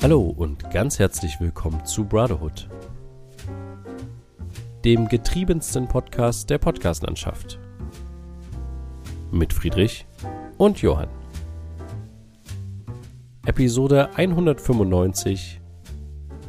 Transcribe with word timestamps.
Hallo 0.00 0.32
und 0.36 0.70
ganz 0.70 0.98
herzlich 0.98 1.40
willkommen 1.40 1.84
zu 1.84 2.04
Brotherhood, 2.04 2.68
dem 4.84 5.08
getriebensten 5.08 5.86
Podcast 5.88 6.48
der 6.48 6.58
Podcastlandschaft. 6.58 7.58
Mit 9.30 9.52
Friedrich 9.52 10.06
und 10.56 10.80
Johann. 10.80 11.08
Episode 13.44 14.10
195 14.14 15.60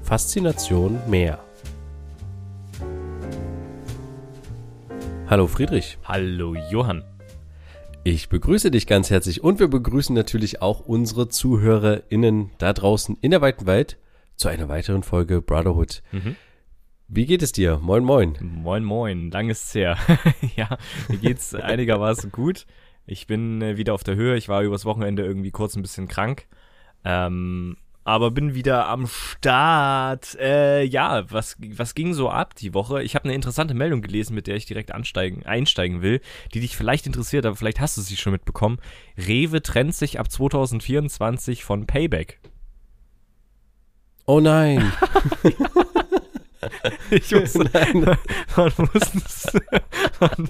Faszination 0.04 1.00
Meer. 1.08 1.40
Hallo 5.30 5.48
Friedrich. 5.48 5.98
Hallo 6.06 6.56
Johann. 6.72 7.04
Ich 8.06 8.30
begrüße 8.30 8.72
dich 8.72 8.88
ganz 8.88 9.10
herzlich 9.10 9.44
und 9.44 9.60
wir 9.60 9.68
begrüßen 9.68 10.16
natürlich 10.16 10.62
auch 10.62 10.80
unsere 10.80 11.28
ZuhörerInnen 11.28 12.52
da 12.58 12.72
draußen 12.72 13.18
in 13.22 13.32
der 13.32 13.42
weiten 13.42 13.66
Welt 13.66 13.98
zu 14.38 14.48
einer 14.48 14.70
weiteren 14.70 15.04
Folge 15.04 15.42
Brotherhood. 15.42 16.02
Mhm. 16.14 16.38
Wie 17.10 17.26
geht 17.26 17.42
es 17.42 17.52
dir? 17.52 17.78
Moin, 17.80 18.06
moin. 18.06 18.38
Moin, 18.40 18.84
moin. 18.86 19.32
Lang 19.32 19.50
ist's 19.50 19.76
her. 19.76 19.98
ja, 20.56 20.78
mir 21.10 21.18
geht's 21.18 21.54
einigermaßen 21.56 22.32
gut. 22.32 22.66
Ich 23.06 23.28
bin 23.28 23.62
äh, 23.62 23.76
wieder 23.76 23.94
auf 23.94 24.04
der 24.04 24.16
Höhe. 24.16 24.38
Ich 24.38 24.48
war 24.48 24.62
übers 24.64 24.86
Wochenende 24.86 25.24
irgendwie 25.24 25.52
kurz 25.52 25.76
ein 25.76 25.82
bisschen 25.82 26.08
krank. 26.08 26.48
Ähm, 27.04 27.76
aber 28.04 28.32
bin 28.32 28.54
wieder 28.56 28.88
am 28.88 29.08
Start. 29.08 30.36
Äh, 30.40 30.84
ja, 30.84 31.30
was, 31.32 31.58
was 31.60 31.96
ging 31.96 32.14
so 32.14 32.30
ab 32.30 32.56
die 32.56 32.74
Woche? 32.74 33.04
Ich 33.04 33.16
habe 33.16 33.26
eine 33.26 33.36
interessante 33.36 33.74
Meldung 33.74 34.02
gelesen, 34.02 34.36
mit 34.36 34.48
der 34.48 34.56
ich 34.56 34.66
direkt 34.66 34.92
ansteigen, 34.92 35.46
einsteigen 35.46 36.02
will, 36.02 36.22
die 36.54 36.60
dich 36.60 36.76
vielleicht 36.76 37.06
interessiert, 37.06 37.46
aber 37.46 37.56
vielleicht 37.56 37.80
hast 37.80 37.98
du 37.98 38.02
sie 38.02 38.16
schon 38.18 38.34
mitbekommen. 38.34 38.80
Rewe 39.18 39.62
trennt 39.62 39.96
sich 39.96 40.20
ab 40.20 40.32
2024 40.32 41.64
von 41.64 41.86
Payback. 41.86 42.40
Oh 44.26 44.40
nein. 44.40 44.92
ich 47.12 47.32
muss, 47.32 47.56
nein. 47.74 48.18
Man, 48.56 48.72
muss, 48.78 49.48
man, 50.20 50.50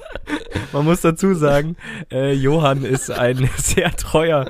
man 0.72 0.86
muss 0.86 1.02
dazu 1.02 1.34
sagen, 1.34 1.76
äh, 2.12 2.34
Johann 2.34 2.84
ist 2.84 3.12
ein 3.12 3.50
sehr 3.58 3.92
treuer 3.92 4.46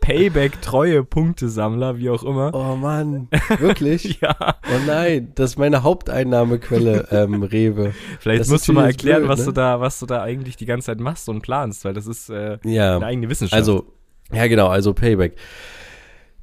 Payback-treue-Punktesammler, 0.00 1.98
wie 1.98 2.10
auch 2.10 2.22
immer. 2.22 2.54
Oh 2.54 2.76
Mann, 2.76 3.28
wirklich? 3.58 4.20
ja. 4.20 4.36
Oh 4.40 4.80
nein, 4.86 5.32
das 5.34 5.50
ist 5.50 5.58
meine 5.58 5.82
Haupteinnahmequelle, 5.82 7.08
ähm, 7.10 7.42
Rewe. 7.42 7.92
Vielleicht 8.20 8.42
das 8.42 8.48
musst 8.48 8.68
du 8.68 8.72
mal 8.72 8.86
erklären, 8.86 9.22
blöd, 9.22 9.30
was 9.30 9.40
ne? 9.40 9.46
du 9.46 9.52
da, 9.52 9.80
was 9.80 9.98
du 9.98 10.06
da 10.06 10.22
eigentlich 10.22 10.56
die 10.56 10.66
ganze 10.66 10.86
Zeit 10.86 11.00
machst 11.00 11.28
und 11.28 11.42
planst, 11.42 11.84
weil 11.84 11.94
das 11.94 12.06
ist 12.06 12.30
äh, 12.30 12.58
ja. 12.64 12.96
eine 12.96 13.06
eigene 13.06 13.28
Wissenschaft. 13.28 13.58
Also, 13.58 13.92
ja 14.32 14.46
genau, 14.46 14.68
also 14.68 14.94
Payback. 14.94 15.34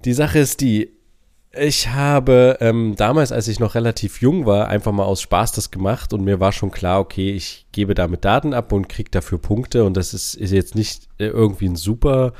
Die 0.03 0.13
Sache 0.13 0.39
ist 0.39 0.59
die, 0.59 0.91
ich 1.55 1.89
habe 1.89 2.57
ähm, 2.61 2.95
damals, 2.95 3.31
als 3.31 3.47
ich 3.47 3.59
noch 3.59 3.75
relativ 3.75 4.21
jung 4.21 4.45
war, 4.45 4.67
einfach 4.69 4.91
mal 4.91 5.03
aus 5.05 5.21
Spaß 5.21 5.51
das 5.51 5.69
gemacht 5.69 6.11
und 6.11 6.23
mir 6.23 6.39
war 6.39 6.51
schon 6.51 6.71
klar, 6.71 6.99
okay, 6.99 7.31
ich 7.31 7.67
gebe 7.71 7.93
damit 7.93 8.25
Daten 8.25 8.53
ab 8.53 8.71
und 8.71 8.89
kriege 8.89 9.11
dafür 9.11 9.37
Punkte 9.37 9.83
und 9.83 9.95
das 9.95 10.13
ist, 10.13 10.33
ist 10.33 10.51
jetzt 10.51 10.73
nicht 10.73 11.07
äh, 11.19 11.27
irgendwie 11.27 11.67
ein 11.67 11.75
super 11.75 12.33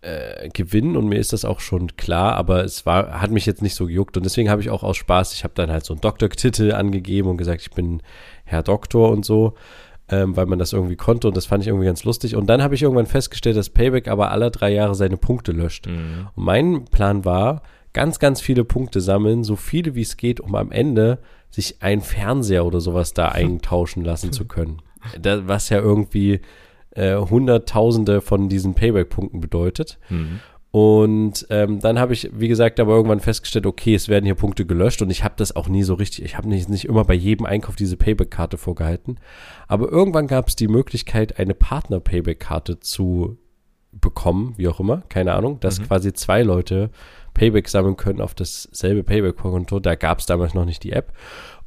äh, 0.00 0.48
gewinnen 0.48 0.96
und 0.96 1.06
mir 1.06 1.18
ist 1.18 1.34
das 1.34 1.44
auch 1.44 1.60
schon 1.60 1.96
klar, 1.98 2.34
aber 2.36 2.64
es 2.64 2.86
war, 2.86 3.20
hat 3.20 3.30
mich 3.30 3.44
jetzt 3.44 3.60
nicht 3.60 3.74
so 3.74 3.86
gejuckt 3.86 4.16
und 4.16 4.24
deswegen 4.24 4.48
habe 4.48 4.62
ich 4.62 4.70
auch 4.70 4.82
aus 4.82 4.96
Spaß, 4.96 5.34
ich 5.34 5.44
habe 5.44 5.54
dann 5.54 5.70
halt 5.70 5.84
so 5.84 5.92
einen 5.92 6.00
Doktortitel 6.00 6.72
angegeben 6.72 7.28
und 7.28 7.36
gesagt, 7.36 7.60
ich 7.60 7.70
bin 7.72 8.02
Herr 8.44 8.62
Doktor 8.62 9.10
und 9.10 9.26
so, 9.26 9.52
ähm, 10.08 10.34
weil 10.34 10.46
man 10.46 10.58
das 10.58 10.72
irgendwie 10.72 10.96
konnte 10.96 11.28
und 11.28 11.36
das 11.36 11.44
fand 11.44 11.62
ich 11.62 11.68
irgendwie 11.68 11.86
ganz 11.86 12.04
lustig. 12.04 12.36
Und 12.36 12.46
dann 12.46 12.62
habe 12.62 12.74
ich 12.74 12.82
irgendwann 12.82 13.06
festgestellt, 13.06 13.56
dass 13.56 13.70
Payback 13.70 14.08
aber 14.08 14.30
alle 14.30 14.50
drei 14.50 14.72
Jahre 14.72 14.94
seine 14.94 15.16
Punkte 15.16 15.52
löscht. 15.52 15.88
Mhm. 15.88 16.28
Und 16.34 16.44
mein 16.44 16.84
Plan 16.84 17.24
war, 17.24 17.62
ganz, 17.96 18.18
ganz 18.18 18.42
viele 18.42 18.62
Punkte 18.62 19.00
sammeln, 19.00 19.42
so 19.42 19.56
viele 19.56 19.94
wie 19.94 20.02
es 20.02 20.18
geht, 20.18 20.38
um 20.38 20.54
am 20.54 20.70
Ende 20.70 21.18
sich 21.48 21.76
ein 21.80 22.02
Fernseher 22.02 22.66
oder 22.66 22.78
sowas 22.78 23.14
da 23.14 23.28
eintauschen 23.32 24.04
lassen 24.04 24.32
zu 24.32 24.44
können. 24.44 24.82
Da, 25.18 25.48
was 25.48 25.70
ja 25.70 25.78
irgendwie 25.78 26.42
äh, 26.90 27.16
Hunderttausende 27.16 28.20
von 28.20 28.50
diesen 28.50 28.74
Payback-Punkten 28.74 29.40
bedeutet. 29.40 29.98
Mhm. 30.10 30.40
Und 30.72 31.46
ähm, 31.48 31.80
dann 31.80 31.98
habe 31.98 32.12
ich, 32.12 32.28
wie 32.34 32.48
gesagt, 32.48 32.80
aber 32.80 32.94
irgendwann 32.94 33.20
festgestellt, 33.20 33.64
okay, 33.64 33.94
es 33.94 34.10
werden 34.10 34.26
hier 34.26 34.34
Punkte 34.34 34.66
gelöscht 34.66 35.00
und 35.00 35.08
ich 35.08 35.24
habe 35.24 35.36
das 35.38 35.56
auch 35.56 35.68
nie 35.68 35.82
so 35.82 35.94
richtig, 35.94 36.22
ich 36.22 36.36
habe 36.36 36.50
nicht, 36.50 36.68
nicht 36.68 36.84
immer 36.84 37.04
bei 37.06 37.14
jedem 37.14 37.46
Einkauf 37.46 37.76
diese 37.76 37.96
Payback-Karte 37.96 38.58
vorgehalten. 38.58 39.16
Aber 39.68 39.90
irgendwann 39.90 40.26
gab 40.26 40.48
es 40.48 40.56
die 40.56 40.68
Möglichkeit, 40.68 41.38
eine 41.38 41.54
Partner-Payback-Karte 41.54 42.78
zu 42.78 43.38
bekommen, 43.92 44.52
wie 44.58 44.68
auch 44.68 44.80
immer, 44.80 45.02
keine 45.08 45.32
Ahnung, 45.32 45.60
dass 45.60 45.80
mhm. 45.80 45.84
quasi 45.84 46.12
zwei 46.12 46.42
Leute 46.42 46.90
Payback 47.36 47.68
sammeln 47.68 47.96
können 47.96 48.20
auf 48.22 48.34
dasselbe 48.34 49.04
Payback-Konto. 49.04 49.78
Da 49.78 49.94
gab 49.94 50.20
es 50.20 50.26
damals 50.26 50.54
noch 50.54 50.64
nicht 50.64 50.82
die 50.82 50.92
App. 50.92 51.12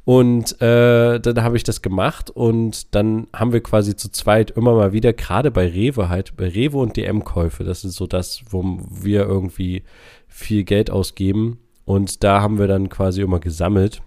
Und 0.04 0.60
äh, 0.60 1.20
dann 1.20 1.42
habe 1.42 1.56
ich 1.56 1.62
das 1.62 1.82
gemacht 1.82 2.30
und 2.30 2.94
dann 2.94 3.28
haben 3.32 3.52
wir 3.52 3.62
quasi 3.62 3.94
zu 3.94 4.10
zweit 4.10 4.50
immer 4.50 4.74
mal 4.74 4.92
wieder, 4.92 5.12
gerade 5.12 5.50
bei 5.50 5.68
Rewe 5.68 6.08
halt, 6.08 6.36
bei 6.36 6.48
Rewe 6.48 6.78
und 6.78 6.96
DM-Käufe, 6.96 7.62
das 7.64 7.84
ist 7.84 7.94
so 7.94 8.06
das, 8.06 8.42
wo 8.48 8.78
wir 8.90 9.20
irgendwie 9.20 9.84
viel 10.26 10.64
Geld 10.64 10.90
ausgeben. 10.90 11.58
Und 11.84 12.24
da 12.24 12.40
haben 12.40 12.58
wir 12.58 12.66
dann 12.66 12.88
quasi 12.88 13.20
immer 13.20 13.40
gesammelt. 13.40 14.02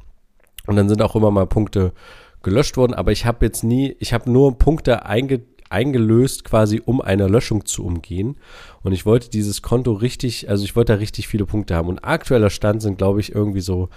Und 0.68 0.76
dann 0.76 0.90
sind 0.90 1.02
auch 1.02 1.16
immer 1.16 1.32
mal 1.32 1.48
Punkte 1.48 1.94
gelöscht 2.42 2.76
worden, 2.76 2.94
aber 2.94 3.12
ich 3.12 3.26
habe 3.26 3.46
jetzt 3.46 3.64
nie, 3.64 3.96
ich 4.00 4.14
habe 4.14 4.30
nur 4.30 4.58
Punkte 4.58 5.06
einge, 5.06 5.42
eingelöst, 5.74 6.46
quasi 6.46 6.82
um 6.86 7.02
eine 7.02 7.28
Löschung 7.28 7.66
zu 7.66 7.84
umgehen. 7.84 8.38
Und 8.84 8.94
ich 8.94 9.06
wollte 9.06 9.30
dieses 9.30 9.62
Konto 9.62 9.92
richtig, 9.94 10.50
also 10.50 10.64
ich 10.64 10.76
wollte 10.76 10.94
da 10.94 11.00
richtig 11.00 11.28
viele 11.28 11.46
Punkte 11.46 11.76
haben. 11.76 11.90
Und 11.90 12.00
aktueller 12.00 12.50
Stand 12.50 12.82
sind, 12.82 12.98
glaube 12.98 13.20
ich, 13.20 13.34
irgendwie 13.34 13.62
so 13.62 13.90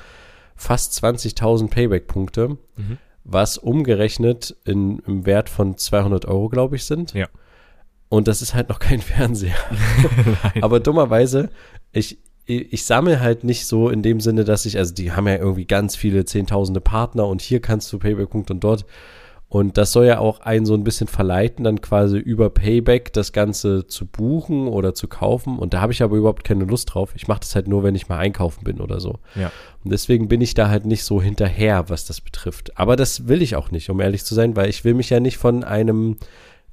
fast 0.56 0.92
20.000 1.04 1.69
Payback-Punkte, 1.69 2.48
mhm. 2.76 2.98
was 3.25 3.59
umgerechnet 3.59 4.56
in, 4.64 5.00
im 5.00 5.26
Wert 5.26 5.50
von 5.50 5.76
200 5.76 6.25
Euro, 6.25 6.48
glaube 6.48 6.76
ich, 6.76 6.84
sind. 6.84 7.12
Ja. 7.12 7.28
Und 8.08 8.26
das 8.26 8.41
ist 8.41 8.54
halt 8.54 8.70
noch 8.70 8.78
kein 8.78 9.00
Fernseher. 9.03 9.56
Aber 10.62 10.81
dummerweise, 10.81 11.50
ich, 11.93 12.19
ich, 12.47 12.72
ich 12.72 12.84
sammle 12.84 13.20
halt 13.20 13.44
nicht 13.44 13.66
so 13.66 13.91
in 13.91 14.03
dem 14.03 14.20
Sinne, 14.20 14.44
dass 14.44 14.64
ich, 14.64 14.78
also 14.78 14.94
die 14.94 15.12
haben 15.12 15.28
ja 15.28 15.37
irgendwie 15.37 15.66
ganz 15.66 15.94
viele 15.94 16.25
zehntausende 16.25 16.81
Partner 16.81 17.26
und 17.26 17.43
hier 17.43 17.60
kannst 17.60 17.93
du 17.93 17.98
Payback-Punkte 17.98 18.54
und 18.54 18.64
dort. 18.64 18.87
Und 19.48 19.78
das 19.78 19.92
soll 19.92 20.06
ja 20.06 20.18
auch 20.18 20.40
einen 20.40 20.66
so 20.66 20.74
ein 20.74 20.82
bisschen 20.82 21.06
verleiten, 21.06 21.64
dann 21.64 21.80
quasi 21.80 22.18
über 22.18 22.50
Payback 22.50 23.12
das 23.12 23.32
Ganze 23.32 23.86
zu 23.86 24.04
buchen 24.04 24.66
oder 24.66 24.92
zu 24.92 25.06
kaufen. 25.06 25.58
Und 25.58 25.72
da 25.72 25.80
habe 25.80 25.92
ich 25.92 26.02
aber 26.02 26.16
überhaupt 26.16 26.42
keine 26.42 26.64
Lust 26.64 26.92
drauf. 26.92 27.12
Ich 27.14 27.28
mache 27.28 27.40
das 27.40 27.54
halt 27.54 27.68
nur, 27.68 27.84
wenn 27.84 27.94
ich 27.94 28.08
mal 28.08 28.18
einkaufen 28.18 28.64
bin 28.64 28.80
oder 28.80 28.98
so. 28.98 29.20
Ja. 29.36 29.52
Und 29.84 29.92
deswegen 29.92 30.26
bin 30.26 30.40
ich 30.40 30.54
da 30.54 30.68
halt 30.68 30.84
nicht 30.84 31.04
so 31.04 31.22
hinterher, 31.22 31.88
was 31.88 32.04
das 32.06 32.20
betrifft. 32.20 32.76
Aber 32.76 32.96
das 32.96 33.28
will 33.28 33.40
ich 33.40 33.54
auch 33.54 33.70
nicht, 33.70 33.88
um 33.88 34.00
ehrlich 34.00 34.24
zu 34.24 34.34
sein, 34.34 34.56
weil 34.56 34.68
ich 34.68 34.84
will 34.84 34.94
mich 34.94 35.10
ja 35.10 35.20
nicht 35.20 35.36
von 35.36 35.62
einem 35.62 36.16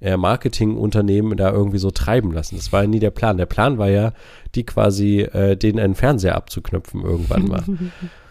äh, 0.01 0.17
Marketingunternehmen 0.17 1.38
da 1.38 1.51
irgendwie 1.51 1.78
so 1.78 1.91
treiben 1.91 2.31
lassen. 2.31 2.55
Das 2.55 2.73
war 2.73 2.81
ja 2.81 2.88
nie 2.88 3.00
der 3.00 3.11
Plan. 3.11 3.38
Der 3.38 3.45
Plan 3.45 3.78
war 3.78 3.90
ja, 3.90 4.13
die 4.55 4.66
quasi 4.66 5.22
äh, 5.22 5.55
denen 5.55 5.78
einen 5.78 5.95
Fernseher 5.95 6.35
abzuknöpfen 6.35 7.03
irgendwann 7.03 7.47
mal. 7.47 7.63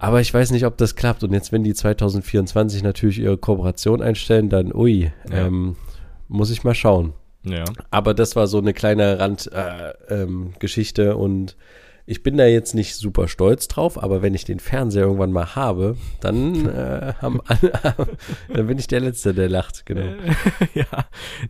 Aber 0.00 0.22
ich 0.22 0.32
weiß 0.32 0.50
nicht, 0.52 0.64
ob 0.64 0.78
das 0.78 0.96
klappt. 0.96 1.22
Und 1.22 1.34
jetzt, 1.34 1.52
wenn 1.52 1.62
die 1.62 1.74
2024 1.74 2.82
natürlich 2.82 3.18
ihre 3.18 3.36
Kooperation 3.36 4.00
einstellen, 4.00 4.48
dann, 4.48 4.74
ui, 4.74 5.12
ja. 5.28 5.46
ähm, 5.46 5.76
muss 6.26 6.50
ich 6.50 6.64
mal 6.64 6.74
schauen. 6.74 7.12
Ja. 7.44 7.64
Aber 7.90 8.14
das 8.14 8.34
war 8.34 8.46
so 8.46 8.56
eine 8.58 8.72
kleine 8.72 9.18
Randgeschichte 9.18 11.02
äh, 11.02 11.10
ähm, 11.10 11.16
und 11.16 11.56
ich 12.06 12.22
bin 12.22 12.38
da 12.38 12.46
jetzt 12.46 12.74
nicht 12.74 12.96
super 12.96 13.28
stolz 13.28 13.68
drauf, 13.68 14.02
aber 14.02 14.22
wenn 14.22 14.34
ich 14.34 14.44
den 14.44 14.58
Fernseher 14.58 15.04
irgendwann 15.04 15.32
mal 15.32 15.54
habe, 15.54 15.96
dann 16.20 16.66
äh, 16.66 17.12
haben 17.20 17.40
dann 18.54 18.66
bin 18.66 18.78
ich 18.78 18.86
der 18.86 19.00
Letzte, 19.00 19.34
der 19.34 19.50
lacht, 19.50 19.84
genau. 19.84 20.14
ja, 20.74 20.86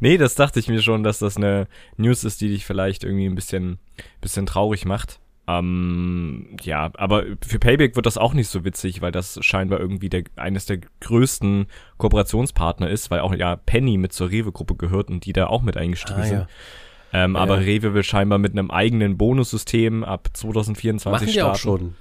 nee, 0.00 0.18
das 0.18 0.34
dachte 0.34 0.58
ich 0.58 0.68
mir 0.68 0.82
schon, 0.82 1.04
dass 1.04 1.20
das 1.20 1.36
eine 1.36 1.68
News 1.96 2.24
ist, 2.24 2.40
die 2.40 2.48
dich 2.48 2.66
vielleicht 2.66 3.04
irgendwie 3.04 3.26
ein 3.26 3.36
bisschen, 3.36 3.78
bisschen 4.20 4.44
traurig 4.44 4.84
macht. 4.84 5.20
Ähm, 5.58 6.56
ja, 6.62 6.90
aber 6.94 7.24
für 7.46 7.58
Payback 7.58 7.96
wird 7.96 8.06
das 8.06 8.18
auch 8.18 8.34
nicht 8.34 8.48
so 8.48 8.64
witzig, 8.64 9.00
weil 9.00 9.12
das 9.12 9.38
scheinbar 9.42 9.80
irgendwie 9.80 10.08
der, 10.08 10.24
eines 10.36 10.66
der 10.66 10.80
größten 11.00 11.66
Kooperationspartner 11.98 12.88
ist, 12.88 13.10
weil 13.10 13.20
auch 13.20 13.34
ja 13.34 13.56
Penny 13.56 13.96
mit 13.96 14.12
zur 14.12 14.30
Rewe-Gruppe 14.30 14.74
gehört 14.74 15.10
und 15.10 15.24
die 15.24 15.32
da 15.32 15.46
auch 15.46 15.62
mit 15.62 15.76
eingestiegen 15.76 16.20
ah, 16.20 16.26
sind. 16.26 16.38
Ja. 17.12 17.24
Ähm, 17.24 17.34
ja. 17.34 17.40
Aber 17.40 17.60
Rewe 17.60 17.94
will 17.94 18.04
scheinbar 18.04 18.38
mit 18.38 18.52
einem 18.52 18.70
eigenen 18.70 19.16
Bonussystem 19.16 20.04
ab 20.04 20.28
2024 20.32 21.10
Machen 21.10 21.26
die 21.26 21.32
starten. 21.32 21.50
auch 21.50 21.58
schon. 21.58 21.94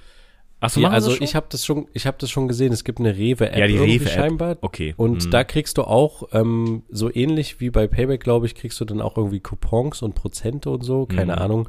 Achso, 0.62 0.80
ja, 0.80 0.90
also 0.90 1.18
ich 1.18 1.34
habe 1.34 1.46
das 1.48 1.64
schon, 1.64 1.88
ich 1.94 2.06
habe 2.06 2.18
das 2.20 2.30
schon 2.30 2.46
gesehen. 2.46 2.70
Es 2.70 2.84
gibt 2.84 2.98
eine 3.00 3.16
Rewe-App 3.16 3.56
ja, 3.56 3.66
die 3.66 3.78
Rewe 3.78 4.04
-App. 4.04 4.08
scheinbar. 4.08 4.56
Okay. 4.60 4.92
Und 4.96 5.26
mhm. 5.26 5.30
da 5.30 5.42
kriegst 5.42 5.78
du 5.78 5.84
auch 5.84 6.24
ähm, 6.32 6.82
so 6.90 7.12
ähnlich 7.12 7.60
wie 7.60 7.70
bei 7.70 7.86
Payback, 7.86 8.22
glaube 8.22 8.44
ich, 8.44 8.54
kriegst 8.54 8.78
du 8.78 8.84
dann 8.84 9.00
auch 9.00 9.16
irgendwie 9.16 9.40
Coupons 9.40 10.02
und 10.02 10.14
Prozente 10.14 10.68
und 10.68 10.82
so. 10.82 11.06
Keine 11.06 11.32
mhm. 11.32 11.38
Ahnung. 11.38 11.68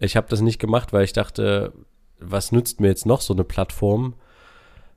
Ich 0.00 0.16
habe 0.16 0.26
das 0.28 0.40
nicht 0.40 0.58
gemacht, 0.58 0.92
weil 0.92 1.04
ich 1.04 1.12
dachte, 1.12 1.72
was 2.18 2.52
nützt 2.52 2.80
mir 2.80 2.88
jetzt 2.88 3.06
noch 3.06 3.20
so 3.20 3.32
eine 3.32 3.44
Plattform? 3.44 4.14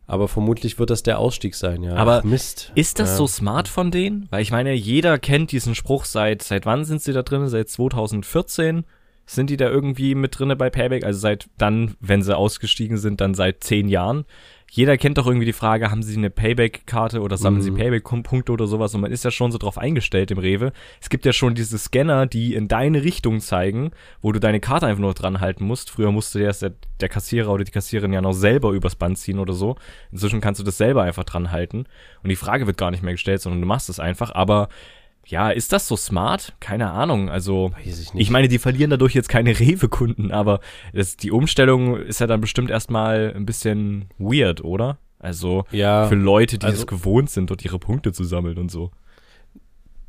Aber 0.06 0.28
vermutlich 0.28 0.80
wird 0.80 0.90
das 0.90 1.04
der 1.04 1.20
Ausstieg 1.20 1.56
sein, 1.56 1.82
ja. 1.82 1.96
Aber 1.96 2.20
Ach, 2.20 2.24
Mist. 2.24 2.72
Ist 2.76 3.00
das 3.00 3.12
ja. 3.12 3.18
so 3.18 3.28
smart 3.28 3.68
von 3.68 3.90
denen? 3.90 4.28
Weil 4.32 4.42
ich 4.42 4.52
meine, 4.52 4.74
jeder 4.74 5.18
kennt 5.18 5.52
diesen 5.52 5.76
Spruch 5.76 6.06
seit, 6.06 6.42
seit 6.42 6.66
wann 6.66 6.84
sind 6.84 7.02
sie 7.02 7.14
da 7.14 7.24
drin? 7.24 7.48
Seit 7.48 7.70
2014 7.70 8.84
sind 9.26 9.50
die 9.50 9.58
da 9.58 9.70
irgendwie 9.70 10.16
mit 10.16 10.38
drinne 10.38 10.58
bei 10.58 10.70
Payback? 10.70 11.06
Also 11.06 11.20
seit 11.20 11.48
dann, 11.58 11.96
wenn 12.02 12.22
sie 12.22 12.36
ausgestiegen 12.36 12.98
sind, 12.98 13.22
dann 13.22 13.34
seit 13.34 13.64
zehn 13.64 13.88
Jahren. 13.88 14.26
Jeder 14.76 14.98
kennt 14.98 15.20
doch 15.20 15.28
irgendwie 15.28 15.46
die 15.46 15.54
Frage, 15.54 15.92
haben 15.92 16.02
sie 16.02 16.18
eine 16.18 16.32
Payback-Karte 16.32 17.22
oder 17.22 17.38
sammeln 17.38 17.62
sie 17.62 17.70
Mhm. 17.70 17.76
Payback-Punkte 17.76 18.52
oder 18.52 18.66
sowas? 18.66 18.96
Und 18.96 19.02
man 19.02 19.12
ist 19.12 19.24
ja 19.24 19.30
schon 19.30 19.52
so 19.52 19.60
drauf 19.60 19.78
eingestellt 19.78 20.32
im 20.32 20.40
Rewe. 20.40 20.74
Es 21.00 21.12
gibt 21.12 21.26
ja 21.26 21.32
schon 21.32 21.54
diese 21.54 21.78
Scanner, 21.78 22.26
die 22.26 22.56
in 22.56 22.68
deine 22.68 23.04
Richtung 23.04 23.40
zeigen, 23.40 23.92
wo 24.24 24.32
du 24.32 24.40
deine 24.40 24.60
Karte 24.60 24.88
einfach 24.88 25.02
nur 25.02 25.14
dran 25.14 25.42
halten 25.42 25.64
musst. 25.64 25.92
Früher 25.92 26.12
musste 26.12 26.40
der, 26.40 26.54
der, 26.54 26.74
der 27.02 27.10
Kassierer 27.10 27.52
oder 27.52 27.64
die 27.64 27.72
Kassiererin 27.72 28.14
ja 28.14 28.22
noch 28.22 28.34
selber 28.34 28.72
übers 28.72 28.96
Band 28.96 29.20
ziehen 29.20 29.38
oder 29.38 29.54
so. 29.54 29.76
Inzwischen 30.12 30.42
kannst 30.42 30.60
du 30.60 30.66
das 30.66 30.78
selber 30.80 31.04
einfach 31.04 31.24
dran 31.24 31.52
halten. 31.52 31.86
Und 32.24 32.30
die 32.32 32.36
Frage 32.36 32.66
wird 32.66 32.78
gar 32.80 32.90
nicht 32.90 33.04
mehr 33.04 33.14
gestellt, 33.14 33.42
sondern 33.42 33.62
du 33.62 33.68
machst 33.68 33.90
es 33.90 34.00
einfach. 34.00 34.34
Aber 34.34 34.70
ja, 35.26 35.50
ist 35.50 35.72
das 35.74 35.88
so 35.88 35.96
smart? 35.96 36.54
Keine 36.60 36.92
Ahnung. 36.92 37.30
Also, 37.30 37.72
ich 37.84 38.10
ich 38.14 38.30
meine, 38.30 38.48
die 38.48 38.60
verlieren 38.60 38.90
dadurch 38.90 39.14
jetzt 39.14 39.30
keine 39.30 39.52
Rewe-Kunden, 39.60 40.32
aber 40.32 40.60
das, 40.94 41.16
die 41.18 41.32
Umstellung 41.32 41.98
ist 41.98 42.20
ja 42.20 42.28
dann 42.28 42.42
bestimmt 42.42 42.70
erstmal 42.70 43.34
ein 43.36 43.46
bisschen 43.46 44.06
weird, 44.18 44.64
oder? 44.64 44.98
Also, 45.20 45.64
ja, 45.72 46.08
für 46.08 46.16
Leute, 46.16 46.58
die 46.60 46.66
also- 46.66 46.82
es 46.82 46.88
gewohnt 46.88 47.30
sind, 47.30 47.50
dort 47.50 47.64
ihre 47.64 47.80
Punkte 47.80 48.12
zu 48.12 48.24
sammeln 48.26 48.58
und 48.58 48.70
so. 48.70 48.92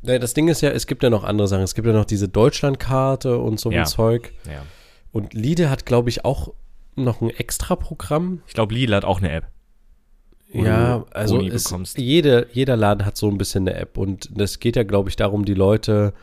ja, 0.01 0.19
das 0.19 0.33
Ding 0.33 0.49
ist 0.49 0.61
ja, 0.61 0.69
es 0.71 0.85
gibt 0.87 1.01
ja 1.03 1.09
noch 1.09 1.23
andere 1.23 1.47
Sachen. 1.47 1.63
Es 1.63 1.73
gibt 1.75 1.87
ja 1.87 1.93
noch 1.93 2.05
diese 2.05 2.27
Deutschlandkarte 2.27 3.37
und 3.37 3.59
so 3.59 3.71
Ja. 3.71 3.81
ein 3.81 3.85
Zeug. 3.87 4.33
Ja. 4.45 4.63
Und 5.11 5.33
Lide 5.33 5.69
hat, 5.69 5.85
glaube 5.85 6.09
ich, 6.09 6.25
auch 6.25 6.53
noch 6.95 7.21
ein 7.21 7.29
extra 7.29 7.75
Programm. 7.77 8.41
Ich 8.47 8.53
glaube, 8.53 8.73
Lidl 8.73 8.93
hat 8.95 9.05
auch 9.05 9.19
eine 9.19 9.31
App. 9.31 9.45
Ja, 10.63 11.05
also 11.11 11.41
es, 11.41 11.65
bekommst. 11.65 11.97
jede, 11.97 12.47
jeder 12.51 12.75
Laden 12.77 13.05
hat 13.05 13.17
so 13.17 13.29
ein 13.29 13.37
bisschen 13.37 13.67
eine 13.67 13.77
App 13.77 13.97
und 13.97 14.29
das 14.33 14.59
geht 14.59 14.75
ja, 14.75 14.83
glaube 14.83 15.09
ich, 15.09 15.15
darum, 15.15 15.45
die 15.45 15.53
Leute 15.53 16.13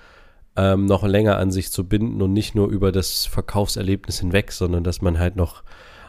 ähm, 0.56 0.86
noch 0.86 1.04
länger 1.04 1.38
an 1.38 1.50
sich 1.50 1.70
zu 1.70 1.84
binden 1.84 2.20
und 2.22 2.32
nicht 2.32 2.54
nur 2.54 2.68
über 2.68 2.92
das 2.92 3.26
Verkaufserlebnis 3.26 4.20
hinweg, 4.20 4.52
sondern 4.52 4.84
dass 4.84 5.02
man 5.02 5.18
halt 5.18 5.36
noch 5.36 5.62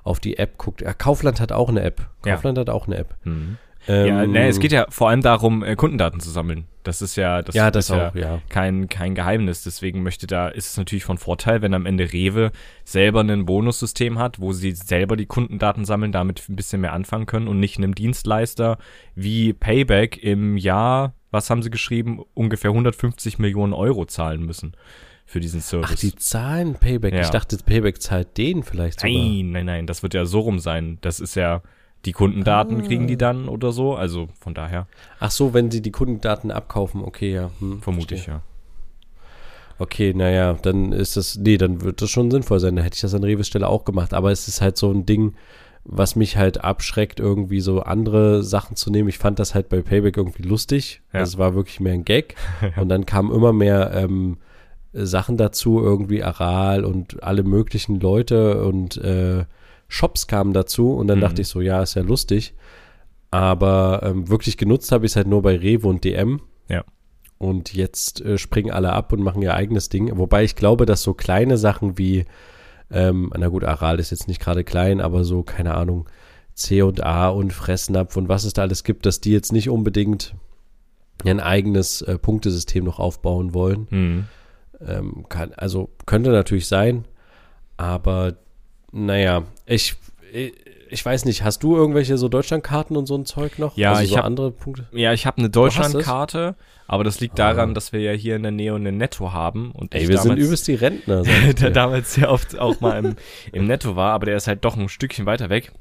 auf 0.04 0.20
die 0.20 0.38
App 0.38 0.58
guckt. 0.58 0.82
Ja, 0.82 0.94
Kaufland 0.94 1.40
hat 1.40 1.52
auch 1.52 1.70
eine 1.70 1.82
App. 1.82 2.10
Ja. 2.26 2.36
Kaufland 2.36 2.58
hat 2.58 2.70
auch 2.70 2.88
eine 2.88 2.98
App. 2.98 3.16
Mhm. 3.24 3.58
Ähm, 3.88 4.08
ja, 4.08 4.26
ne, 4.26 4.48
es 4.48 4.60
geht 4.60 4.72
ja 4.72 4.86
vor 4.90 5.10
allem 5.10 5.22
darum, 5.22 5.64
äh, 5.64 5.76
Kundendaten 5.76 6.20
zu 6.20 6.30
sammeln. 6.30 6.68
Das 6.84 7.02
ist 7.02 7.16
ja, 7.16 7.42
das, 7.42 7.56
ja, 7.56 7.72
das 7.72 7.86
ist 7.86 7.96
ja 7.96 8.10
auch, 8.10 8.16
ja. 8.16 8.42
kein, 8.50 8.90
kein 8.90 9.16
Geheimnis. 9.16 9.64
Deswegen 9.64 10.04
möchte 10.04 10.28
da, 10.28 10.50
ist 10.50 10.72
es 10.72 10.78
natürlich 10.78 11.06
von 11.06 11.18
Vorteil, 11.18 11.62
wenn 11.62 11.74
am 11.74 11.86
Ende 11.86 12.12
Rewe 12.12 12.52
selber 12.84 13.22
ein 13.22 13.46
Bonussystem 13.46 14.20
hat, 14.20 14.40
wo 14.40 14.54
sie 14.54 14.72
selber 14.72 15.16
die 15.16 15.26
Kundendaten 15.26 15.86
sammeln, 15.86 16.12
damit 16.12 16.48
ein 16.50 16.56
bisschen 16.56 16.82
mehr 16.82 16.94
anfangen 16.94 17.26
können 17.26 17.48
und 17.48 17.60
nicht 17.60 17.78
einem 17.78 17.96
Dienstleister 17.96 18.78
wie 19.16 19.54
Payback 19.54 20.22
im 20.22 20.58
Jahr, 20.58 21.14
was 21.32 21.50
haben 21.50 21.64
sie 21.64 21.70
geschrieben, 21.70 22.22
ungefähr 22.34 22.72
150 22.72 23.40
Millionen 23.40 23.74
Euro 23.74 24.06
zahlen 24.06 24.46
müssen 24.46 24.76
für 25.26 25.40
diesen 25.40 25.62
Service. 25.62 25.90
Ach, 25.92 25.96
die 25.96 26.16
zahlen 26.16 26.76
Payback. 26.76 27.14
Ja. 27.14 27.22
Ich 27.22 27.30
dachte, 27.30 27.58
Payback 27.58 28.02
zahlt 28.02 28.38
den 28.38 28.64
vielleicht 28.64 29.00
sogar. 29.00 29.16
Nein, 29.16 29.52
nein, 29.52 29.66
nein, 29.66 29.88
das 29.88 30.04
wird 30.04 30.14
ja 30.14 30.26
so 30.26 30.42
rum 30.42 30.60
sein. 30.60 30.98
Das 31.02 31.20
ist 31.20 31.36
ja, 31.36 31.62
die 32.06 32.12
Kundendaten 32.12 32.82
Ah. 32.82 32.84
kriegen 32.86 33.08
die 33.08 33.18
dann 33.18 33.48
oder 33.48 33.72
so. 33.72 33.96
Also 33.96 34.28
von 34.40 34.54
daher 34.54 34.88
Ach 35.20 35.32
so, 35.32 35.54
wenn 35.54 35.72
sie 35.72 35.82
die 35.82 35.92
Kundendaten 35.92 36.52
abkaufen, 36.52 37.02
okay, 37.04 37.34
ja. 37.34 37.50
Hm, 37.60 37.82
vermute 37.82 38.16
ich 38.16 38.28
ja. 38.28 38.42
Okay, 39.80 40.14
naja, 40.14 40.54
dann 40.62 40.92
ist 40.92 41.18
das, 41.18 41.38
nee, 41.38 41.58
dann 41.58 41.82
wird 41.82 42.02
das 42.02 42.10
schon 42.10 42.30
sinnvoll 42.30 42.60
sein. 42.60 42.76
Dann 42.76 42.84
hätte 42.84 42.96
ich 42.96 43.02
das 43.02 43.14
an 43.16 43.24
Reves 43.24 43.48
Stelle 43.48 43.68
auch 43.68 43.86
gemacht. 43.86 44.14
Aber 44.14 44.32
es 44.32 44.48
ist 44.48 44.62
halt 44.62 44.78
so 44.78 44.92
ein 44.92 45.06
Ding, 45.06 45.34
was 45.84 46.16
mich 46.16 46.38
halt 46.38 46.64
abschreckt, 46.64 47.20
irgendwie 47.20 47.60
so 47.60 47.82
andere 47.82 48.44
Sachen 48.44 48.76
zu 48.76 48.92
nehmen. 48.92 49.10
Ich 49.10 49.18
fand 49.18 49.40
das 49.40 49.56
halt 49.56 49.70
bei 49.70 49.82
Payback 49.82 50.16
irgendwie 50.16 50.44
lustig. 50.44 51.02
Ja. 51.12 51.22
Das 51.22 51.38
war 51.38 51.56
wirklich 51.56 51.80
mehr 51.80 51.94
ein 51.94 52.06
Gag. 52.06 52.36
Und 52.78 52.90
dann 52.90 53.06
kamen 53.06 53.34
immer 53.34 53.52
mehr 53.52 53.92
ähm, 53.96 54.38
Sachen 54.94 55.38
dazu, 55.38 55.82
irgendwie 55.82 56.24
Aral 56.24 56.86
und 56.86 57.24
alle 57.24 57.42
möglichen 57.42 58.00
Leute 58.00 58.64
und 58.64 58.96
äh, 58.98 59.46
Shops 59.94 60.28
kamen 60.28 60.54
dazu. 60.54 60.94
Und 60.94 61.08
dann 61.08 61.20
Mhm. 61.20 61.22
dachte 61.24 61.42
ich 61.44 61.48
so, 61.48 61.62
ja, 61.62 61.82
ist 61.84 61.96
ja 61.96 62.02
lustig. 62.02 62.54
Aber 63.32 64.02
ähm, 64.04 64.30
wirklich 64.30 64.58
genutzt 64.58 64.92
habe 64.92 65.06
ich 65.06 65.12
es 65.12 65.16
halt 65.16 65.28
nur 65.28 65.42
bei 65.42 65.56
Rewe 65.58 65.88
und 65.88 66.04
DM. 66.04 66.42
Ja. 66.70 66.84
Und 67.38 67.74
jetzt 67.74 68.22
äh, 68.22 68.38
springen 68.38 68.72
alle 68.72 68.94
ab 68.94 69.12
und 69.14 69.22
machen 69.22 69.42
ihr 69.42 69.54
eigenes 69.56 69.90
Ding. 69.90 70.18
Wobei 70.18 70.44
ich 70.44 70.56
glaube, 70.56 70.86
dass 70.86 71.02
so 71.04 71.14
kleine 71.14 71.58
Sachen 71.58 71.98
wie, 71.98 72.26
ähm, 72.92 73.32
na 73.38 73.48
gut, 73.48 73.64
Aral 73.64 74.00
ist 74.00 74.12
jetzt 74.12 74.28
nicht 74.28 74.40
gerade 74.42 74.64
klein, 74.64 75.02
aber 75.02 75.24
so, 75.24 75.44
keine 75.44 75.76
Ahnung, 75.76 76.08
C 76.54 76.84
und 76.84 77.04
A 77.04 77.30
und 77.30 77.52
Fressnapf 77.54 78.16
und 78.18 78.30
was 78.30 78.44
es 78.44 78.54
da 78.54 78.62
alles 78.62 78.84
gibt, 78.84 79.06
dass 79.08 79.20
die 79.20 79.32
jetzt 79.32 79.52
nicht 79.52 79.70
unbedingt 79.70 80.36
ein 81.26 81.40
eigenes 81.40 82.02
äh, 82.04 82.18
Punktesystem 82.20 82.84
noch 82.84 83.00
aufbauen 83.00 83.54
wollen. 83.54 83.88
Hm. 83.90 84.26
Ähm, 84.86 85.26
kann, 85.30 85.54
also 85.54 85.90
könnte 86.06 86.30
natürlich 86.32 86.68
sein, 86.68 87.06
aber 87.78 88.36
naja, 88.94 89.44
ich, 89.66 89.96
ich, 90.32 90.54
ich 90.90 91.06
weiß 91.06 91.26
nicht, 91.26 91.44
hast 91.44 91.64
du 91.64 91.76
irgendwelche 91.76 92.18
so 92.18 92.30
Deutschlandkarten 92.30 92.96
und 92.96 93.06
so 93.08 93.16
ein 93.18 93.26
Zeug 93.26 93.60
noch? 93.60 93.76
Ja, 93.76 93.92
also 93.92 94.04
ich 94.04 94.10
so 94.12 94.18
hab- 94.18 94.26
andere 94.26 94.52
Punkte. 94.52 94.88
Ja, 94.92 95.12
ich 95.14 95.26
habe 95.26 95.40
eine? 95.40 95.50
Deutschlandkarte, 95.50 96.56
aber 96.88 97.04
das 97.04 97.20
liegt 97.20 97.40
Ah. 97.40 97.54
daran, 97.54 97.74
dass 97.74 97.92
wir 97.94 98.00
ja 98.02 98.12
hier 98.12 98.36
in 98.36 98.44
der 98.44 98.52
Nähe 98.52 98.74
eine 98.76 98.92
Netto 98.92 99.34
haben 99.34 99.72
und 99.72 99.94
Ey, 99.96 100.08
wir 100.08 100.18
sind 100.20 100.30
damals, 100.30 100.46
übelst 100.46 100.68
die 100.68 100.76
Rentner. 100.76 101.24
der 101.60 101.72
damals 101.72 102.14
sehr 102.14 102.32
oft 102.32 102.58
auch 102.58 102.80
mal 102.82 103.04
im, 103.04 103.16
im 103.52 103.66
Netto 103.68 103.96
war, 103.96 104.14
aber 104.14 104.28
der 104.28 104.36
ist 104.38 104.48
halt 104.48 104.64
doch 104.64 104.78
ein 104.78 104.90
Stückchen 104.90 105.26
weiter 105.26 105.50
weg 105.50 105.72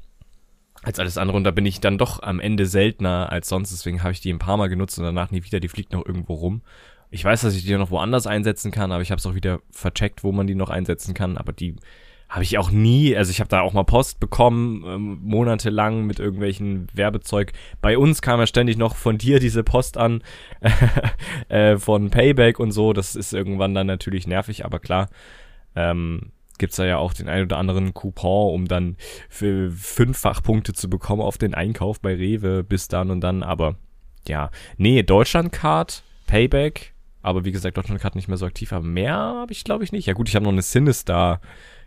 als 0.81 0.99
alles 0.99 1.17
andere 1.17 1.37
und 1.37 1.45
da 1.45 1.51
bin 1.51 1.65
ich 1.65 1.79
dann 1.79 1.97
doch 1.97 2.21
am 2.21 2.41
Ende 2.41 2.65
seltener 2.65 3.31
als 3.31 3.47
sonst, 3.47 3.71
deswegen 3.71 4.03
habe 4.03 4.11
ich 4.11 4.19
die 4.19 4.33
ein 4.33 4.39
paar 4.39 4.57
Mal 4.57 4.67
genutzt 4.67 4.97
und 4.99 5.05
danach 5.05 5.31
nie 5.31 5.41
wieder, 5.43 5.61
die 5.61 5.69
fliegt 5.69 5.93
noch 5.93 6.05
irgendwo 6.05 6.33
rum. 6.33 6.61
Ich 7.09 7.23
weiß, 7.23 7.41
dass 7.41 7.55
ich 7.55 7.63
die 7.63 7.73
noch 7.77 7.89
woanders 7.91 8.27
einsetzen 8.27 8.71
kann, 8.71 8.91
aber 8.91 9.01
ich 9.01 9.09
habe 9.11 9.19
es 9.19 9.25
auch 9.25 9.35
wieder 9.35 9.59
vercheckt, 9.71 10.23
wo 10.25 10.31
man 10.33 10.45
die 10.47 10.55
noch 10.55 10.69
einsetzen 10.69 11.13
kann, 11.13 11.37
aber 11.37 11.53
die 11.53 11.75
habe 12.33 12.43
ich 12.43 12.57
auch 12.57 12.71
nie, 12.71 13.15
also 13.15 13.29
ich 13.29 13.39
habe 13.39 13.47
da 13.47 13.61
auch 13.61 13.73
mal 13.73 13.83
Post 13.83 14.19
bekommen, 14.19 14.83
ähm, 14.87 15.19
monatelang 15.21 16.07
mit 16.07 16.19
irgendwelchen 16.19 16.87
Werbezeug. 16.91 17.51
Bei 17.79 17.95
uns 17.95 18.23
kam 18.23 18.39
ja 18.39 18.47
ständig 18.47 18.75
noch 18.75 18.95
von 18.95 19.19
dir 19.19 19.39
diese 19.39 19.63
Post 19.63 19.97
an, 19.97 20.23
äh, 21.49 21.77
von 21.77 22.09
Payback 22.09 22.59
und 22.59 22.71
so. 22.71 22.91
Das 22.91 23.15
ist 23.15 23.33
irgendwann 23.33 23.75
dann 23.75 23.85
natürlich 23.85 24.25
nervig, 24.25 24.65
aber 24.65 24.79
klar, 24.79 25.09
ähm, 25.75 26.31
gibt's 26.57 26.77
da 26.77 26.85
ja 26.85 26.97
auch 26.97 27.13
den 27.13 27.29
ein 27.29 27.43
oder 27.43 27.59
anderen 27.59 27.93
Coupon, 27.93 28.51
um 28.51 28.67
dann 28.67 28.97
für 29.29 29.69
Fünffachpunkte 29.69 30.73
zu 30.73 30.89
bekommen 30.89 31.21
auf 31.21 31.37
den 31.37 31.53
Einkauf 31.53 32.01
bei 32.01 32.15
Rewe 32.15 32.63
bis 32.63 32.87
dann 32.87 33.11
und 33.11 33.21
dann. 33.21 33.43
Aber 33.43 33.75
ja, 34.27 34.49
nee, 34.77 35.03
Deutschlandcard, 35.03 36.01
Payback, 36.25 36.95
aber 37.21 37.45
wie 37.45 37.51
gesagt, 37.51 37.77
Deutschlandcard 37.77 38.15
nicht 38.15 38.27
mehr 38.27 38.37
so 38.37 38.47
aktiv, 38.47 38.73
aber 38.73 38.87
mehr 38.87 39.17
habe 39.17 39.51
ich 39.51 39.63
glaube 39.63 39.83
ich 39.83 39.91
nicht. 39.91 40.07
Ja 40.07 40.13
gut, 40.13 40.29
ich 40.29 40.35
habe 40.35 40.45
noch 40.45 40.51
eine 40.51 40.63
Sinister 40.63 41.39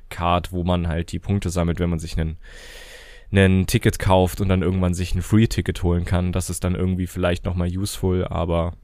Card, 0.09 0.53
wo 0.53 0.65
man 0.65 0.89
halt 0.89 1.13
die 1.13 1.19
Punkte 1.19 1.51
sammelt, 1.51 1.81
wenn 1.81 1.91
man 1.91 1.99
sich 1.99 2.19
einen 2.19 2.39
ein 3.33 3.67
Ticket 3.67 3.99
kauft 3.99 4.41
und 4.41 4.49
dann 4.49 4.63
irgendwann 4.63 4.95
sich 4.95 5.15
ein 5.15 5.23
Free-Ticket 5.23 5.83
holen 5.83 6.05
kann. 6.05 6.33
Das 6.33 6.49
ist 6.49 6.65
dann 6.65 6.75
irgendwie 6.75 7.07
vielleicht 7.07 7.45
nochmal 7.45 7.69
useful, 7.69 8.25
aber 8.25 8.75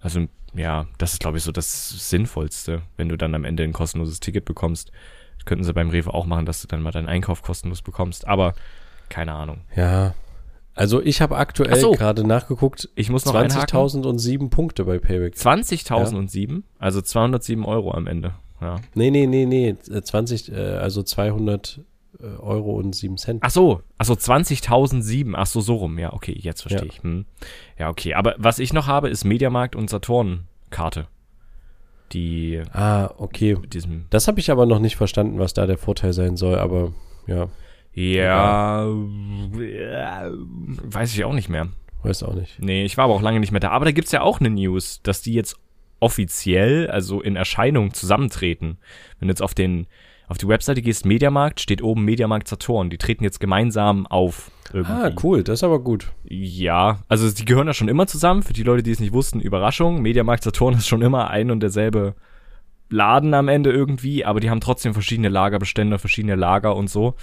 also 0.00 0.26
ja, 0.54 0.86
das 0.98 1.12
ist 1.12 1.20
glaube 1.20 1.38
ich 1.38 1.44
so 1.44 1.52
das 1.52 2.08
Sinnvollste, 2.10 2.82
wenn 2.96 3.08
du 3.08 3.16
dann 3.16 3.34
am 3.34 3.44
Ende 3.44 3.62
ein 3.62 3.72
kostenloses 3.72 4.20
Ticket 4.20 4.44
bekommst. 4.44 4.90
Das 5.36 5.44
könnten 5.44 5.64
sie 5.64 5.72
beim 5.72 5.90
Rewe 5.90 6.12
auch 6.12 6.26
machen, 6.26 6.46
dass 6.46 6.62
du 6.62 6.68
dann 6.68 6.82
mal 6.82 6.92
deinen 6.92 7.08
Einkauf 7.08 7.42
kostenlos 7.42 7.82
bekommst, 7.82 8.26
aber 8.26 8.54
keine 9.08 9.32
Ahnung. 9.32 9.60
Ja. 9.76 10.14
Also 10.74 11.00
ich 11.00 11.20
habe 11.20 11.36
aktuell 11.36 11.78
so. 11.78 11.92
gerade 11.92 12.26
nachgeguckt, 12.26 12.88
Ich 12.96 13.08
muss 13.08 13.24
noch 13.26 13.34
einhaken. 13.34 13.78
20.007 13.78 14.50
Punkte 14.50 14.84
bei 14.84 14.98
Payback. 14.98 15.34
20.007, 15.34 16.62
also 16.78 17.00
207 17.00 17.64
Euro 17.64 17.92
am 17.92 18.08
Ende. 18.08 18.34
Ja. 18.60 18.76
Nee, 18.94 19.10
nee, 19.10 19.26
nee, 19.26 19.46
nee, 19.46 19.68
äh, 19.90 20.02
20, 20.02 20.52
äh, 20.52 20.56
also 20.56 21.02
200 21.02 21.80
äh, 22.20 22.24
Euro 22.40 22.74
und 22.76 22.94
7 22.94 23.16
Cent. 23.16 23.42
Ach 23.42 23.50
so, 23.50 23.82
ach 23.98 24.04
so 24.06 24.14
20.007. 24.14 25.32
Ach 25.36 25.46
so, 25.46 25.60
so 25.60 25.74
rum. 25.76 25.98
Ja, 25.98 26.12
okay, 26.12 26.36
jetzt 26.38 26.62
verstehe 26.62 26.82
Ja. 26.86 26.92
ich. 26.92 27.02
Hm. 27.02 27.24
Ja, 27.78 27.88
okay. 27.90 28.14
Aber 28.14 28.34
was 28.38 28.58
ich 28.58 28.72
noch 28.72 28.86
habe, 28.86 29.08
ist 29.08 29.24
Mediamarkt 29.24 29.74
und 29.76 29.90
Saturn-Karte. 29.90 31.08
Die 32.12 32.62
Ah, 32.72 33.10
okay. 33.18 33.56
mit 33.56 33.74
diesem. 33.74 34.06
Das 34.10 34.28
habe 34.28 34.38
ich 34.38 34.50
aber 34.50 34.66
noch 34.66 34.78
nicht 34.78 34.96
verstanden, 34.96 35.38
was 35.38 35.52
da 35.54 35.66
der 35.66 35.78
Vorteil 35.78 36.12
sein 36.12 36.36
soll, 36.36 36.56
aber 36.58 36.92
ja, 37.26 37.48
Ja, 37.92 38.84
ja, 39.58 40.30
weiß 40.30 41.12
ich 41.14 41.24
auch 41.24 41.32
nicht 41.32 41.48
mehr. 41.48 41.68
weiß 42.02 42.22
auch 42.22 42.34
nicht. 42.34 42.60
Nee, 42.60 42.84
ich 42.84 42.96
war 42.96 43.06
aber 43.06 43.14
auch 43.14 43.22
lange 43.22 43.40
nicht 43.40 43.50
mehr 43.50 43.60
da. 43.60 43.70
Aber 43.70 43.84
da 43.86 43.92
gibt's 43.92 44.12
ja 44.12 44.20
auch 44.20 44.38
eine 44.40 44.50
News, 44.50 45.00
dass 45.02 45.22
die 45.22 45.32
jetzt 45.32 45.56
offiziell, 46.00 46.90
also 46.90 47.20
in 47.20 47.36
Erscheinung 47.36 47.94
zusammentreten. 47.94 48.78
Wenn 49.18 49.28
du 49.28 49.32
jetzt 49.32 49.42
auf 49.42 49.54
den 49.54 49.86
auf 50.26 50.38
die 50.38 50.48
Webseite 50.48 50.80
gehst, 50.80 51.04
Mediamarkt, 51.04 51.60
steht 51.60 51.82
oben 51.82 52.02
Mediamarkt 52.04 52.48
Saturn. 52.48 52.88
Die 52.88 52.96
treten 52.96 53.24
jetzt 53.24 53.40
gemeinsam 53.40 54.06
auf. 54.06 54.50
Irgendwie. 54.72 54.92
Ah, 54.92 55.12
cool, 55.22 55.44
das 55.44 55.58
ist 55.60 55.64
aber 55.64 55.80
gut. 55.80 56.12
Ja, 56.24 57.00
also 57.08 57.30
die 57.30 57.44
gehören 57.44 57.66
ja 57.66 57.74
schon 57.74 57.88
immer 57.88 58.06
zusammen. 58.06 58.42
Für 58.42 58.54
die 58.54 58.62
Leute, 58.62 58.82
die 58.82 58.90
es 58.90 59.00
nicht 59.00 59.12
wussten, 59.12 59.40
Überraschung. 59.40 60.00
Mediamarkt 60.00 60.42
Saturn 60.42 60.74
ist 60.74 60.88
schon 60.88 61.02
immer 61.02 61.30
ein 61.30 61.50
und 61.50 61.60
derselbe 61.60 62.14
Laden 62.88 63.34
am 63.34 63.48
Ende 63.48 63.70
irgendwie, 63.70 64.24
aber 64.24 64.40
die 64.40 64.50
haben 64.50 64.60
trotzdem 64.60 64.94
verschiedene 64.94 65.28
Lagerbestände, 65.28 65.98
verschiedene 65.98 66.36
Lager 66.36 66.76
und 66.76 66.88
so. 66.88 67.14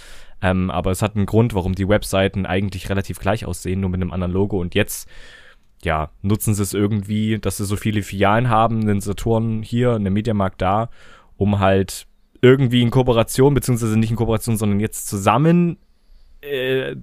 Ähm, 0.41 0.69
aber 0.71 0.91
es 0.91 1.01
hat 1.01 1.15
einen 1.15 1.25
Grund, 1.25 1.53
warum 1.53 1.75
die 1.75 1.87
Webseiten 1.87 2.45
eigentlich 2.45 2.89
relativ 2.89 3.19
gleich 3.19 3.45
aussehen, 3.45 3.79
nur 3.79 3.89
mit 3.89 4.01
einem 4.01 4.11
anderen 4.11 4.33
Logo. 4.33 4.59
Und 4.59 4.75
jetzt, 4.75 5.07
ja, 5.83 6.11
nutzen 6.21 6.53
sie 6.53 6.63
es 6.63 6.73
irgendwie, 6.73 7.39
dass 7.39 7.57
sie 7.57 7.65
so 7.65 7.75
viele 7.75 8.03
Filialen 8.03 8.49
haben, 8.49 8.81
einen 8.81 9.01
Saturn 9.01 9.61
hier, 9.63 9.93
einen 9.93 10.13
Mediamarkt 10.13 10.61
da, 10.61 10.89
um 11.37 11.59
halt 11.59 12.07
irgendwie 12.41 12.81
in 12.81 12.89
Kooperation, 12.89 13.53
beziehungsweise 13.53 13.97
nicht 13.97 14.11
in 14.11 14.17
Kooperation, 14.17 14.57
sondern 14.57 14.79
jetzt 14.79 15.07
zusammen 15.07 15.77
äh, 16.41 16.95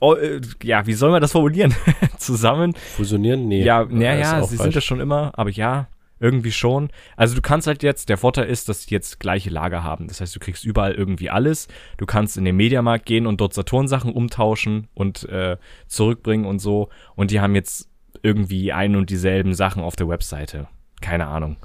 oh, 0.00 0.14
äh, 0.14 0.40
ja, 0.62 0.86
wie 0.86 0.92
soll 0.92 1.10
man 1.10 1.20
das 1.20 1.32
formulieren? 1.32 1.74
zusammen. 2.18 2.74
Fusionieren? 2.96 3.48
Nee. 3.48 3.64
Ja, 3.64 3.84
naja, 3.84 4.42
sie 4.44 4.56
falsch. 4.56 4.62
sind 4.62 4.76
das 4.76 4.84
schon 4.84 5.00
immer, 5.00 5.32
aber 5.36 5.50
ja, 5.50 5.88
irgendwie 6.20 6.52
schon. 6.52 6.90
Also 7.16 7.34
du 7.34 7.40
kannst 7.40 7.66
halt 7.66 7.82
jetzt, 7.82 8.08
der 8.10 8.18
Vorteil 8.18 8.46
ist, 8.46 8.68
dass 8.68 8.86
die 8.86 8.94
jetzt 8.94 9.18
gleiche 9.20 9.50
Lager 9.50 9.82
haben. 9.82 10.06
Das 10.06 10.20
heißt, 10.20 10.36
du 10.36 10.38
kriegst 10.38 10.64
überall 10.64 10.92
irgendwie 10.92 11.30
alles. 11.30 11.66
Du 11.96 12.06
kannst 12.06 12.36
in 12.36 12.44
den 12.44 12.56
Mediamarkt 12.56 13.06
gehen 13.06 13.26
und 13.26 13.40
dort 13.40 13.54
Saturn-Sachen 13.54 14.12
umtauschen 14.12 14.88
und 14.94 15.28
äh, 15.28 15.56
zurückbringen 15.88 16.44
und 16.44 16.58
so. 16.58 16.90
Und 17.16 17.30
die 17.30 17.40
haben 17.40 17.54
jetzt 17.54 17.89
irgendwie 18.22 18.72
ein 18.72 18.96
und 18.96 19.10
dieselben 19.10 19.54
Sachen 19.54 19.82
auf 19.82 19.96
der 19.96 20.08
Webseite. 20.08 20.68
Keine 21.00 21.26
Ahnung. 21.26 21.56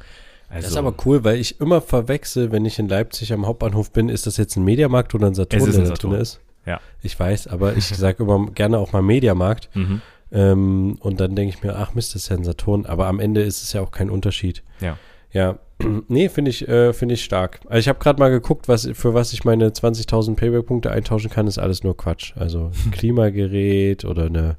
Also, 0.48 0.62
das 0.62 0.72
ist 0.72 0.78
aber 0.78 0.94
cool, 1.06 1.24
weil 1.24 1.38
ich 1.38 1.60
immer 1.60 1.82
verwechsel, 1.82 2.52
wenn 2.52 2.66
ich 2.66 2.80
in 2.80 2.88
Leipzig 2.88 3.34
am 3.34 3.48
Hauptbahnhof 3.48 3.92
bin, 3.92 4.10
ist 4.10 4.28
das 4.28 4.38
jetzt 4.38 4.56
ein 4.56 4.64
Mediamarkt 4.64 5.16
oder 5.16 5.28
ein 5.28 5.36
Saturn, 5.36 5.72
der 5.72 5.84
da 5.84 5.94
drin 5.94 6.12
ist? 6.14 6.40
Ja. 6.66 6.80
Ich 7.02 7.20
weiß, 7.20 7.48
aber 7.48 7.76
ich 7.76 7.86
sage 7.96 8.24
immer 8.24 8.52
gerne 8.52 8.78
auch 8.78 8.94
mal 8.94 9.02
Mediamarkt. 9.02 9.70
Mhm. 9.76 10.02
Ähm, 10.32 10.98
und 11.00 11.20
dann 11.20 11.36
denke 11.36 11.56
ich 11.56 11.64
mir, 11.64 11.76
ach 11.76 11.94
Mist, 11.94 12.16
das 12.16 12.24
ist 12.24 12.30
ja 12.30 12.38
ein 12.38 12.44
Saturn. 12.44 12.86
Aber 12.86 13.08
am 13.08 13.20
Ende 13.20 13.42
ist 13.42 13.64
es 13.64 13.74
ja 13.74 13.82
auch 13.82 13.92
kein 13.92 14.10
Unterschied. 14.10 14.64
Ja. 14.82 14.98
Ja, 15.32 15.60
nee, 16.08 16.30
finde 16.30 16.52
ich, 16.52 16.68
äh, 16.68 16.94
finde 16.94 17.16
ich 17.16 17.24
stark. 17.24 17.60
Also 17.66 17.80
ich 17.80 17.88
habe 17.90 18.00
gerade 18.00 18.20
mal 18.20 18.30
geguckt, 18.30 18.68
was, 18.68 18.88
für 18.94 19.14
was 19.14 19.34
ich 19.34 19.44
meine 19.44 19.70
20.000 19.70 20.36
Payback-Punkte 20.36 20.92
eintauschen 20.92 21.30
kann, 21.30 21.48
ist 21.48 21.58
alles 21.58 21.84
nur 21.84 21.98
Quatsch. 21.98 22.34
Also 22.38 22.72
ein 22.86 22.92
Klimagerät 22.92 24.06
oder 24.06 24.26
eine 24.26 24.58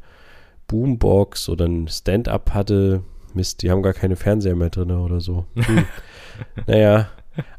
Boombox 0.68 1.48
oder 1.48 1.66
ein 1.66 1.88
Stand-Up 1.88 2.54
hatte. 2.54 3.02
Mist, 3.34 3.62
die 3.62 3.70
haben 3.70 3.82
gar 3.82 3.92
keine 3.92 4.16
Fernseher 4.16 4.56
mehr 4.56 4.70
drin 4.70 4.90
oder 4.90 5.20
so. 5.20 5.44
Hm. 5.54 5.84
naja, 6.66 7.08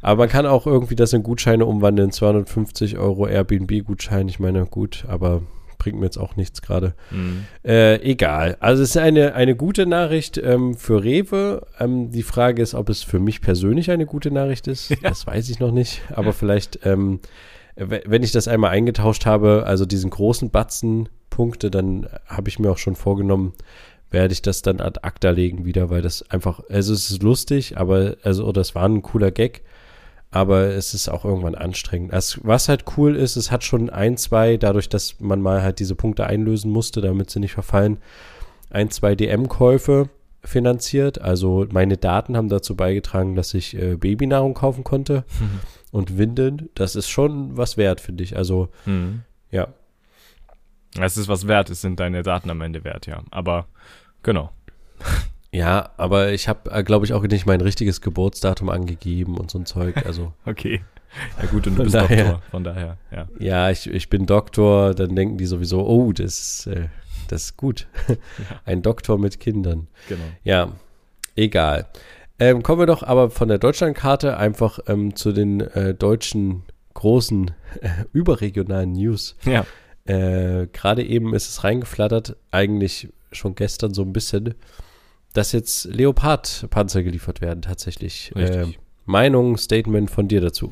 aber 0.01 0.23
man 0.23 0.29
kann 0.29 0.45
auch 0.45 0.67
irgendwie 0.67 0.95
das 0.95 1.13
in 1.13 1.23
Gutscheine 1.23 1.65
umwandeln. 1.65 2.11
250 2.11 2.97
Euro 2.97 3.27
Airbnb-Gutschein. 3.27 4.27
Ich 4.27 4.39
meine, 4.39 4.65
gut, 4.65 5.05
aber 5.07 5.41
bringt 5.77 5.99
mir 5.99 6.05
jetzt 6.05 6.17
auch 6.17 6.35
nichts 6.35 6.61
gerade. 6.61 6.93
Mhm. 7.11 7.45
Äh, 7.63 8.01
egal. 8.01 8.57
Also 8.59 8.83
es 8.83 8.89
ist 8.91 8.97
eine, 8.97 9.35
eine 9.35 9.55
gute 9.55 9.85
Nachricht 9.85 10.37
ähm, 10.37 10.75
für 10.75 11.03
Rewe. 11.03 11.65
Ähm, 11.79 12.11
die 12.11 12.23
Frage 12.23 12.61
ist, 12.61 12.73
ob 12.73 12.89
es 12.89 13.03
für 13.03 13.19
mich 13.19 13.41
persönlich 13.41 13.91
eine 13.91 14.05
gute 14.05 14.31
Nachricht 14.31 14.67
ist. 14.67 14.89
Ja. 14.97 15.09
Das 15.09 15.27
weiß 15.27 15.49
ich 15.49 15.59
noch 15.59 15.71
nicht. 15.71 16.01
Aber 16.13 16.33
vielleicht, 16.33 16.79
ähm, 16.83 17.19
wenn 17.75 18.23
ich 18.23 18.31
das 18.31 18.47
einmal 18.47 18.71
eingetauscht 18.71 19.27
habe, 19.27 19.63
also 19.67 19.85
diesen 19.85 20.09
großen 20.09 20.49
Batzen 20.49 21.07
Punkte, 21.37 21.69
dann 21.69 22.07
habe 22.25 22.49
ich 22.49 22.57
mir 22.57 22.71
auch 22.71 22.79
schon 22.79 22.95
vorgenommen, 22.95 23.53
werde 24.09 24.33
ich 24.33 24.41
das 24.41 24.63
dann 24.63 24.81
ad 24.81 25.01
acta 25.03 25.29
legen 25.29 25.65
wieder, 25.65 25.91
weil 25.91 26.01
das 26.01 26.27
einfach, 26.31 26.61
also 26.67 26.93
es 26.93 27.11
ist 27.11 27.21
lustig, 27.21 27.77
aber, 27.77 28.15
also, 28.23 28.43
oder 28.45 28.61
es 28.61 28.73
war 28.73 28.89
ein 28.89 29.03
cooler 29.03 29.29
Gag, 29.29 29.61
aber 30.31 30.69
es 30.69 30.95
ist 30.95 31.09
auch 31.09 31.25
irgendwann 31.25 31.53
anstrengend. 31.53 32.11
Also, 32.11 32.41
was 32.41 32.69
halt 32.69 32.85
cool 32.97 33.15
ist, 33.15 33.35
es 33.35 33.51
hat 33.51 33.63
schon 33.63 33.91
ein, 33.91 34.17
zwei, 34.17 34.57
dadurch, 34.57 34.89
dass 34.89 35.19
man 35.19 35.39
mal 35.39 35.61
halt 35.61 35.77
diese 35.77 35.93
Punkte 35.93 36.25
einlösen 36.25 36.71
musste, 36.71 37.01
damit 37.01 37.29
sie 37.29 37.39
nicht 37.39 37.53
verfallen, 37.53 37.99
ein, 38.71 38.89
zwei 38.89 39.13
DM-Käufe 39.13 40.09
finanziert. 40.43 41.21
Also 41.21 41.67
meine 41.71 41.97
Daten 41.97 42.35
haben 42.35 42.49
dazu 42.49 42.75
beigetragen, 42.75 43.35
dass 43.35 43.53
ich 43.53 43.77
äh, 43.77 43.95
Babynahrung 43.95 44.55
kaufen 44.55 44.83
konnte 44.83 45.23
mhm. 45.39 45.59
und 45.91 46.17
Windeln. 46.17 46.69
Das 46.73 46.95
ist 46.95 47.09
schon 47.09 47.55
was 47.55 47.77
wert, 47.77 48.01
finde 48.01 48.23
ich. 48.23 48.35
Also, 48.35 48.69
mhm. 48.87 49.21
ja. 49.51 49.67
Es 50.99 51.17
ist 51.17 51.27
was 51.27 51.47
wert, 51.47 51.69
es 51.69 51.81
sind 51.81 51.99
deine 51.99 52.23
Daten 52.23 52.49
am 52.49 52.61
Ende 52.61 52.83
wert, 52.83 53.07
ja. 53.07 53.21
Aber 53.31 53.67
genau. 54.23 54.51
Ja, 55.51 55.91
aber 55.97 56.31
ich 56.33 56.47
habe, 56.47 56.69
äh, 56.71 56.83
glaube 56.83 57.05
ich, 57.05 57.13
auch 57.13 57.23
nicht 57.23 57.45
mein 57.45 57.61
richtiges 57.61 58.01
Geburtsdatum 58.01 58.69
angegeben 58.69 59.37
und 59.37 59.49
so 59.49 59.59
ein 59.59 59.65
Zeug. 59.65 60.05
Also. 60.05 60.33
okay. 60.45 60.81
Ja 61.41 61.47
gut, 61.47 61.65
und 61.67 61.77
du 61.77 61.83
bist 61.83 61.95
daher, 61.95 62.25
Doktor, 62.25 62.41
von 62.51 62.63
daher, 62.63 62.97
ja. 63.11 63.27
Ja, 63.39 63.69
ich, 63.69 63.89
ich 63.89 64.09
bin 64.09 64.25
Doktor, 64.25 64.93
dann 64.93 65.15
denken 65.15 65.37
die 65.37 65.45
sowieso, 65.45 65.87
oh, 65.87 66.11
das, 66.11 66.67
äh, 66.67 66.89
das 67.29 67.43
ist 67.43 67.57
gut. 67.57 67.87
Ein 68.65 68.81
Doktor 68.81 69.17
mit 69.17 69.39
Kindern. 69.39 69.87
Genau. 70.09 70.23
Ja, 70.43 70.73
egal. 71.35 71.87
Ähm, 72.39 72.61
kommen 72.61 72.81
wir 72.81 72.85
doch 72.85 73.03
aber 73.03 73.31
von 73.31 73.47
der 73.47 73.57
Deutschlandkarte 73.57 74.37
einfach 74.37 74.79
ähm, 74.87 75.15
zu 75.15 75.31
den 75.31 75.61
äh, 75.61 75.95
deutschen 75.95 76.63
großen 76.93 77.51
äh, 77.81 77.89
überregionalen 78.13 78.91
News. 78.91 79.35
Ja. 79.45 79.65
Äh, 80.07 80.67
Gerade 80.71 81.03
eben 81.03 81.33
ist 81.33 81.49
es 81.49 81.63
reingeflattert, 81.63 82.37
eigentlich 82.51 83.09
schon 83.31 83.55
gestern 83.55 83.93
so 83.93 84.01
ein 84.03 84.13
bisschen, 84.13 84.55
dass 85.33 85.51
jetzt 85.51 85.85
Leopard-Panzer 85.85 87.03
geliefert 87.03 87.41
werden 87.41 87.61
tatsächlich. 87.61 88.35
Äh, 88.35 88.67
Meinung, 89.05 89.57
Statement 89.57 90.09
von 90.09 90.27
dir 90.27 90.41
dazu? 90.41 90.69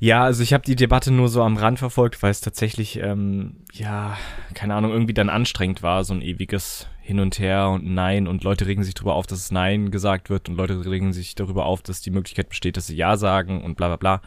Ja, 0.00 0.24
also 0.24 0.42
ich 0.42 0.52
habe 0.52 0.64
die 0.64 0.76
Debatte 0.76 1.12
nur 1.12 1.28
so 1.28 1.42
am 1.42 1.56
Rand 1.56 1.78
verfolgt, 1.78 2.22
weil 2.22 2.30
es 2.30 2.40
tatsächlich, 2.40 2.98
ähm, 2.98 3.56
ja, 3.72 4.16
keine 4.54 4.74
Ahnung, 4.74 4.92
irgendwie 4.92 5.14
dann 5.14 5.28
anstrengend 5.28 5.82
war, 5.82 6.04
so 6.04 6.14
ein 6.14 6.22
ewiges 6.22 6.88
Hin 7.00 7.20
und 7.20 7.38
Her 7.38 7.70
und 7.70 7.86
Nein 7.86 8.26
und 8.26 8.42
Leute 8.42 8.66
regen 8.66 8.82
sich 8.82 8.94
darüber 8.94 9.14
auf, 9.14 9.26
dass 9.26 9.38
es 9.38 9.50
Nein 9.52 9.90
gesagt 9.90 10.30
wird 10.30 10.48
und 10.48 10.56
Leute 10.56 10.84
regen 10.84 11.12
sich 11.12 11.34
darüber 11.34 11.66
auf, 11.66 11.82
dass 11.82 12.00
die 12.00 12.10
Möglichkeit 12.10 12.48
besteht, 12.48 12.76
dass 12.76 12.88
sie 12.88 12.96
Ja 12.96 13.16
sagen 13.16 13.62
und 13.62 13.76
bla 13.76 13.88
bla 13.88 13.96
bla. 13.96 14.22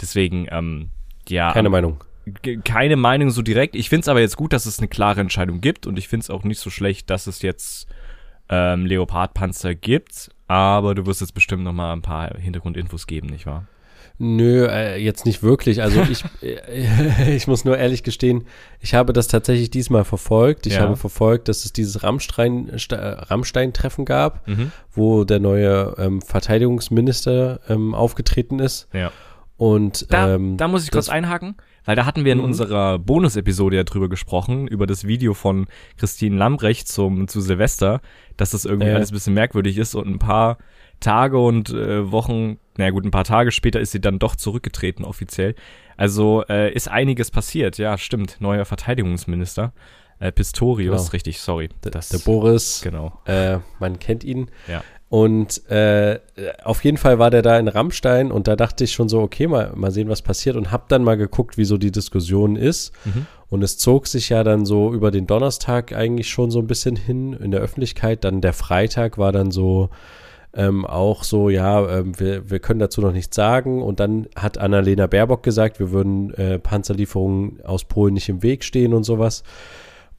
Deswegen, 0.00 0.48
ähm, 0.50 0.90
ja. 1.28 1.52
Keine 1.52 1.70
Meinung 1.70 2.02
keine 2.64 2.96
Meinung 2.96 3.30
so 3.30 3.42
direkt. 3.42 3.76
Ich 3.76 3.88
finde 3.88 4.02
es 4.02 4.08
aber 4.08 4.20
jetzt 4.20 4.36
gut, 4.36 4.52
dass 4.52 4.66
es 4.66 4.78
eine 4.78 4.88
klare 4.88 5.20
Entscheidung 5.20 5.60
gibt 5.60 5.86
und 5.86 5.98
ich 5.98 6.08
finde 6.08 6.24
es 6.24 6.30
auch 6.30 6.44
nicht 6.44 6.58
so 6.58 6.70
schlecht, 6.70 7.10
dass 7.10 7.26
es 7.26 7.42
jetzt 7.42 7.86
ähm, 8.48 8.86
Leopardpanzer 8.86 9.74
gibt. 9.74 10.30
Aber 10.46 10.94
du 10.94 11.06
wirst 11.06 11.20
jetzt 11.20 11.34
bestimmt 11.34 11.64
noch 11.64 11.72
mal 11.72 11.92
ein 11.92 12.02
paar 12.02 12.36
Hintergrundinfos 12.36 13.06
geben, 13.06 13.28
nicht 13.28 13.46
wahr? 13.46 13.66
Nö, 14.18 14.68
äh, 14.68 14.96
jetzt 14.96 15.26
nicht 15.26 15.42
wirklich. 15.42 15.82
Also 15.82 16.02
ich, 16.02 16.24
äh, 16.42 17.34
ich 17.34 17.48
muss 17.48 17.64
nur 17.64 17.76
ehrlich 17.76 18.04
gestehen, 18.04 18.44
ich 18.80 18.94
habe 18.94 19.12
das 19.12 19.26
tatsächlich 19.26 19.70
diesmal 19.70 20.04
verfolgt. 20.04 20.66
Ich 20.66 20.74
ja. 20.74 20.82
habe 20.82 20.94
verfolgt, 20.96 21.48
dass 21.48 21.64
es 21.64 21.72
dieses 21.72 22.04
Rammstein-Treffen 22.04 24.04
gab, 24.04 24.46
mhm. 24.46 24.70
wo 24.92 25.24
der 25.24 25.40
neue 25.40 25.96
ähm, 25.98 26.22
Verteidigungsminister 26.22 27.58
ähm, 27.68 27.92
aufgetreten 27.94 28.60
ist. 28.60 28.86
Ja. 28.92 29.10
Und 29.56 30.12
da, 30.12 30.34
ähm, 30.34 30.56
da 30.56 30.68
muss 30.68 30.84
ich 30.84 30.92
kurz 30.92 31.08
einhaken. 31.08 31.56
Weil 31.84 31.96
da 31.96 32.06
hatten 32.06 32.24
wir 32.24 32.32
in 32.32 32.38
mhm. 32.38 32.44
unserer 32.44 32.98
Bonus-Episode 32.98 33.76
ja 33.76 33.84
drüber 33.84 34.08
gesprochen, 34.08 34.66
über 34.66 34.86
das 34.86 35.06
Video 35.06 35.34
von 35.34 35.66
Christine 35.96 36.36
Lambrecht 36.36 36.88
zum, 36.88 37.28
zu 37.28 37.40
Silvester, 37.40 38.00
dass 38.36 38.50
das 38.50 38.64
irgendwie 38.64 38.88
äh. 38.88 38.94
alles 38.94 39.10
ein 39.10 39.14
bisschen 39.14 39.34
merkwürdig 39.34 39.78
ist 39.78 39.94
und 39.94 40.08
ein 40.08 40.18
paar 40.18 40.58
Tage 41.00 41.38
und 41.38 41.70
äh, 41.70 42.10
Wochen, 42.10 42.58
naja 42.76 42.90
gut, 42.90 43.04
ein 43.04 43.10
paar 43.10 43.24
Tage 43.24 43.52
später 43.52 43.80
ist 43.80 43.92
sie 43.92 44.00
dann 44.00 44.18
doch 44.18 44.36
zurückgetreten 44.36 45.04
offiziell. 45.04 45.54
Also 45.96 46.44
äh, 46.48 46.72
ist 46.72 46.88
einiges 46.88 47.30
passiert, 47.30 47.78
ja, 47.78 47.98
stimmt. 47.98 48.36
Neuer 48.40 48.64
Verteidigungsminister. 48.64 49.72
Äh, 50.20 50.32
Pistorius, 50.32 50.96
genau. 50.96 51.10
richtig, 51.10 51.40
sorry. 51.40 51.68
Das, 51.82 52.08
der 52.08 52.18
Boris. 52.18 52.80
Genau. 52.82 53.20
Äh, 53.26 53.58
man 53.80 53.98
kennt 53.98 54.22
ihn. 54.24 54.48
Ja. 54.68 54.82
Und 55.08 55.70
äh, 55.70 56.18
auf 56.64 56.82
jeden 56.82 56.96
Fall 56.96 57.18
war 57.18 57.30
der 57.30 57.42
da 57.42 57.58
in 57.58 57.68
Rammstein 57.68 58.32
und 58.32 58.48
da 58.48 58.56
dachte 58.56 58.84
ich 58.84 58.92
schon 58.92 59.08
so, 59.08 59.20
okay, 59.20 59.46
mal, 59.46 59.70
mal 59.74 59.92
sehen, 59.92 60.08
was 60.08 60.22
passiert 60.22 60.56
und 60.56 60.72
habe 60.72 60.84
dann 60.88 61.04
mal 61.04 61.16
geguckt, 61.16 61.56
wie 61.56 61.64
so 61.64 61.76
die 61.76 61.92
Diskussion 61.92 62.56
ist. 62.56 62.92
Mhm. 63.04 63.26
Und 63.48 63.62
es 63.62 63.78
zog 63.78 64.08
sich 64.08 64.30
ja 64.30 64.42
dann 64.42 64.66
so 64.66 64.92
über 64.92 65.10
den 65.10 65.26
Donnerstag 65.26 65.92
eigentlich 65.92 66.28
schon 66.28 66.50
so 66.50 66.58
ein 66.58 66.66
bisschen 66.66 66.96
hin 66.96 67.34
in 67.34 67.52
der 67.52 67.60
Öffentlichkeit. 67.60 68.24
Dann 68.24 68.40
der 68.40 68.52
Freitag 68.52 69.16
war 69.16 69.30
dann 69.30 69.52
so 69.52 69.90
ähm, 70.56 70.84
auch 70.84 71.24
so, 71.24 71.50
ja, 71.50 71.98
ähm, 71.98 72.18
wir, 72.18 72.50
wir 72.50 72.58
können 72.58 72.80
dazu 72.80 73.00
noch 73.00 73.12
nichts 73.12 73.36
sagen. 73.36 73.82
Und 73.82 74.00
dann 74.00 74.26
hat 74.34 74.58
Annalena 74.58 75.06
Baerbock 75.06 75.42
gesagt, 75.42 75.78
wir 75.78 75.92
würden 75.92 76.32
äh, 76.34 76.58
Panzerlieferungen 76.58 77.60
aus 77.64 77.84
Polen 77.84 78.14
nicht 78.14 78.28
im 78.28 78.42
Weg 78.42 78.64
stehen 78.64 78.94
und 78.94 79.04
sowas. 79.04 79.42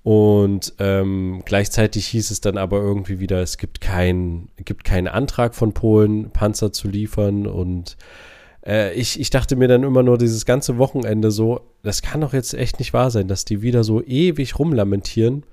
Und 0.06 0.76
ähm, 0.78 1.42
gleichzeitig 1.46 2.06
hieß 2.06 2.30
es 2.30 2.40
dann 2.40 2.60
aber 2.60 2.78
irgendwie 2.78 3.20
wieder, 3.20 3.42
es 3.42 3.58
gibt, 3.58 3.82
kein, 3.82 4.50
gibt 4.64 4.84
keinen 4.84 5.08
Antrag 5.08 5.56
von 5.56 5.74
Polen, 5.74 6.30
Panzer 6.30 6.72
zu 6.72 6.88
liefern. 6.88 7.48
Und 7.48 7.98
äh, 8.64 8.94
ich, 8.94 9.20
ich 9.20 9.32
dachte 9.32 9.56
mir 9.56 9.68
dann 9.68 9.82
immer 9.82 10.04
nur 10.04 10.20
dieses 10.20 10.46
ganze 10.46 10.78
Wochenende 10.78 11.32
so, 11.32 11.62
das 11.82 12.04
kann 12.04 12.22
doch 12.22 12.34
jetzt 12.34 12.54
echt 12.54 12.78
nicht 12.78 12.94
wahr 12.94 13.10
sein, 13.10 13.28
dass 13.28 13.46
die 13.46 13.64
wieder 13.64 13.84
so 13.84 14.04
ewig 14.04 14.60
rumlamentieren. 14.60 15.44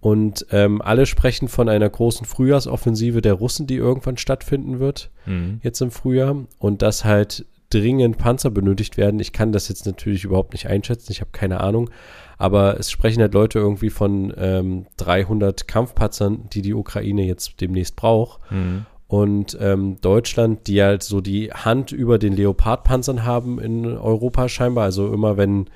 Und 0.00 0.46
ähm, 0.50 0.82
alle 0.82 1.06
sprechen 1.06 1.46
von 1.46 1.68
einer 1.68 1.88
großen 1.88 2.26
Frühjahrsoffensive 2.26 3.22
der 3.22 3.34
Russen, 3.34 3.68
die 3.68 3.76
irgendwann 3.76 4.16
stattfinden 4.16 4.80
wird, 4.80 5.12
mhm. 5.26 5.60
jetzt 5.62 5.80
im 5.80 5.92
Frühjahr. 5.92 6.44
Und 6.58 6.82
dass 6.82 7.04
halt 7.04 7.46
dringend 7.72 8.18
Panzer 8.18 8.50
benötigt 8.50 8.96
werden. 8.96 9.20
Ich 9.20 9.32
kann 9.32 9.52
das 9.52 9.68
jetzt 9.68 9.86
natürlich 9.86 10.24
überhaupt 10.24 10.52
nicht 10.52 10.66
einschätzen, 10.66 11.12
ich 11.12 11.20
habe 11.20 11.30
keine 11.32 11.60
Ahnung. 11.60 11.90
Aber 12.38 12.78
es 12.78 12.90
sprechen 12.90 13.20
halt 13.20 13.34
Leute 13.34 13.58
irgendwie 13.58 13.90
von 13.90 14.32
ähm, 14.36 14.86
300 14.96 15.68
Kampfpanzern, 15.68 16.48
die 16.52 16.62
die 16.62 16.74
Ukraine 16.74 17.24
jetzt 17.24 17.60
demnächst 17.60 17.96
braucht. 17.96 18.40
Mhm. 18.50 18.86
Und 19.06 19.56
ähm, 19.60 19.98
Deutschland, 20.00 20.66
die 20.66 20.82
halt 20.82 21.02
so 21.02 21.20
die 21.20 21.52
Hand 21.52 21.92
über 21.92 22.18
den 22.18 22.34
Leopardpanzern 22.34 23.24
haben 23.24 23.60
in 23.60 23.86
Europa 23.86 24.48
scheinbar. 24.48 24.84
Also 24.84 25.12
immer 25.12 25.36
wenn 25.36 25.66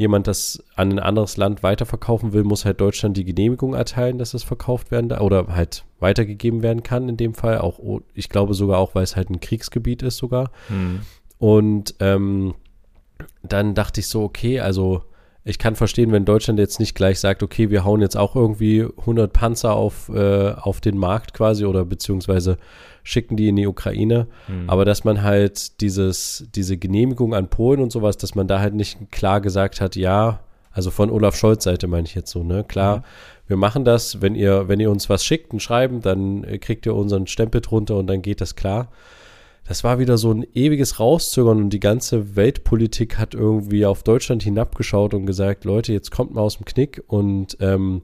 jemand 0.00 0.26
das 0.26 0.64
an 0.76 0.92
ein 0.92 0.98
anderes 0.98 1.36
Land 1.36 1.62
weiterverkaufen 1.62 2.32
will, 2.32 2.42
muss 2.42 2.64
halt 2.64 2.80
Deutschland 2.80 3.18
die 3.18 3.24
Genehmigung 3.24 3.74
erteilen, 3.74 4.16
dass 4.16 4.32
es 4.32 4.42
verkauft 4.42 4.90
werden 4.90 5.10
darf 5.10 5.20
oder 5.20 5.46
halt 5.48 5.84
weitergegeben 5.98 6.62
werden 6.62 6.82
kann 6.82 7.08
in 7.08 7.18
dem 7.18 7.34
Fall. 7.34 7.58
Auch, 7.58 7.78
ich 8.14 8.30
glaube 8.30 8.54
sogar 8.54 8.78
auch, 8.78 8.94
weil 8.94 9.04
es 9.04 9.14
halt 9.14 9.28
ein 9.28 9.40
Kriegsgebiet 9.40 10.02
ist 10.02 10.16
sogar. 10.16 10.52
Mhm. 10.70 11.00
Und 11.40 11.94
ähm, 12.00 12.54
dann 13.42 13.74
dachte 13.74 14.00
ich 14.00 14.08
so, 14.08 14.22
okay, 14.22 14.60
also 14.60 15.02
ich 15.42 15.58
kann 15.58 15.74
verstehen, 15.74 16.12
wenn 16.12 16.26
Deutschland 16.26 16.58
jetzt 16.58 16.78
nicht 16.78 16.94
gleich 16.94 17.18
sagt, 17.18 17.42
okay, 17.42 17.70
wir 17.70 17.82
hauen 17.82 18.02
jetzt 18.02 18.16
auch 18.16 18.36
irgendwie 18.36 18.82
100 18.82 19.32
Panzer 19.32 19.72
auf, 19.72 20.10
äh, 20.10 20.52
auf 20.52 20.82
den 20.82 20.98
Markt 20.98 21.32
quasi 21.32 21.64
oder 21.64 21.86
beziehungsweise 21.86 22.58
schicken 23.02 23.38
die 23.38 23.48
in 23.48 23.56
die 23.56 23.66
Ukraine. 23.66 24.26
Mhm. 24.48 24.68
Aber 24.68 24.84
dass 24.84 25.04
man 25.04 25.22
halt 25.22 25.80
dieses, 25.80 26.46
diese 26.54 26.76
Genehmigung 26.76 27.34
an 27.34 27.48
Polen 27.48 27.80
und 27.80 27.90
sowas, 27.90 28.18
dass 28.18 28.34
man 28.34 28.46
da 28.46 28.60
halt 28.60 28.74
nicht 28.74 29.10
klar 29.10 29.40
gesagt 29.40 29.80
hat, 29.80 29.96
ja, 29.96 30.40
also 30.72 30.90
von 30.90 31.10
Olaf 31.10 31.36
Scholz 31.36 31.64
Seite 31.64 31.86
meine 31.86 32.06
ich 32.06 32.14
jetzt 32.14 32.30
so, 32.30 32.44
ne? 32.44 32.64
Klar, 32.64 32.98
mhm. 32.98 33.02
wir 33.46 33.56
machen 33.56 33.86
das, 33.86 34.20
wenn 34.20 34.34
ihr, 34.34 34.68
wenn 34.68 34.78
ihr 34.78 34.90
uns 34.90 35.08
was 35.08 35.24
schickt, 35.24 35.54
ein 35.54 35.58
Schreiben, 35.58 36.02
dann 36.02 36.44
äh, 36.44 36.58
kriegt 36.58 36.84
ihr 36.84 36.94
unseren 36.94 37.26
Stempel 37.26 37.62
drunter 37.62 37.96
und 37.96 38.08
dann 38.08 38.20
geht 38.20 38.42
das 38.42 38.56
klar 38.56 38.88
das 39.70 39.84
war 39.84 40.00
wieder 40.00 40.18
so 40.18 40.32
ein 40.32 40.44
ewiges 40.52 40.98
Rauszögern 40.98 41.58
und 41.58 41.70
die 41.70 41.78
ganze 41.78 42.34
Weltpolitik 42.34 43.18
hat 43.18 43.34
irgendwie 43.34 43.86
auf 43.86 44.02
Deutschland 44.02 44.42
hinabgeschaut 44.42 45.14
und 45.14 45.26
gesagt, 45.26 45.64
Leute, 45.64 45.92
jetzt 45.92 46.10
kommt 46.10 46.34
mal 46.34 46.40
aus 46.40 46.56
dem 46.56 46.64
Knick 46.64 47.04
und 47.06 47.56
ähm, 47.60 48.02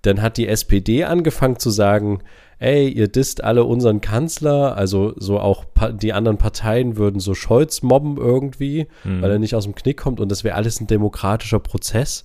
dann 0.00 0.22
hat 0.22 0.38
die 0.38 0.48
SPD 0.48 1.04
angefangen 1.04 1.58
zu 1.58 1.68
sagen, 1.68 2.20
ey, 2.60 2.88
ihr 2.88 3.08
disst 3.08 3.44
alle 3.44 3.64
unseren 3.64 4.00
Kanzler, 4.00 4.74
also 4.74 5.12
so 5.16 5.38
auch 5.38 5.66
die 5.92 6.14
anderen 6.14 6.38
Parteien 6.38 6.96
würden 6.96 7.20
so 7.20 7.34
Scholz 7.34 7.82
mobben 7.82 8.16
irgendwie, 8.16 8.86
mhm. 9.04 9.20
weil 9.20 9.32
er 9.32 9.38
nicht 9.38 9.54
aus 9.54 9.64
dem 9.64 9.74
Knick 9.74 9.98
kommt 9.98 10.18
und 10.18 10.30
das 10.30 10.44
wäre 10.44 10.54
alles 10.54 10.80
ein 10.80 10.86
demokratischer 10.86 11.60
Prozess. 11.60 12.24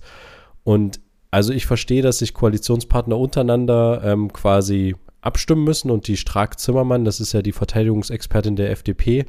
Und 0.64 0.98
also 1.30 1.52
ich 1.52 1.66
verstehe, 1.66 2.00
dass 2.00 2.20
sich 2.20 2.32
Koalitionspartner 2.32 3.18
untereinander 3.18 4.00
ähm, 4.02 4.32
quasi 4.32 4.96
abstimmen 5.28 5.62
müssen 5.62 5.90
und 5.90 6.08
die 6.08 6.16
Strack-Zimmermann, 6.16 7.04
das 7.04 7.20
ist 7.20 7.32
ja 7.32 7.42
die 7.42 7.52
Verteidigungsexpertin 7.52 8.56
der 8.56 8.70
FDP, 8.70 9.26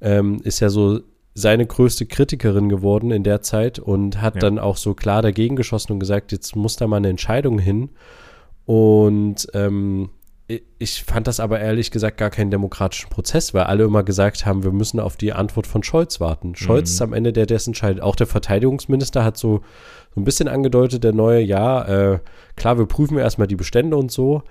ähm, 0.00 0.40
ist 0.44 0.60
ja 0.60 0.68
so 0.68 1.00
seine 1.34 1.66
größte 1.66 2.06
Kritikerin 2.06 2.68
geworden 2.68 3.10
in 3.10 3.24
der 3.24 3.40
Zeit 3.40 3.78
und 3.78 4.20
hat 4.20 4.34
ja. 4.34 4.40
dann 4.40 4.58
auch 4.58 4.76
so 4.76 4.94
klar 4.94 5.22
dagegen 5.22 5.56
geschossen 5.56 5.92
und 5.92 5.98
gesagt, 5.98 6.30
jetzt 6.30 6.54
muss 6.56 6.76
da 6.76 6.86
mal 6.86 6.98
eine 6.98 7.08
Entscheidung 7.08 7.58
hin. 7.58 7.90
Und 8.66 9.48
ähm, 9.54 10.10
ich 10.78 11.04
fand 11.04 11.26
das 11.26 11.40
aber 11.40 11.60
ehrlich 11.60 11.90
gesagt 11.90 12.18
gar 12.18 12.30
keinen 12.30 12.50
demokratischen 12.50 13.08
Prozess, 13.08 13.54
weil 13.54 13.64
alle 13.64 13.84
immer 13.84 14.02
gesagt 14.02 14.44
haben, 14.44 14.64
wir 14.64 14.72
müssen 14.72 15.00
auf 15.00 15.16
die 15.16 15.32
Antwort 15.32 15.66
von 15.66 15.82
Scholz 15.82 16.20
warten. 16.20 16.54
Scholz 16.54 16.90
mhm. 16.90 16.94
ist 16.94 17.02
am 17.02 17.12
Ende 17.12 17.32
der, 17.32 17.46
der 17.46 17.56
es 17.56 17.66
entscheidet. 17.66 18.02
Auch 18.02 18.16
der 18.16 18.26
Verteidigungsminister 18.26 19.24
hat 19.24 19.38
so, 19.38 19.62
so 20.14 20.20
ein 20.20 20.24
bisschen 20.24 20.48
angedeutet, 20.48 21.04
der 21.04 21.12
neue, 21.12 21.40
ja, 21.40 21.84
äh, 21.84 22.18
klar, 22.56 22.78
wir 22.78 22.86
prüfen 22.86 23.18
erstmal 23.18 23.46
die 23.46 23.56
Bestände 23.56 23.96
und 23.96 24.10
so, 24.10 24.42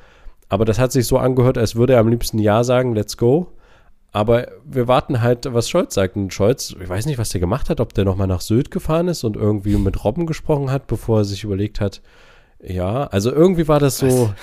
aber 0.51 0.65
das 0.65 0.79
hat 0.79 0.91
sich 0.91 1.07
so 1.07 1.17
angehört, 1.17 1.57
als 1.57 1.77
würde 1.77 1.93
er 1.93 2.01
am 2.01 2.09
liebsten 2.09 2.37
Ja 2.37 2.65
sagen, 2.65 2.93
let's 2.93 3.15
go. 3.15 3.53
Aber 4.11 4.47
wir 4.65 4.89
warten 4.89 5.21
halt, 5.21 5.47
was 5.53 5.69
Scholz 5.69 5.93
sagt. 5.93 6.17
Und 6.17 6.33
Scholz, 6.33 6.75
ich 6.77 6.89
weiß 6.89 7.05
nicht, 7.05 7.17
was 7.17 7.29
der 7.29 7.39
gemacht 7.39 7.69
hat, 7.69 7.79
ob 7.79 7.93
der 7.93 8.03
nochmal 8.03 8.27
nach 8.27 8.41
Sylt 8.41 8.69
gefahren 8.69 9.07
ist 9.07 9.23
und 9.23 9.37
irgendwie 9.37 9.77
mit 9.77 10.03
Robben 10.03 10.25
gesprochen 10.25 10.69
hat, 10.69 10.87
bevor 10.87 11.19
er 11.19 11.23
sich 11.23 11.45
überlegt 11.45 11.79
hat, 11.79 12.01
ja, 12.61 13.05
also 13.05 13.31
irgendwie 13.31 13.69
war 13.69 13.79
das 13.79 13.99
so, 13.99 14.33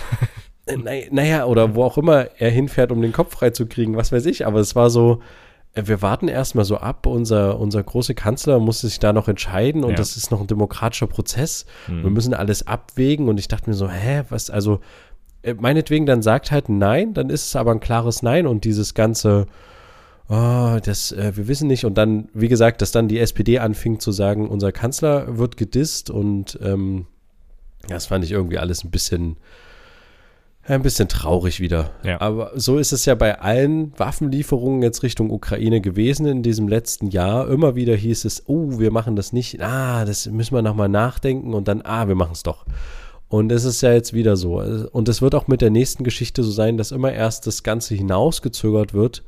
naja, 1.10 1.44
oder 1.44 1.74
wo 1.74 1.84
auch 1.84 1.98
immer 1.98 2.28
er 2.38 2.50
hinfährt, 2.50 2.90
um 2.90 3.02
den 3.02 3.12
Kopf 3.12 3.34
freizukriegen, 3.34 3.94
was 3.94 4.10
weiß 4.10 4.24
ich, 4.24 4.46
aber 4.46 4.60
es 4.60 4.74
war 4.74 4.88
so, 4.88 5.20
wir 5.74 6.00
warten 6.00 6.28
erstmal 6.28 6.64
so 6.64 6.78
ab, 6.78 7.06
unser, 7.06 7.60
unser 7.60 7.82
großer 7.82 8.14
Kanzler 8.14 8.58
muss 8.58 8.80
sich 8.80 8.98
da 8.98 9.12
noch 9.12 9.28
entscheiden 9.28 9.84
und 9.84 9.90
ja. 9.90 9.96
das 9.96 10.16
ist 10.16 10.30
noch 10.30 10.40
ein 10.40 10.46
demokratischer 10.46 11.06
Prozess. 11.06 11.66
Mhm. 11.86 12.02
Wir 12.04 12.10
müssen 12.10 12.34
alles 12.34 12.66
abwägen 12.66 13.28
und 13.28 13.38
ich 13.38 13.48
dachte 13.48 13.68
mir 13.68 13.76
so, 13.76 13.88
hä, 13.88 14.22
was, 14.30 14.50
also 14.50 14.80
meinetwegen 15.54 16.06
dann 16.06 16.22
sagt 16.22 16.50
halt 16.50 16.68
Nein, 16.68 17.14
dann 17.14 17.30
ist 17.30 17.46
es 17.46 17.56
aber 17.56 17.72
ein 17.72 17.80
klares 17.80 18.22
Nein 18.22 18.46
und 18.46 18.64
dieses 18.64 18.94
ganze, 18.94 19.46
oh, 20.28 20.78
das, 20.84 21.12
äh, 21.12 21.32
wir 21.34 21.48
wissen 21.48 21.68
nicht. 21.68 21.84
Und 21.84 21.96
dann, 21.96 22.28
wie 22.34 22.48
gesagt, 22.48 22.82
dass 22.82 22.92
dann 22.92 23.08
die 23.08 23.18
SPD 23.18 23.58
anfing 23.58 24.00
zu 24.00 24.12
sagen, 24.12 24.48
unser 24.48 24.72
Kanzler 24.72 25.38
wird 25.38 25.56
gedisst 25.56 26.10
und 26.10 26.58
ähm, 26.62 27.06
das 27.88 28.06
fand 28.06 28.24
ich 28.24 28.32
irgendwie 28.32 28.58
alles 28.58 28.84
ein 28.84 28.90
bisschen, 28.90 29.36
ein 30.64 30.82
bisschen 30.82 31.08
traurig 31.08 31.60
wieder. 31.60 31.90
Ja. 32.04 32.20
Aber 32.20 32.52
so 32.54 32.78
ist 32.78 32.92
es 32.92 33.06
ja 33.06 33.14
bei 33.14 33.40
allen 33.40 33.98
Waffenlieferungen 33.98 34.82
jetzt 34.82 35.02
Richtung 35.02 35.30
Ukraine 35.30 35.80
gewesen 35.80 36.26
in 36.26 36.42
diesem 36.42 36.68
letzten 36.68 37.08
Jahr. 37.08 37.48
Immer 37.48 37.74
wieder 37.74 37.96
hieß 37.96 38.26
es, 38.26 38.46
oh, 38.46 38.78
wir 38.78 38.90
machen 38.90 39.16
das 39.16 39.32
nicht, 39.32 39.62
ah, 39.62 40.04
das 40.04 40.26
müssen 40.26 40.54
wir 40.54 40.62
nochmal 40.62 40.90
nachdenken 40.90 41.54
und 41.54 41.68
dann, 41.68 41.82
ah, 41.82 42.08
wir 42.08 42.14
machen 42.14 42.32
es 42.32 42.42
doch. 42.42 42.66
Und 43.28 43.52
es 43.52 43.64
ist 43.64 43.82
ja 43.82 43.92
jetzt 43.92 44.14
wieder 44.14 44.36
so. 44.36 44.58
Und 44.58 45.08
es 45.08 45.20
wird 45.20 45.34
auch 45.34 45.48
mit 45.48 45.60
der 45.60 45.70
nächsten 45.70 46.02
Geschichte 46.02 46.42
so 46.42 46.50
sein, 46.50 46.78
dass 46.78 46.92
immer 46.92 47.12
erst 47.12 47.46
das 47.46 47.62
Ganze 47.62 47.94
hinausgezögert 47.94 48.94
wird. 48.94 49.22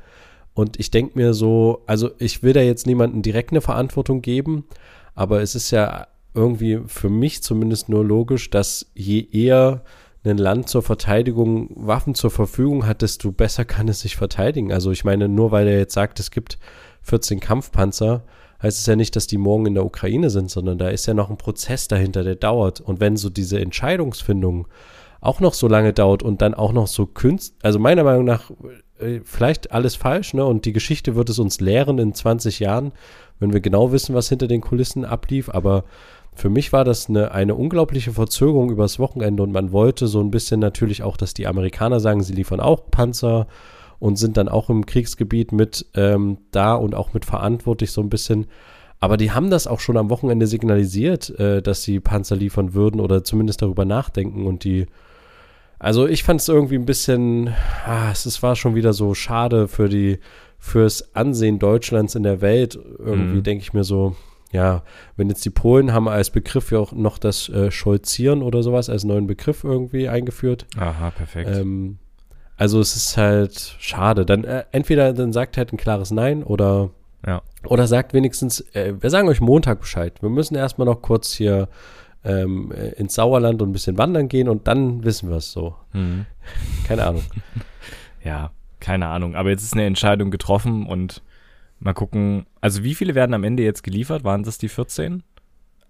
Und 0.54 0.80
ich 0.80 0.90
denke 0.90 1.18
mir 1.18 1.34
so, 1.34 1.82
also 1.86 2.10
ich 2.18 2.42
will 2.42 2.52
da 2.52 2.60
jetzt 2.60 2.86
niemandem 2.86 3.22
direkt 3.22 3.50
eine 3.50 3.60
Verantwortung 3.60 4.22
geben, 4.22 4.64
aber 5.14 5.42
es 5.42 5.54
ist 5.54 5.70
ja 5.70 6.06
irgendwie 6.34 6.80
für 6.86 7.08
mich 7.08 7.42
zumindest 7.42 7.88
nur 7.88 8.04
logisch, 8.04 8.50
dass 8.50 8.90
je 8.94 9.26
eher 9.30 9.82
ein 10.24 10.38
Land 10.38 10.68
zur 10.68 10.82
Verteidigung 10.82 11.70
Waffen 11.74 12.14
zur 12.14 12.30
Verfügung 12.30 12.86
hat, 12.86 13.02
desto 13.02 13.32
besser 13.32 13.64
kann 13.64 13.88
es 13.88 14.00
sich 14.00 14.16
verteidigen. 14.16 14.72
Also 14.72 14.90
ich 14.90 15.04
meine, 15.04 15.28
nur 15.28 15.50
weil 15.50 15.66
er 15.66 15.78
jetzt 15.78 15.94
sagt, 15.94 16.20
es 16.20 16.30
gibt 16.30 16.58
14 17.02 17.40
Kampfpanzer, 17.40 18.22
heißt 18.62 18.78
es 18.78 18.86
ja 18.86 18.96
nicht, 18.96 19.16
dass 19.16 19.26
die 19.26 19.38
morgen 19.38 19.66
in 19.66 19.74
der 19.74 19.84
Ukraine 19.84 20.30
sind, 20.30 20.50
sondern 20.50 20.78
da 20.78 20.88
ist 20.88 21.06
ja 21.06 21.14
noch 21.14 21.30
ein 21.30 21.38
Prozess 21.38 21.88
dahinter, 21.88 22.24
der 22.24 22.36
dauert. 22.36 22.80
Und 22.80 23.00
wenn 23.00 23.16
so 23.16 23.30
diese 23.30 23.60
Entscheidungsfindung 23.60 24.68
auch 25.20 25.40
noch 25.40 25.54
so 25.54 25.68
lange 25.68 25.92
dauert 25.92 26.22
und 26.22 26.42
dann 26.42 26.54
auch 26.54 26.72
noch 26.72 26.86
so 26.86 27.06
künst, 27.06 27.54
also 27.62 27.78
meiner 27.78 28.04
Meinung 28.04 28.24
nach 28.24 28.50
äh, 28.98 29.20
vielleicht 29.24 29.72
alles 29.72 29.96
falsch, 29.96 30.34
ne? 30.34 30.44
Und 30.44 30.64
die 30.64 30.72
Geschichte 30.72 31.14
wird 31.14 31.28
es 31.30 31.38
uns 31.38 31.60
lehren 31.60 31.98
in 31.98 32.14
20 32.14 32.60
Jahren, 32.60 32.92
wenn 33.38 33.52
wir 33.52 33.60
genau 33.60 33.92
wissen, 33.92 34.14
was 34.14 34.28
hinter 34.28 34.46
den 34.46 34.60
Kulissen 34.60 35.04
ablief. 35.04 35.48
Aber 35.50 35.84
für 36.34 36.48
mich 36.48 36.72
war 36.72 36.84
das 36.84 37.08
eine, 37.08 37.32
eine 37.32 37.54
unglaubliche 37.54 38.12
Verzögerung 38.12 38.70
übers 38.70 38.98
Wochenende 38.98 39.42
und 39.42 39.52
man 39.52 39.72
wollte 39.72 40.06
so 40.06 40.20
ein 40.20 40.30
bisschen 40.30 40.60
natürlich 40.60 41.02
auch, 41.02 41.16
dass 41.16 41.34
die 41.34 41.46
Amerikaner 41.46 42.00
sagen, 42.00 42.22
sie 42.22 42.34
liefern 42.34 42.60
auch 42.60 42.90
Panzer 42.90 43.46
und 44.00 44.16
sind 44.16 44.36
dann 44.36 44.48
auch 44.48 44.68
im 44.68 44.84
Kriegsgebiet 44.84 45.52
mit 45.52 45.86
ähm, 45.94 46.38
da 46.50 46.74
und 46.74 46.96
auch 46.96 47.14
mit 47.14 47.24
verantwortlich 47.24 47.92
so 47.92 48.00
ein 48.00 48.10
bisschen. 48.10 48.46
Aber 48.98 49.16
die 49.16 49.30
haben 49.30 49.50
das 49.50 49.68
auch 49.68 49.80
schon 49.80 49.96
am 49.96 50.10
Wochenende 50.10 50.48
signalisiert, 50.48 51.30
äh, 51.38 51.62
dass 51.62 51.84
sie 51.84 52.00
Panzer 52.00 52.34
liefern 52.34 52.74
würden 52.74 53.00
oder 53.00 53.22
zumindest 53.22 53.62
darüber 53.62 53.84
nachdenken 53.84 54.46
und 54.46 54.64
die 54.64 54.86
also 55.80 56.06
ich 56.06 56.24
fand 56.24 56.42
es 56.42 56.48
irgendwie 56.48 56.74
ein 56.74 56.84
bisschen, 56.84 57.54
ah, 57.86 58.10
es, 58.12 58.26
es 58.26 58.42
war 58.42 58.54
schon 58.54 58.74
wieder 58.74 58.92
so 58.92 59.14
schade 59.14 59.66
für 59.66 59.88
die, 59.88 60.18
fürs 60.58 61.16
Ansehen 61.16 61.58
Deutschlands 61.58 62.14
in 62.14 62.22
der 62.22 62.42
Welt. 62.42 62.78
Irgendwie 62.98 63.38
mhm. 63.38 63.42
denke 63.42 63.62
ich 63.62 63.72
mir 63.72 63.82
so, 63.82 64.14
ja, 64.52 64.82
wenn 65.16 65.30
jetzt 65.30 65.44
die 65.44 65.50
Polen 65.50 65.94
haben 65.94 66.06
als 66.06 66.28
Begriff 66.28 66.70
ja 66.70 66.78
auch 66.78 66.92
noch 66.92 67.16
das 67.16 67.48
äh, 67.48 67.70
Scholzieren 67.70 68.42
oder 68.42 68.62
sowas 68.62 68.90
als 68.90 69.04
neuen 69.04 69.26
Begriff 69.26 69.64
irgendwie 69.64 70.06
eingeführt. 70.06 70.66
Aha, 70.76 71.10
perfekt. 71.12 71.50
Ähm, 71.50 71.98
also 72.60 72.78
es 72.78 72.94
ist 72.94 73.16
halt 73.16 73.74
schade. 73.78 74.26
Dann 74.26 74.44
äh, 74.44 74.64
entweder 74.70 75.14
dann 75.14 75.32
sagt 75.32 75.56
halt 75.56 75.72
ein 75.72 75.78
klares 75.78 76.10
Nein 76.10 76.42
oder 76.42 76.90
ja. 77.26 77.40
oder 77.64 77.86
sagt 77.86 78.12
wenigstens, 78.12 78.60
äh, 78.74 78.92
wir 79.00 79.08
sagen 79.08 79.28
euch 79.28 79.40
Montag 79.40 79.80
Bescheid. 79.80 80.20
Wir 80.20 80.28
müssen 80.28 80.56
erstmal 80.56 80.84
noch 80.84 81.00
kurz 81.00 81.32
hier 81.32 81.70
ähm, 82.22 82.70
äh, 82.72 82.90
ins 83.00 83.14
Sauerland 83.14 83.62
und 83.62 83.70
ein 83.70 83.72
bisschen 83.72 83.96
wandern 83.96 84.28
gehen 84.28 84.46
und 84.46 84.68
dann 84.68 85.04
wissen 85.04 85.30
wir 85.30 85.38
es 85.38 85.52
so. 85.52 85.74
Mhm. 85.94 86.26
Keine 86.86 87.06
Ahnung. 87.06 87.22
ja, 88.24 88.50
keine 88.78 89.06
Ahnung. 89.06 89.36
Aber 89.36 89.48
jetzt 89.48 89.62
ist 89.62 89.72
eine 89.72 89.86
Entscheidung 89.86 90.30
getroffen 90.30 90.84
und 90.84 91.22
mal 91.78 91.94
gucken. 91.94 92.44
Also 92.60 92.84
wie 92.84 92.94
viele 92.94 93.14
werden 93.14 93.32
am 93.32 93.44
Ende 93.44 93.62
jetzt 93.62 93.82
geliefert? 93.82 94.22
Waren 94.22 94.42
das 94.42 94.58
die 94.58 94.68
14? 94.68 95.22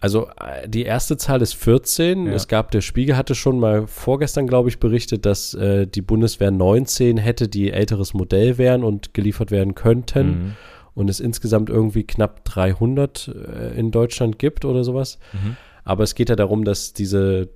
Also 0.01 0.29
äh, 0.41 0.67
die 0.67 0.85
erste 0.85 1.19
Zahl 1.19 1.43
ist 1.43 1.55
14. 1.55 2.27
Ja. 2.27 2.33
Es 2.33 2.49
gab, 2.49 2.71
der 2.71 2.81
Spiegel 2.81 3.17
hatte 3.17 3.35
schon 3.35 3.61
mal 3.61 3.87
vorgestern, 3.87 4.47
glaube 4.47 4.71
ich, 4.71 4.81
berichtet, 4.81 5.27
dass 5.27 5.55
äh, 5.55 5.87
die 5.87 6.03
Bundeswehr 6.03 6.51
19 6.51 7.19
hätte, 7.19 7.49
die 7.49 7.71
älteres 7.71 8.15
Modell 8.15 8.57
wären 8.57 8.83
und 8.83 9.13
geliefert 9.13 9.51
werden 9.51 9.75
könnten. 9.75 10.29
Mhm. 10.29 10.57
Und 10.95 11.09
es 11.09 11.21
insgesamt 11.21 11.71
irgendwie 11.71 12.03
knapp 12.03 12.45
300 12.45 13.29
äh, 13.29 13.79
in 13.79 13.91
Deutschland 13.91 14.39
gibt 14.39 14.65
oder 14.65 14.85
sowas. 14.85 15.19
Mhm. 15.35 15.57
Aber 15.85 16.03
es 16.03 16.15
geht 16.15 16.31
ja 16.31 16.37
darum, 16.37 16.65
dass 16.65 16.95
diese 16.95 17.51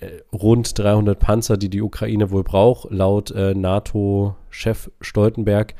äh, 0.00 0.08
rund 0.32 0.78
300 0.78 1.18
Panzer, 1.18 1.56
die 1.56 1.70
die 1.70 1.82
Ukraine 1.82 2.30
wohl 2.30 2.44
braucht, 2.44 2.90
laut 2.90 3.30
äh, 3.30 3.54
NATO-Chef 3.54 4.90
Stoltenberg, 5.00 5.74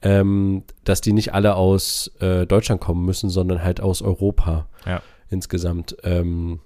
ähm, 0.00 0.64
dass 0.84 1.00
die 1.00 1.12
nicht 1.12 1.34
alle 1.34 1.56
aus 1.56 2.10
äh, 2.20 2.46
Deutschland 2.46 2.80
kommen 2.80 3.04
müssen, 3.04 3.28
sondern 3.28 3.62
halt 3.62 3.80
aus 3.80 4.00
Europa. 4.00 4.66
Ja 4.86 5.02
insgesamt. 5.30 5.96
Ähm, 6.04 6.60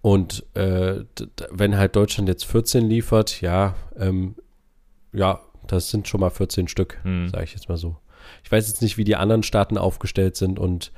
und 0.00 0.44
äh, 0.54 1.04
wenn 1.50 1.76
halt 1.76 1.94
Deutschland 1.96 2.28
jetzt 2.28 2.44
14 2.46 2.88
liefert, 2.88 3.40
ja, 3.40 3.74
ähm, 3.98 4.34
ja, 5.12 5.40
Das 5.66 5.88
sind 5.90 6.06
schon 6.08 6.20
mal 6.20 6.28
14 6.30 6.68
Stück, 6.68 6.98
Hm. 7.04 7.28
sage 7.30 7.44
ich 7.44 7.52
jetzt 7.52 7.70
mal 7.70 7.78
so. 7.78 7.96
Ich 8.42 8.52
weiß 8.52 8.68
jetzt 8.68 8.82
nicht, 8.82 8.98
wie 8.98 9.04
die 9.04 9.16
anderen 9.16 9.42
Staaten 9.42 9.78
aufgestellt 9.78 10.36
sind 10.36 10.58
und 10.58 10.92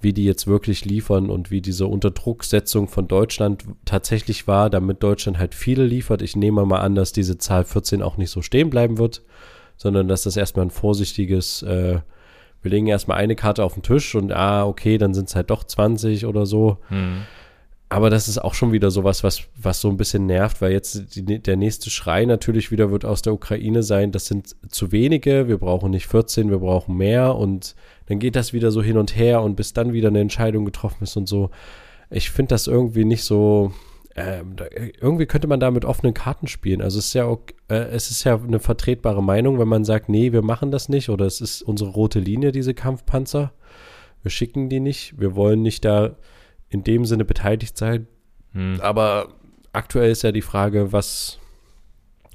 wie 0.00 0.12
die 0.12 0.24
jetzt 0.24 0.46
wirklich 0.48 0.84
liefern 0.84 1.30
und 1.30 1.50
wie 1.52 1.60
diese 1.60 1.86
Unterdrucksetzung 1.86 2.88
von 2.88 3.06
Deutschland 3.08 3.64
tatsächlich 3.84 4.46
war, 4.48 4.70
damit 4.70 5.02
Deutschland 5.04 5.38
halt 5.38 5.54
viele 5.54 5.84
liefert. 5.84 6.22
Ich 6.22 6.34
nehme 6.36 6.64
mal 6.64 6.80
an, 6.80 6.94
dass 6.96 7.12
diese 7.12 7.38
Zahl 7.38 7.64
14 7.64 8.02
auch 8.02 8.16
nicht 8.16 8.30
so 8.30 8.42
stehen 8.42 8.70
bleiben 8.70 8.98
wird, 8.98 9.22
sondern 9.76 10.08
dass 10.08 10.22
das 10.22 10.36
erstmal 10.36 10.66
ein 10.66 10.70
vorsichtiges, 10.70 11.62
äh, 11.62 12.00
wir 12.62 12.70
legen 12.70 12.86
erstmal 12.86 13.18
eine 13.18 13.36
Karte 13.36 13.64
auf 13.64 13.74
den 13.74 13.82
Tisch 13.82 14.14
und 14.14 14.32
ah, 14.32 14.66
okay, 14.66 14.98
dann 14.98 15.14
sind 15.14 15.28
es 15.28 15.36
halt 15.36 15.50
doch 15.50 15.64
20 15.64 16.26
oder 16.26 16.46
so. 16.46 16.78
Hm. 16.88 17.22
Aber 17.90 18.10
das 18.10 18.28
ist 18.28 18.38
auch 18.38 18.52
schon 18.52 18.72
wieder 18.72 18.90
sowas, 18.90 19.24
was, 19.24 19.44
was 19.56 19.80
so 19.80 19.88
ein 19.88 19.96
bisschen 19.96 20.26
nervt, 20.26 20.60
weil 20.60 20.72
jetzt 20.72 21.16
die, 21.16 21.38
der 21.38 21.56
nächste 21.56 21.88
Schrei 21.88 22.26
natürlich 22.26 22.70
wieder 22.70 22.90
wird 22.90 23.06
aus 23.06 23.22
der 23.22 23.32
Ukraine 23.32 23.82
sein, 23.82 24.12
das 24.12 24.26
sind 24.26 24.56
zu 24.68 24.92
wenige, 24.92 25.48
wir 25.48 25.56
brauchen 25.56 25.90
nicht 25.90 26.06
14, 26.06 26.50
wir 26.50 26.58
brauchen 26.58 26.96
mehr 26.98 27.34
und 27.34 27.74
dann 28.06 28.18
geht 28.18 28.36
das 28.36 28.52
wieder 28.52 28.70
so 28.70 28.82
hin 28.82 28.98
und 28.98 29.16
her 29.16 29.40
und 29.40 29.56
bis 29.56 29.72
dann 29.72 29.94
wieder 29.94 30.08
eine 30.08 30.20
Entscheidung 30.20 30.66
getroffen 30.66 31.04
ist 31.04 31.16
und 31.16 31.28
so. 31.28 31.50
Ich 32.10 32.30
finde 32.30 32.50
das 32.50 32.66
irgendwie 32.66 33.06
nicht 33.06 33.24
so, 33.24 33.72
ähm, 34.18 34.56
da, 34.56 34.66
irgendwie 35.00 35.26
könnte 35.26 35.48
man 35.48 35.60
da 35.60 35.70
mit 35.70 35.84
offenen 35.84 36.14
Karten 36.14 36.46
spielen. 36.46 36.82
Also 36.82 36.98
es 36.98 37.06
ist 37.06 37.14
ja 37.14 37.30
äh, 37.68 37.74
es 37.74 38.10
ist 38.10 38.24
ja 38.24 38.38
eine 38.38 38.60
vertretbare 38.60 39.22
Meinung, 39.22 39.58
wenn 39.58 39.68
man 39.68 39.84
sagt, 39.84 40.08
nee, 40.08 40.32
wir 40.32 40.42
machen 40.42 40.70
das 40.70 40.88
nicht 40.88 41.08
oder 41.08 41.26
es 41.26 41.40
ist 41.40 41.62
unsere 41.62 41.90
rote 41.90 42.20
Linie, 42.20 42.52
diese 42.52 42.74
Kampfpanzer. 42.74 43.52
Wir 44.22 44.30
schicken 44.30 44.68
die 44.68 44.80
nicht, 44.80 45.18
wir 45.20 45.36
wollen 45.36 45.62
nicht 45.62 45.84
da 45.84 46.16
in 46.68 46.84
dem 46.84 47.04
Sinne 47.04 47.24
beteiligt 47.24 47.76
sein. 47.76 48.06
Hm. 48.52 48.80
Aber 48.80 49.34
aktuell 49.72 50.10
ist 50.10 50.22
ja 50.22 50.32
die 50.32 50.42
Frage, 50.42 50.92
was, 50.92 51.38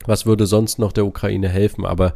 was 0.06 0.26
würde 0.26 0.46
sonst 0.46 0.80
noch 0.80 0.92
der 0.92 1.06
Ukraine 1.06 1.50
helfen? 1.50 1.86
Aber 1.86 2.14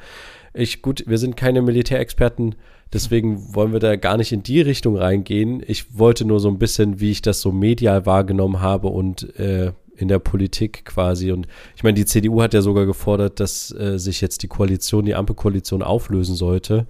ich, 0.53 0.82
gut, 0.82 1.03
wir 1.08 1.17
sind 1.17 1.38
keine 1.38 1.62
Militärexperten, 1.62 2.56
deswegen 2.93 3.54
wollen 3.56 3.73
wir 3.73 3.80
da 3.80 3.95
gar 3.95 4.17
nicht 4.17 4.32
in 4.32 4.43
die 4.43 4.62
Richtung 4.62 4.97
reingehen. 4.97 5.62
Ich 5.65 5.97
wollte 5.97 6.26
nur 6.26 6.39
so 6.39 6.50
ein 6.50 6.58
bisschen, 6.60 7.00
wie 7.00 7.12
ich 7.12 7.21
das 7.21 7.41
so 7.41 7.52
medial 7.52 8.06
wahrgenommen 8.06 8.62
habe 8.62 8.88
und 8.88 9.38
äh, 9.39 9.71
in 9.95 10.08
der 10.08 10.19
Politik 10.19 10.86
quasi. 10.86 11.32
Und 11.32 11.47
ich 11.76 11.84
meine, 11.84 11.95
die 11.95 12.06
CDU 12.06 12.41
hat 12.41 12.54
ja 12.54 12.62
sogar 12.62 12.86
gefordert, 12.86 13.39
dass 13.39 13.71
äh, 13.71 13.97
sich 13.97 14.21
jetzt 14.21 14.43
die 14.43 14.47
Koalition, 14.47 15.06
die 15.06 15.15
Ampelkoalition 15.15 15.82
auflösen 15.82 16.36
sollte, 16.36 16.86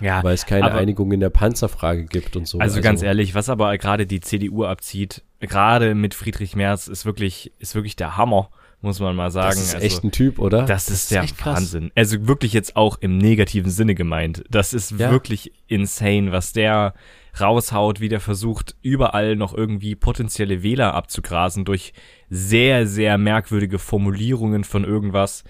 Ja, 0.00 0.22
weil 0.22 0.34
es 0.34 0.44
keine 0.44 0.66
aber- 0.66 0.74
Einigung 0.74 1.10
in 1.12 1.20
der 1.20 1.30
Panzerfrage 1.30 2.04
gibt 2.04 2.36
und 2.36 2.46
so. 2.46 2.58
Also 2.58 2.80
ganz 2.82 3.02
ehrlich, 3.02 3.34
was 3.34 3.48
aber 3.48 3.76
gerade 3.78 4.06
die 4.06 4.20
CDU 4.20 4.64
abzieht, 4.64 5.22
gerade 5.40 5.94
mit 5.94 6.12
Friedrich 6.14 6.54
Merz, 6.54 6.86
ist 6.86 7.06
wirklich, 7.06 7.52
ist 7.58 7.74
wirklich 7.74 7.96
der 7.96 8.18
Hammer, 8.18 8.50
muss 8.82 8.98
man 9.00 9.14
mal 9.14 9.30
sagen. 9.30 9.50
das 9.56 9.62
ist 9.62 9.74
also, 9.74 9.86
echt 9.86 10.04
ein 10.04 10.10
Typ, 10.12 10.38
oder? 10.38 10.62
das 10.64 10.88
ist 10.88 11.10
der. 11.10 11.24
Wahnsinn. 11.44 11.90
Also 11.94 12.26
wirklich 12.26 12.52
jetzt 12.52 12.76
auch 12.76 12.98
im 13.00 13.18
negativen 13.18 13.70
Sinne 13.70 13.94
gemeint. 13.94 14.42
Das 14.50 14.72
ist 14.72 14.92
Ja. 14.92 15.10
wirklich 15.10 15.52
insane, 15.66 16.32
was 16.32 16.52
der 16.52 16.94
raushaut, 17.38 18.00
wie 18.00 18.08
der 18.08 18.20
versucht, 18.20 18.74
überall 18.82 19.36
noch 19.36 19.54
irgendwie 19.54 19.94
potenzielle 19.94 20.62
Wähler 20.62 20.94
abzugrasen 20.94 21.64
durch 21.64 21.92
sehr, 22.28 22.86
sehr 22.86 23.18
merkwürdige 23.18 23.78
Formulierungen 23.78 24.64
von 24.64 24.84
irgendwas. 24.84 25.44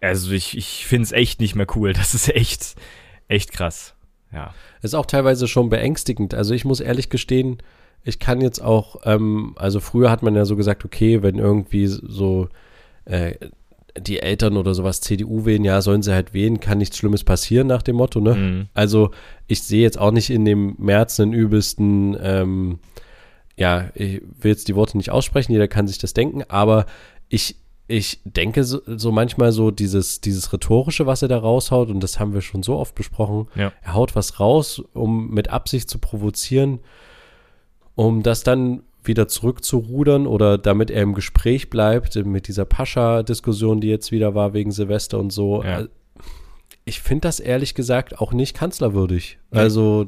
Also 0.00 0.32
ich, 0.32 0.56
ich 0.56 0.86
finde 0.86 1.04
es 1.04 1.12
echt 1.12 1.40
nicht 1.40 1.54
mehr 1.54 1.66
cool. 1.76 1.92
Das 1.92 2.14
ist 2.14 2.28
echt, 2.28 2.74
echt 3.28 3.52
krass. 3.52 3.94
Ja. 4.32 4.54
Ist 4.82 4.94
auch 4.94 5.06
teilweise 5.06 5.48
schon 5.48 5.70
beängstigend. 5.70 6.34
Also 6.34 6.54
ich 6.54 6.64
muss 6.64 6.80
ehrlich 6.80 7.08
gestehen, 7.08 7.58
ich 8.04 8.18
kann 8.18 8.40
jetzt 8.40 8.62
auch, 8.62 8.96
ähm, 9.04 9.54
also 9.56 9.80
früher 9.80 10.10
hat 10.10 10.22
man 10.22 10.34
ja 10.34 10.44
so 10.44 10.56
gesagt, 10.56 10.84
okay, 10.84 11.22
wenn 11.22 11.36
irgendwie 11.36 11.86
so 11.86 12.48
äh, 13.04 13.34
die 13.98 14.20
Eltern 14.20 14.56
oder 14.56 14.74
sowas 14.74 15.00
CDU 15.00 15.44
wählen, 15.44 15.64
ja, 15.64 15.80
sollen 15.82 16.02
sie 16.02 16.12
halt 16.12 16.32
wählen, 16.32 16.60
kann 16.60 16.78
nichts 16.78 16.96
Schlimmes 16.98 17.24
passieren 17.24 17.66
nach 17.66 17.82
dem 17.82 17.96
Motto, 17.96 18.20
ne? 18.20 18.34
Mhm. 18.34 18.66
Also 18.74 19.10
ich 19.46 19.62
sehe 19.62 19.82
jetzt 19.82 19.98
auch 19.98 20.12
nicht 20.12 20.30
in 20.30 20.44
dem 20.44 20.74
März 20.78 21.18
einen 21.20 21.32
übelsten, 21.32 22.16
ähm, 22.22 22.78
ja, 23.56 23.90
ich 23.94 24.22
will 24.40 24.52
jetzt 24.52 24.68
die 24.68 24.76
Worte 24.76 24.96
nicht 24.96 25.10
aussprechen, 25.10 25.52
jeder 25.52 25.66
kann 25.68 25.88
sich 25.88 25.98
das 25.98 26.14
denken, 26.14 26.44
aber 26.48 26.86
ich, 27.28 27.56
ich 27.88 28.20
denke 28.24 28.62
so, 28.62 28.80
so 28.86 29.10
manchmal 29.10 29.50
so 29.50 29.72
dieses, 29.72 30.20
dieses 30.20 30.52
Rhetorische, 30.52 31.06
was 31.06 31.22
er 31.22 31.28
da 31.28 31.38
raushaut, 31.38 31.88
und 31.90 32.00
das 32.00 32.20
haben 32.20 32.34
wir 32.34 32.40
schon 32.40 32.62
so 32.62 32.76
oft 32.76 32.94
besprochen, 32.94 33.48
Ja. 33.56 33.72
er 33.82 33.94
haut 33.94 34.14
was 34.14 34.38
raus, 34.38 34.80
um 34.94 35.30
mit 35.30 35.50
Absicht 35.50 35.90
zu 35.90 35.98
provozieren, 35.98 36.78
um 37.98 38.22
das 38.22 38.44
dann 38.44 38.82
wieder 39.02 39.26
zurückzurudern 39.26 40.28
oder 40.28 40.56
damit 40.56 40.88
er 40.88 41.02
im 41.02 41.14
Gespräch 41.14 41.68
bleibt 41.68 42.14
mit 42.14 42.46
dieser 42.46 42.64
Pascha-Diskussion, 42.64 43.80
die 43.80 43.88
jetzt 43.88 44.12
wieder 44.12 44.36
war 44.36 44.52
wegen 44.52 44.70
Silvester 44.70 45.18
und 45.18 45.30
so. 45.32 45.64
Ja. 45.64 45.84
Ich 46.84 47.00
finde 47.00 47.22
das 47.22 47.40
ehrlich 47.40 47.74
gesagt 47.74 48.20
auch 48.20 48.32
nicht 48.32 48.54
kanzlerwürdig. 48.56 49.38
Nee. 49.50 49.58
Also, 49.58 50.06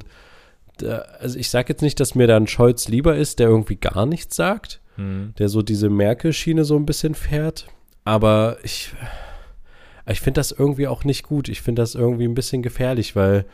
also 1.18 1.36
ich 1.36 1.50
sage 1.50 1.70
jetzt 1.70 1.82
nicht, 1.82 1.98
dass 1.98 2.14
mir 2.14 2.28
dann 2.28 2.46
Scholz 2.46 2.86
lieber 2.86 3.16
ist, 3.16 3.40
der 3.40 3.48
irgendwie 3.48 3.76
gar 3.76 4.06
nichts 4.06 4.36
sagt, 4.36 4.80
Mhm. 4.96 5.34
der 5.38 5.48
so 5.48 5.62
diese 5.62 5.88
Merkel-Schiene 5.90 6.64
so 6.64 6.76
ein 6.76 6.86
bisschen 6.86 7.14
fährt, 7.16 7.66
aber 8.04 8.58
ich, 8.62 8.92
ich 10.06 10.20
finde 10.20 10.38
das 10.38 10.52
irgendwie 10.52 10.86
auch 10.86 11.02
nicht 11.02 11.24
gut. 11.24 11.48
Ich 11.48 11.60
finde 11.62 11.82
das 11.82 11.96
irgendwie 11.96 12.24
ein 12.24 12.34
bisschen 12.34 12.62
gefährlich, 12.62 13.16
weil 13.16 13.46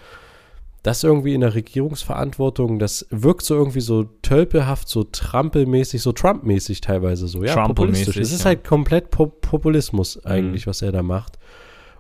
das 0.87 1.03
irgendwie 1.03 1.35
in 1.35 1.41
der 1.41 1.55
Regierungsverantwortung, 1.55 2.79
das 2.79 3.07
wirkt 3.11 3.45
so 3.45 3.57
irgendwie 3.57 3.81
so 3.81 4.05
tölpelhaft, 4.23 4.89
so 4.89 5.03
trampelmäßig, 5.03 6.01
so 6.01 6.13
Trump-mäßig 6.13 6.81
teilweise 6.81 7.27
so. 7.27 7.43
Ja, 7.43 7.67
populistisch. 7.67 8.17
Es 8.17 8.33
ist 8.33 8.41
ja. 8.41 8.47
halt 8.47 8.65
komplett 8.65 9.11
Pop 9.11 9.41
Populismus 9.41 10.25
eigentlich, 10.25 10.69
was 10.69 10.83
er 10.83 10.93
da 10.93 11.03
macht. 11.03 11.39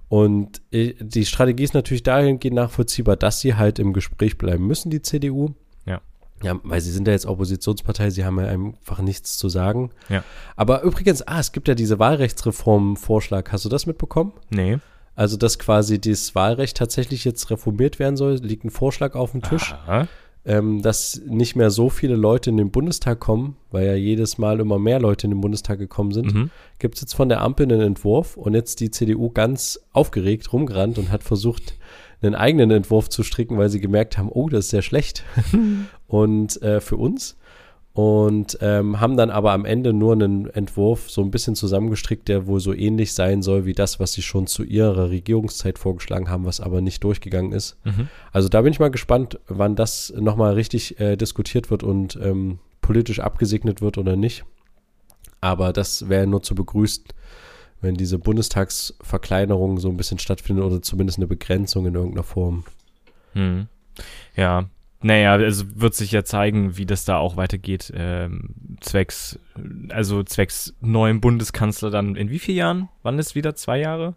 Und 0.08 0.62
äh, 0.70 0.94
die 1.00 1.24
Strategie 1.24 1.64
ist 1.64 1.74
natürlich 1.74 2.04
dahingehend 2.04 2.54
nachvollziehbar, 2.54 3.16
dass 3.16 3.40
sie 3.40 3.56
halt 3.56 3.80
im 3.80 3.92
Gespräch 3.92 4.38
bleiben 4.38 4.64
müssen, 4.64 4.90
die 4.90 5.02
CDU. 5.02 5.54
Ja. 5.84 6.00
Ja, 6.44 6.60
weil 6.62 6.80
sie 6.80 6.92
sind 6.92 7.08
ja 7.08 7.12
jetzt 7.12 7.26
Oppositionspartei, 7.26 8.10
sie 8.10 8.24
haben 8.24 8.38
ja 8.38 8.46
einfach 8.46 9.00
nichts 9.00 9.36
zu 9.36 9.48
sagen. 9.48 9.90
Ja. 10.08 10.22
Aber 10.54 10.82
übrigens, 10.82 11.22
ah, 11.22 11.40
es 11.40 11.50
gibt 11.50 11.66
ja 11.66 11.74
diese 11.74 11.98
Wahlrechtsreform-Vorschlag. 11.98 13.50
Hast 13.50 13.64
du 13.64 13.68
das 13.68 13.86
mitbekommen? 13.86 14.32
Nee. 14.48 14.78
Also, 15.16 15.36
dass 15.38 15.58
quasi 15.58 15.98
das 15.98 16.34
Wahlrecht 16.34 16.76
tatsächlich 16.76 17.24
jetzt 17.24 17.50
reformiert 17.50 17.98
werden 17.98 18.16
soll, 18.16 18.34
liegt 18.34 18.64
ein 18.64 18.70
Vorschlag 18.70 19.14
auf 19.14 19.32
dem 19.32 19.42
Tisch, 19.42 19.74
ähm, 20.44 20.82
dass 20.82 21.20
nicht 21.26 21.56
mehr 21.56 21.70
so 21.70 21.88
viele 21.88 22.16
Leute 22.16 22.50
in 22.50 22.58
den 22.58 22.70
Bundestag 22.70 23.18
kommen, 23.18 23.56
weil 23.70 23.86
ja 23.86 23.94
jedes 23.94 24.36
Mal 24.36 24.60
immer 24.60 24.78
mehr 24.78 25.00
Leute 25.00 25.26
in 25.26 25.32
den 25.32 25.40
Bundestag 25.40 25.78
gekommen 25.78 26.12
sind. 26.12 26.34
Mhm. 26.34 26.50
Gibt 26.78 26.96
es 26.96 27.00
jetzt 27.00 27.14
von 27.14 27.30
der 27.30 27.40
Ampel 27.40 27.64
einen 27.64 27.80
Entwurf 27.80 28.36
und 28.36 28.54
jetzt 28.54 28.78
die 28.80 28.90
CDU 28.90 29.30
ganz 29.30 29.80
aufgeregt 29.92 30.52
rumgerannt 30.52 30.98
und 30.98 31.10
hat 31.10 31.24
versucht, 31.24 31.78
einen 32.22 32.34
eigenen 32.34 32.70
Entwurf 32.70 33.08
zu 33.08 33.22
stricken, 33.22 33.58
weil 33.58 33.70
sie 33.70 33.80
gemerkt 33.80 34.18
haben, 34.18 34.28
oh, 34.30 34.48
das 34.48 34.66
ist 34.66 34.70
sehr 34.70 34.82
schlecht 34.82 35.24
und 36.06 36.60
äh, 36.62 36.80
für 36.80 36.96
uns. 36.96 37.36
Und 37.96 38.58
ähm, 38.60 39.00
haben 39.00 39.16
dann 39.16 39.30
aber 39.30 39.52
am 39.52 39.64
Ende 39.64 39.94
nur 39.94 40.12
einen 40.12 40.50
Entwurf 40.50 41.10
so 41.10 41.22
ein 41.22 41.30
bisschen 41.30 41.54
zusammengestrickt, 41.54 42.28
der 42.28 42.46
wohl 42.46 42.60
so 42.60 42.74
ähnlich 42.74 43.14
sein 43.14 43.40
soll 43.40 43.64
wie 43.64 43.72
das, 43.72 43.98
was 43.98 44.12
sie 44.12 44.20
schon 44.20 44.46
zu 44.46 44.64
ihrer 44.64 45.08
Regierungszeit 45.08 45.78
vorgeschlagen 45.78 46.28
haben, 46.28 46.44
was 46.44 46.60
aber 46.60 46.82
nicht 46.82 47.02
durchgegangen 47.04 47.52
ist. 47.52 47.78
Mhm. 47.84 48.08
Also 48.32 48.50
da 48.50 48.60
bin 48.60 48.70
ich 48.70 48.80
mal 48.80 48.90
gespannt, 48.90 49.40
wann 49.48 49.76
das 49.76 50.12
nochmal 50.14 50.52
richtig 50.52 51.00
äh, 51.00 51.16
diskutiert 51.16 51.70
wird 51.70 51.84
und 51.84 52.18
ähm, 52.22 52.58
politisch 52.82 53.20
abgesegnet 53.20 53.80
wird 53.80 53.96
oder 53.96 54.14
nicht. 54.14 54.44
Aber 55.40 55.72
das 55.72 56.10
wäre 56.10 56.26
nur 56.26 56.42
zu 56.42 56.54
begrüßen, 56.54 57.04
wenn 57.80 57.94
diese 57.94 58.18
Bundestagsverkleinerung 58.18 59.78
so 59.78 59.88
ein 59.88 59.96
bisschen 59.96 60.18
stattfindet 60.18 60.66
oder 60.66 60.82
zumindest 60.82 61.18
eine 61.18 61.28
Begrenzung 61.28 61.86
in 61.86 61.94
irgendeiner 61.94 62.24
Form. 62.24 62.64
Hm. 63.32 63.68
Ja. 64.36 64.68
Naja, 65.02 65.32
also 65.34 65.64
wird 65.74 65.94
sich 65.94 66.10
ja 66.12 66.24
zeigen, 66.24 66.76
wie 66.78 66.86
das 66.86 67.04
da 67.04 67.18
auch 67.18 67.36
weitergeht, 67.36 67.92
ähm, 67.94 68.54
zwecks, 68.80 69.38
also 69.90 70.22
zwecks 70.22 70.74
neuen 70.80 71.20
Bundeskanzler 71.20 71.90
dann 71.90 72.16
in 72.16 72.30
wie 72.30 72.38
vielen 72.38 72.56
Jahren? 72.58 72.88
Wann 73.02 73.18
ist 73.18 73.34
wieder? 73.34 73.54
Zwei 73.54 73.78
Jahre? 73.78 74.14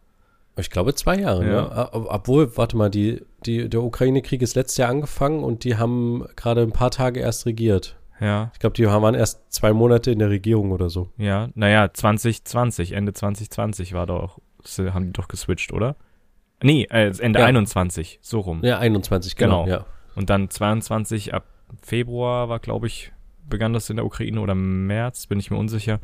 Ich 0.58 0.70
glaube 0.70 0.94
zwei 0.96 1.18
Jahre, 1.18 1.46
Ja. 1.46 1.62
ne? 1.62 1.90
Ob- 1.94 2.08
Obwohl, 2.10 2.56
warte 2.58 2.76
mal, 2.78 2.90
die, 2.90 3.22
die, 3.46 3.70
der 3.70 3.82
Ukraine-Krieg 3.84 4.42
ist 4.42 4.56
letztes 4.56 4.78
Jahr 4.78 4.90
angefangen 4.90 5.44
und 5.44 5.64
die 5.64 5.78
haben 5.78 6.26
gerade 6.36 6.62
ein 6.62 6.72
paar 6.72 6.92
Tage 6.92 7.20
erst 7.20 7.46
regiert. 7.46 7.98
Ja, 8.22 8.52
Ich 8.54 8.60
glaube, 8.60 8.76
die 8.76 8.86
waren 8.86 9.16
erst 9.16 9.50
zwei 9.54 9.72
Monate 9.72 10.12
in 10.12 10.20
der 10.20 10.30
Regierung 10.30 10.72
oder 10.72 10.90
so. 10.90 11.10
ja. 11.18 11.50
Naja, 11.56 11.94
2020, 11.94 12.92
Ende 12.94 13.14
2020 13.14 13.94
war 13.94 14.06
doch, 14.08 14.40
haben 14.78 15.06
die 15.08 15.14
doch 15.14 15.30
geswitcht, 15.30 15.72
oder? 15.72 15.96
Nee, 16.62 16.86
äh, 16.90 17.14
Ende 17.20 17.40
Ja. 17.40 17.46
21, 17.46 18.20
so 18.22 18.42
rum. 18.42 18.60
Ja, 18.64 18.80
21, 18.80 19.38
genau. 19.38 19.64
Genau. 19.64 19.78
Ja. 19.78 19.86
Und 20.20 20.30
dann 20.30 20.50
22 20.50 21.34
ab 21.34 21.46
Februar 21.82 22.50
war, 22.50 22.60
glaube 22.60 22.88
ich, 22.88 23.14
begann 23.48 23.72
das 23.72 23.90
in 23.90 23.96
der 23.96 24.06
Ukraine 24.06 24.42
oder 24.42 24.54
März, 24.54 25.28
bin 25.28 25.40
ich 25.40 25.50
mir 25.50 25.56
unsicher. 25.56 26.02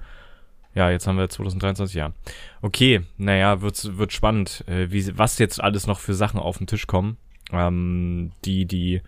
Ja, 0.74 0.90
jetzt 0.90 1.06
haben 1.06 1.18
wir 1.18 1.28
2023, 1.28 1.98
ja. 1.98 2.14
Okay, 2.62 3.02
naja, 3.18 3.60
wird, 3.60 3.98
wird 3.98 4.14
spannend, 4.14 4.64
äh, 4.70 4.90
wie, 4.90 5.18
was 5.18 5.38
jetzt 5.38 5.62
alles 5.62 5.86
noch 5.86 6.00
für 6.00 6.14
Sachen 6.14 6.40
auf 6.40 6.60
den 6.60 6.66
Tisch 6.66 6.88
kommen, 6.88 7.18
ähm, 7.52 8.32
die 8.46 8.66
die 8.66 9.02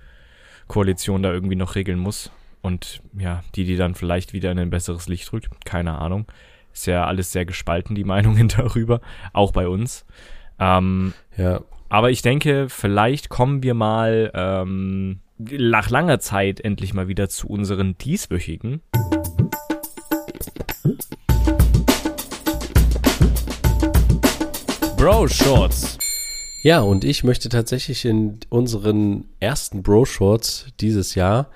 Koalition 0.67 1.23
da 1.23 1.31
irgendwie 1.31 1.55
noch 1.55 1.75
regeln 1.75 1.99
muss. 1.99 2.29
Und 2.61 3.01
ja, 3.17 3.45
die, 3.55 3.63
die 3.63 3.77
dann 3.77 3.95
vielleicht 3.95 4.33
wieder 4.33 4.51
in 4.51 4.59
ein 4.59 4.69
besseres 4.69 5.07
Licht 5.07 5.31
rückt. 5.31 5.47
Keine 5.63 5.99
Ahnung. 5.99 6.25
Ist 6.73 6.85
ja 6.85 7.05
alles 7.05 7.31
sehr 7.31 7.45
gespalten, 7.45 7.95
die 7.95 8.03
Meinungen 8.03 8.47
darüber. 8.57 8.99
Auch 9.31 9.53
bei 9.53 9.69
uns. 9.69 10.05
Ähm, 10.59 11.13
Ja. 11.37 11.61
Aber 11.89 12.11
ich 12.11 12.21
denke, 12.21 12.67
vielleicht 12.69 13.29
kommen 13.29 13.63
wir 13.63 13.73
mal 13.73 14.31
ähm, 14.33 15.19
nach 15.37 15.89
langer 15.89 16.19
Zeit 16.19 16.59
endlich 16.61 16.93
mal 16.93 17.07
wieder 17.07 17.29
zu 17.29 17.47
unseren 17.47 17.97
dieswöchigen. 17.97 18.81
Bro 24.97 25.27
Shorts. 25.27 25.97
Ja, 26.63 26.81
und 26.81 27.05
ich 27.05 27.23
möchte 27.23 27.47
tatsächlich 27.47 28.03
in 28.03 28.39
unseren 28.49 29.25
ersten 29.39 29.83
Bro-Shorts 29.83 30.67
dieses 30.81 31.15
Jahr 31.15 31.49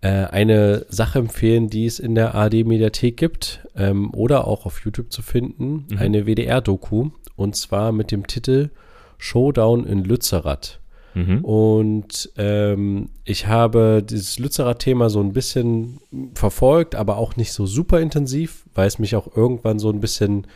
äh, 0.00 0.08
eine 0.08 0.86
Sache 0.88 1.18
empfehlen, 1.18 1.68
die 1.68 1.84
es 1.84 1.98
in 1.98 2.14
der 2.14 2.34
ARD-Mediathek 2.34 3.16
gibt 3.16 3.66
ähm, 3.76 4.14
oder 4.14 4.46
auch 4.46 4.64
auf 4.64 4.82
YouTube 4.84 5.12
zu 5.12 5.20
finden. 5.20 5.86
Mhm. 5.90 5.98
Eine 5.98 6.26
WDR-Doku 6.26 7.10
und 7.36 7.56
zwar 7.56 7.92
mit 7.92 8.10
dem 8.10 8.26
Titel 8.26 8.70
Showdown 9.18 9.84
in 9.84 10.04
Lützerath. 10.04 10.80
Mhm. 11.14 11.44
Und 11.44 12.30
ähm, 12.36 13.10
ich 13.24 13.46
habe 13.46 14.04
dieses 14.08 14.38
Lützerath-Thema 14.38 15.10
so 15.10 15.20
ein 15.20 15.32
bisschen 15.32 15.98
verfolgt, 16.34 16.94
aber 16.94 17.16
auch 17.16 17.36
nicht 17.36 17.52
so 17.52 17.66
super 17.66 18.00
intensiv, 18.00 18.64
weil 18.74 18.86
es 18.86 18.98
mich 18.98 19.16
auch 19.16 19.36
irgendwann 19.36 19.78
so 19.78 19.90
ein 19.90 20.00
bisschen, 20.00 20.46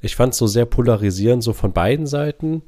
ich 0.00 0.16
fand 0.16 0.32
es 0.32 0.38
so 0.38 0.46
sehr 0.46 0.66
polarisierend, 0.66 1.42
so 1.42 1.52
von 1.52 1.72
beiden 1.72 2.06
Seiten. 2.06 2.62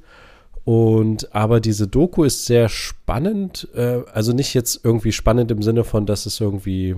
Und 0.64 1.35
aber 1.35 1.61
diese 1.61 1.88
Doku 1.88 2.24
ist 2.24 2.44
sehr 2.44 2.68
spannend, 2.68 3.68
äh, 3.74 4.03
also 4.12 4.33
nicht 4.33 4.53
jetzt 4.53 4.85
irgendwie 4.85 5.12
spannend 5.12 5.51
im 5.51 5.62
Sinne 5.62 5.85
von, 5.85 6.05
dass 6.05 6.27
es 6.27 6.40
irgendwie, 6.40 6.96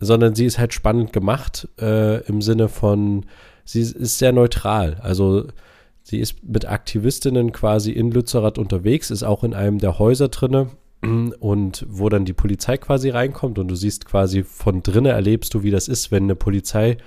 sondern 0.00 0.34
sie 0.34 0.46
ist 0.46 0.58
halt 0.58 0.74
spannend 0.74 1.12
gemacht 1.12 1.68
äh, 1.80 2.20
im 2.26 2.42
Sinne 2.42 2.68
von, 2.68 3.26
sie 3.64 3.82
ist 3.82 4.18
sehr 4.18 4.32
neutral. 4.32 4.98
Also 5.02 5.46
sie 6.12 6.20
ist 6.20 6.44
mit 6.46 6.68
Aktivistinnen 6.68 7.52
quasi 7.52 7.90
in 7.90 8.10
Lützerath 8.10 8.58
unterwegs, 8.58 9.10
ist 9.10 9.22
auch 9.22 9.44
in 9.44 9.54
einem 9.54 9.78
der 9.78 9.98
Häuser 9.98 10.28
drinne 10.28 10.68
und 11.40 11.86
wo 11.88 12.10
dann 12.10 12.26
die 12.26 12.34
Polizei 12.34 12.76
quasi 12.76 13.08
reinkommt 13.08 13.58
und 13.58 13.68
du 13.68 13.74
siehst 13.74 14.04
quasi 14.04 14.42
von 14.42 14.82
drinnen 14.82 15.10
erlebst 15.10 15.54
du, 15.54 15.62
wie 15.62 15.70
das 15.70 15.88
ist, 15.88 16.12
wenn 16.12 16.24
eine 16.24 16.36
Polizei 16.36 16.98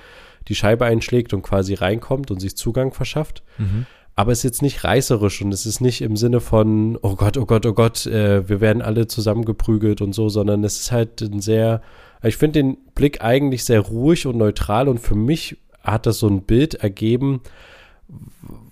die 0.47 0.55
Scheibe 0.55 0.85
einschlägt 0.85 1.35
und 1.35 1.43
quasi 1.43 1.75
reinkommt 1.75 2.31
und 2.31 2.39
sich 2.39 2.57
Zugang 2.57 2.93
verschafft 2.93 3.43
Mhm. 3.59 3.85
aber 4.15 4.31
es 4.31 4.39
ist 4.39 4.43
jetzt 4.43 4.61
nicht 4.63 4.83
reißerisch 4.83 5.43
und 5.43 5.53
es 5.53 5.67
ist 5.67 5.81
nicht 5.81 6.01
im 6.01 6.17
Sinne 6.17 6.39
von, 6.39 6.97
oh 7.03 7.15
Gott, 7.15 7.37
oh 7.37 7.45
Gott, 7.45 7.65
oh 7.67 7.73
Gott, 7.73 8.07
äh, 8.07 8.49
wir 8.49 8.59
werden 8.59 8.81
alle 8.81 9.05
zusammengeprügelt 9.05 10.01
und 10.01 10.13
so, 10.13 10.29
sondern 10.29 10.63
es 10.63 10.79
ist 10.79 10.91
halt 10.91 11.21
ein 11.21 11.41
sehr, 11.41 11.81
ich 12.23 12.37
finde 12.37 12.59
den 12.63 12.77
Blick 12.95 13.23
eigentlich 13.23 13.65
sehr 13.65 13.81
ruhig 13.81 14.25
und 14.25 14.37
neutral 14.37 14.87
und 14.87 14.99
für 14.99 15.15
mich 15.15 15.57
hat 15.83 16.07
das 16.07 16.17
so 16.17 16.27
ein 16.27 16.41
Bild 16.41 16.73
ergeben 16.73 17.41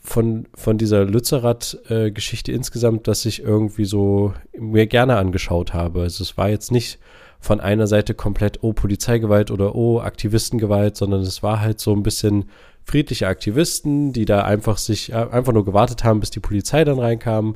von, 0.02 0.46
von 0.54 0.78
dieser 0.78 1.06
Lützerath-Geschichte 1.06 2.52
insgesamt, 2.52 3.08
dass 3.08 3.26
ich 3.26 3.42
irgendwie 3.44 3.86
so 3.86 4.34
mir 4.58 4.88
gerne 4.88 5.18
angeschaut 5.18 5.74
habe. 5.74 6.02
Also 6.02 6.24
es 6.24 6.38
war 6.38 6.50
jetzt 6.50 6.72
nicht 6.72 7.00
von 7.40 7.60
einer 7.60 7.88
Seite 7.88 8.14
komplett, 8.14 8.60
oh, 8.62 8.74
Polizeigewalt 8.74 9.52
oder 9.52 9.76
oh, 9.76 10.00
Aktivistengewalt, 10.00 10.96
sondern 10.96 11.22
es 11.22 11.44
war 11.44 11.62
halt 11.62 11.80
so 11.80 11.94
ein 11.94 12.04
bisschen 12.04 12.46
friedliche 12.86 13.28
Aktivisten, 13.28 14.14
die 14.14 14.26
da 14.26 14.44
einfach 14.44 14.78
sich 14.78 15.12
äh, 15.12 15.16
einfach 15.16 15.54
nur 15.54 15.66
gewartet 15.66 16.04
haben, 16.04 16.20
bis 16.20 16.32
die 16.32 16.40
Polizei 16.42 16.84
dann 16.84 17.00
reinkam 17.00 17.56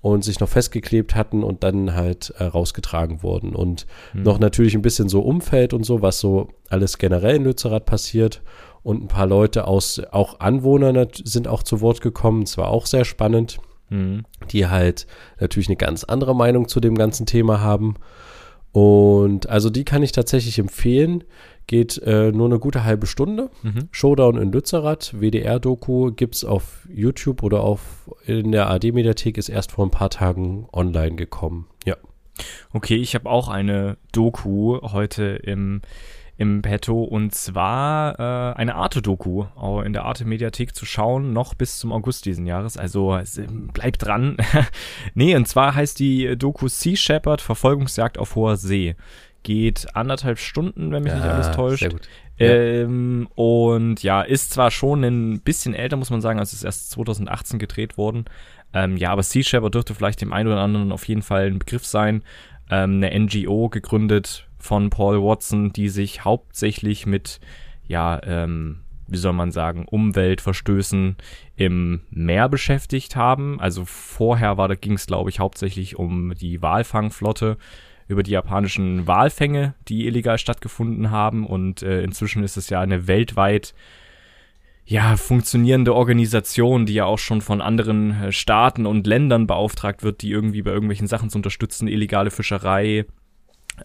und 0.00 0.24
sich 0.24 0.40
noch 0.40 0.48
festgeklebt 0.48 1.14
hatten 1.14 1.42
und 1.42 1.64
dann 1.64 1.94
halt 1.94 2.32
äh, 2.38 2.44
rausgetragen 2.44 3.22
wurden. 3.22 3.54
Und 3.54 3.86
Mhm. 4.12 4.22
noch 4.22 4.38
natürlich 4.38 4.74
ein 4.74 4.82
bisschen 4.82 5.08
so 5.08 5.20
Umfeld 5.20 5.72
und 5.72 5.84
so, 5.84 6.02
was 6.02 6.20
so 6.20 6.48
alles 6.68 6.98
generell 6.98 7.36
in 7.36 7.44
Lützerath 7.44 7.84
passiert. 7.86 8.42
Und 8.82 9.02
ein 9.04 9.08
paar 9.08 9.26
Leute 9.26 9.66
aus, 9.66 10.00
auch 10.10 10.40
Anwohner 10.40 11.08
sind 11.12 11.48
auch 11.48 11.62
zu 11.62 11.80
Wort 11.80 12.00
gekommen. 12.00 12.42
Es 12.42 12.56
war 12.58 12.68
auch 12.68 12.86
sehr 12.86 13.04
spannend, 13.04 13.58
Mhm. 13.90 14.24
die 14.50 14.66
halt 14.66 15.06
natürlich 15.40 15.68
eine 15.68 15.76
ganz 15.76 16.04
andere 16.04 16.34
Meinung 16.36 16.68
zu 16.68 16.78
dem 16.80 16.94
ganzen 16.94 17.24
Thema 17.24 17.60
haben. 17.60 17.94
Und 18.72 19.48
also 19.48 19.70
die 19.70 19.84
kann 19.84 20.02
ich 20.02 20.12
tatsächlich 20.12 20.58
empfehlen. 20.58 21.24
Geht 21.66 21.98
äh, 21.98 22.32
nur 22.32 22.46
eine 22.46 22.58
gute 22.58 22.84
halbe 22.84 23.06
Stunde. 23.06 23.50
Mhm. 23.62 23.88
Showdown 23.90 24.36
in 24.38 24.52
Lützerath, 24.52 25.14
WDR-Doku, 25.20 26.12
gibt 26.12 26.34
es 26.36 26.44
auf 26.44 26.86
YouTube 26.90 27.42
oder 27.42 27.62
auf 27.62 28.10
in 28.24 28.52
der 28.52 28.70
AD-Mediathek, 28.70 29.36
ist 29.36 29.48
erst 29.48 29.72
vor 29.72 29.86
ein 29.86 29.90
paar 29.90 30.10
Tagen 30.10 30.66
online 30.72 31.16
gekommen. 31.16 31.66
Ja. 31.84 31.96
Okay, 32.72 32.96
ich 32.96 33.14
habe 33.14 33.28
auch 33.28 33.48
eine 33.48 33.96
Doku 34.12 34.78
heute 34.92 35.24
im, 35.42 35.82
im 36.38 36.62
Petto 36.62 37.02
und 37.02 37.34
zwar 37.34 38.18
äh, 38.18 38.56
eine 38.56 38.76
Arte-Doku 38.76 39.46
in 39.84 39.92
der 39.92 40.04
Arte-Mediathek 40.04 40.74
zu 40.74 40.86
schauen, 40.86 41.32
noch 41.32 41.54
bis 41.54 41.80
zum 41.80 41.92
August 41.92 42.26
diesen 42.26 42.46
Jahres. 42.46 42.76
Also 42.76 43.16
es, 43.16 43.38
ähm, 43.38 43.68
bleibt 43.72 44.04
dran. 44.04 44.36
nee, 45.14 45.34
und 45.34 45.48
zwar 45.48 45.74
heißt 45.74 45.98
die 45.98 46.36
Doku 46.38 46.68
Sea 46.68 46.96
Shepherd 46.96 47.40
Verfolgungsjagd 47.40 48.18
auf 48.18 48.36
hoher 48.36 48.56
See. 48.56 48.94
Geht 49.42 49.88
anderthalb 49.94 50.38
Stunden, 50.38 50.92
wenn 50.92 51.02
mich 51.02 51.12
nicht 51.12 51.24
alles 51.24 51.50
täuscht. 51.50 51.80
Sehr 51.80 51.90
gut. 51.90 52.08
Ähm, 52.38 53.28
und 53.34 54.04
ja, 54.04 54.22
ist 54.22 54.52
zwar 54.52 54.70
schon 54.70 55.02
ein 55.02 55.40
bisschen 55.40 55.74
älter, 55.74 55.96
muss 55.96 56.10
man 56.10 56.20
sagen, 56.20 56.38
also 56.38 56.54
ist 56.54 56.62
erst 56.62 56.90
2018 56.92 57.58
gedreht 57.58 57.98
worden. 57.98 58.26
Ähm, 58.72 58.96
ja, 58.96 59.10
aber 59.10 59.24
Sea 59.24 59.42
Shepherd 59.42 59.74
dürfte 59.74 59.94
vielleicht 59.94 60.20
dem 60.20 60.32
einen 60.32 60.48
oder 60.48 60.60
anderen 60.60 60.92
auf 60.92 61.08
jeden 61.08 61.22
Fall 61.22 61.46
ein 61.46 61.58
Begriff 61.58 61.84
sein. 61.84 62.22
Ähm, 62.70 63.02
eine 63.02 63.18
NGO 63.18 63.68
gegründet 63.70 64.47
von 64.58 64.90
Paul 64.90 65.22
Watson, 65.22 65.72
die 65.72 65.88
sich 65.88 66.24
hauptsächlich 66.24 67.06
mit, 67.06 67.40
ja, 67.86 68.20
ähm, 68.24 68.80
wie 69.06 69.16
soll 69.16 69.32
man 69.32 69.50
sagen, 69.50 69.86
Umweltverstößen 69.86 71.16
im 71.56 72.00
Meer 72.10 72.48
beschäftigt 72.48 73.16
haben. 73.16 73.58
Also 73.60 73.84
vorher 73.84 74.58
war, 74.58 74.68
da 74.68 74.74
ging 74.74 74.94
es, 74.94 75.06
glaube 75.06 75.30
ich, 75.30 75.40
hauptsächlich 75.40 75.96
um 75.96 76.34
die 76.34 76.60
Walfangflotte 76.60 77.56
über 78.06 78.22
die 78.22 78.32
japanischen 78.32 79.06
Walfänge, 79.06 79.74
die 79.88 80.06
illegal 80.06 80.38
stattgefunden 80.38 81.10
haben. 81.10 81.46
Und 81.46 81.82
äh, 81.82 82.02
inzwischen 82.02 82.42
ist 82.42 82.56
es 82.56 82.70
ja 82.70 82.80
eine 82.80 83.06
weltweit 83.06 83.74
ja, 84.88 85.18
funktionierende 85.18 85.94
Organisation, 85.94 86.86
die 86.86 86.94
ja 86.94 87.04
auch 87.04 87.18
schon 87.18 87.42
von 87.42 87.60
anderen 87.60 88.22
äh, 88.22 88.32
Staaten 88.32 88.86
und 88.86 89.06
Ländern 89.06 89.46
beauftragt 89.46 90.02
wird, 90.02 90.22
die 90.22 90.30
irgendwie 90.30 90.62
bei 90.62 90.70
irgendwelchen 90.70 91.06
Sachen 91.06 91.28
zu 91.28 91.36
unterstützen, 91.36 91.88
illegale 91.88 92.30
Fischerei, 92.30 93.04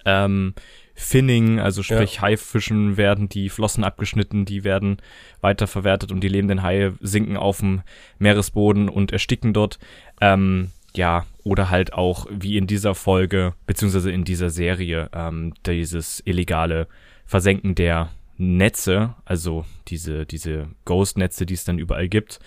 ähm, 0.06 0.54
Finning, 0.96 1.60
also 1.60 1.82
sprich 1.82 2.22
Haifischen 2.22 2.98
werden 2.98 3.28
die 3.28 3.50
Flossen 3.50 3.84
abgeschnitten, 3.84 4.46
die 4.46 4.64
werden 4.64 4.98
weiterverwertet 5.42 6.12
und 6.12 6.22
die 6.22 6.28
lebenden 6.28 6.62
Haie 6.62 6.94
sinken 7.02 7.36
auf 7.36 7.60
dem 7.60 7.82
Meeresboden 8.20 8.90
und 8.90 9.12
ersticken 9.12 9.54
dort. 9.54 9.80
Ähm, 10.22 10.70
ja, 10.96 11.26
oder 11.44 11.72
halt 11.72 11.94
auch 11.94 12.28
wie 12.30 12.58
in 12.58 12.68
dieser 12.68 12.94
Folge, 12.94 13.54
beziehungsweise 13.66 14.12
in 14.12 14.24
dieser 14.24 14.52
Serie, 14.52 15.10
ähm, 15.14 15.54
dieses 15.66 16.22
illegale 16.26 16.88
Versenken 17.26 17.74
der 17.74 18.12
Netze, 18.38 19.16
also 19.26 19.66
diese, 19.88 20.26
diese 20.26 20.68
Ghost-Netze, 20.86 21.46
die 21.46 21.54
es 21.56 21.64
dann 21.64 21.80
überall 21.80 22.08
gibt. 22.08 22.40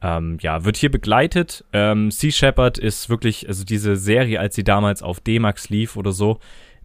Ähm, 0.00 0.38
ja, 0.40 0.64
wird 0.64 0.76
hier 0.76 0.90
begleitet. 0.90 1.64
Ähm, 1.72 2.12
sea 2.12 2.30
Shepherd 2.30 2.78
ist 2.78 3.08
wirklich, 3.08 3.48
also 3.48 3.64
diese 3.64 3.96
Serie, 3.96 4.38
als 4.38 4.54
sie 4.54 4.64
damals 4.64 5.02
auf 5.02 5.18
D-Max 5.18 5.70
lief 5.70 5.96
oder 5.96 6.12
so, 6.12 6.38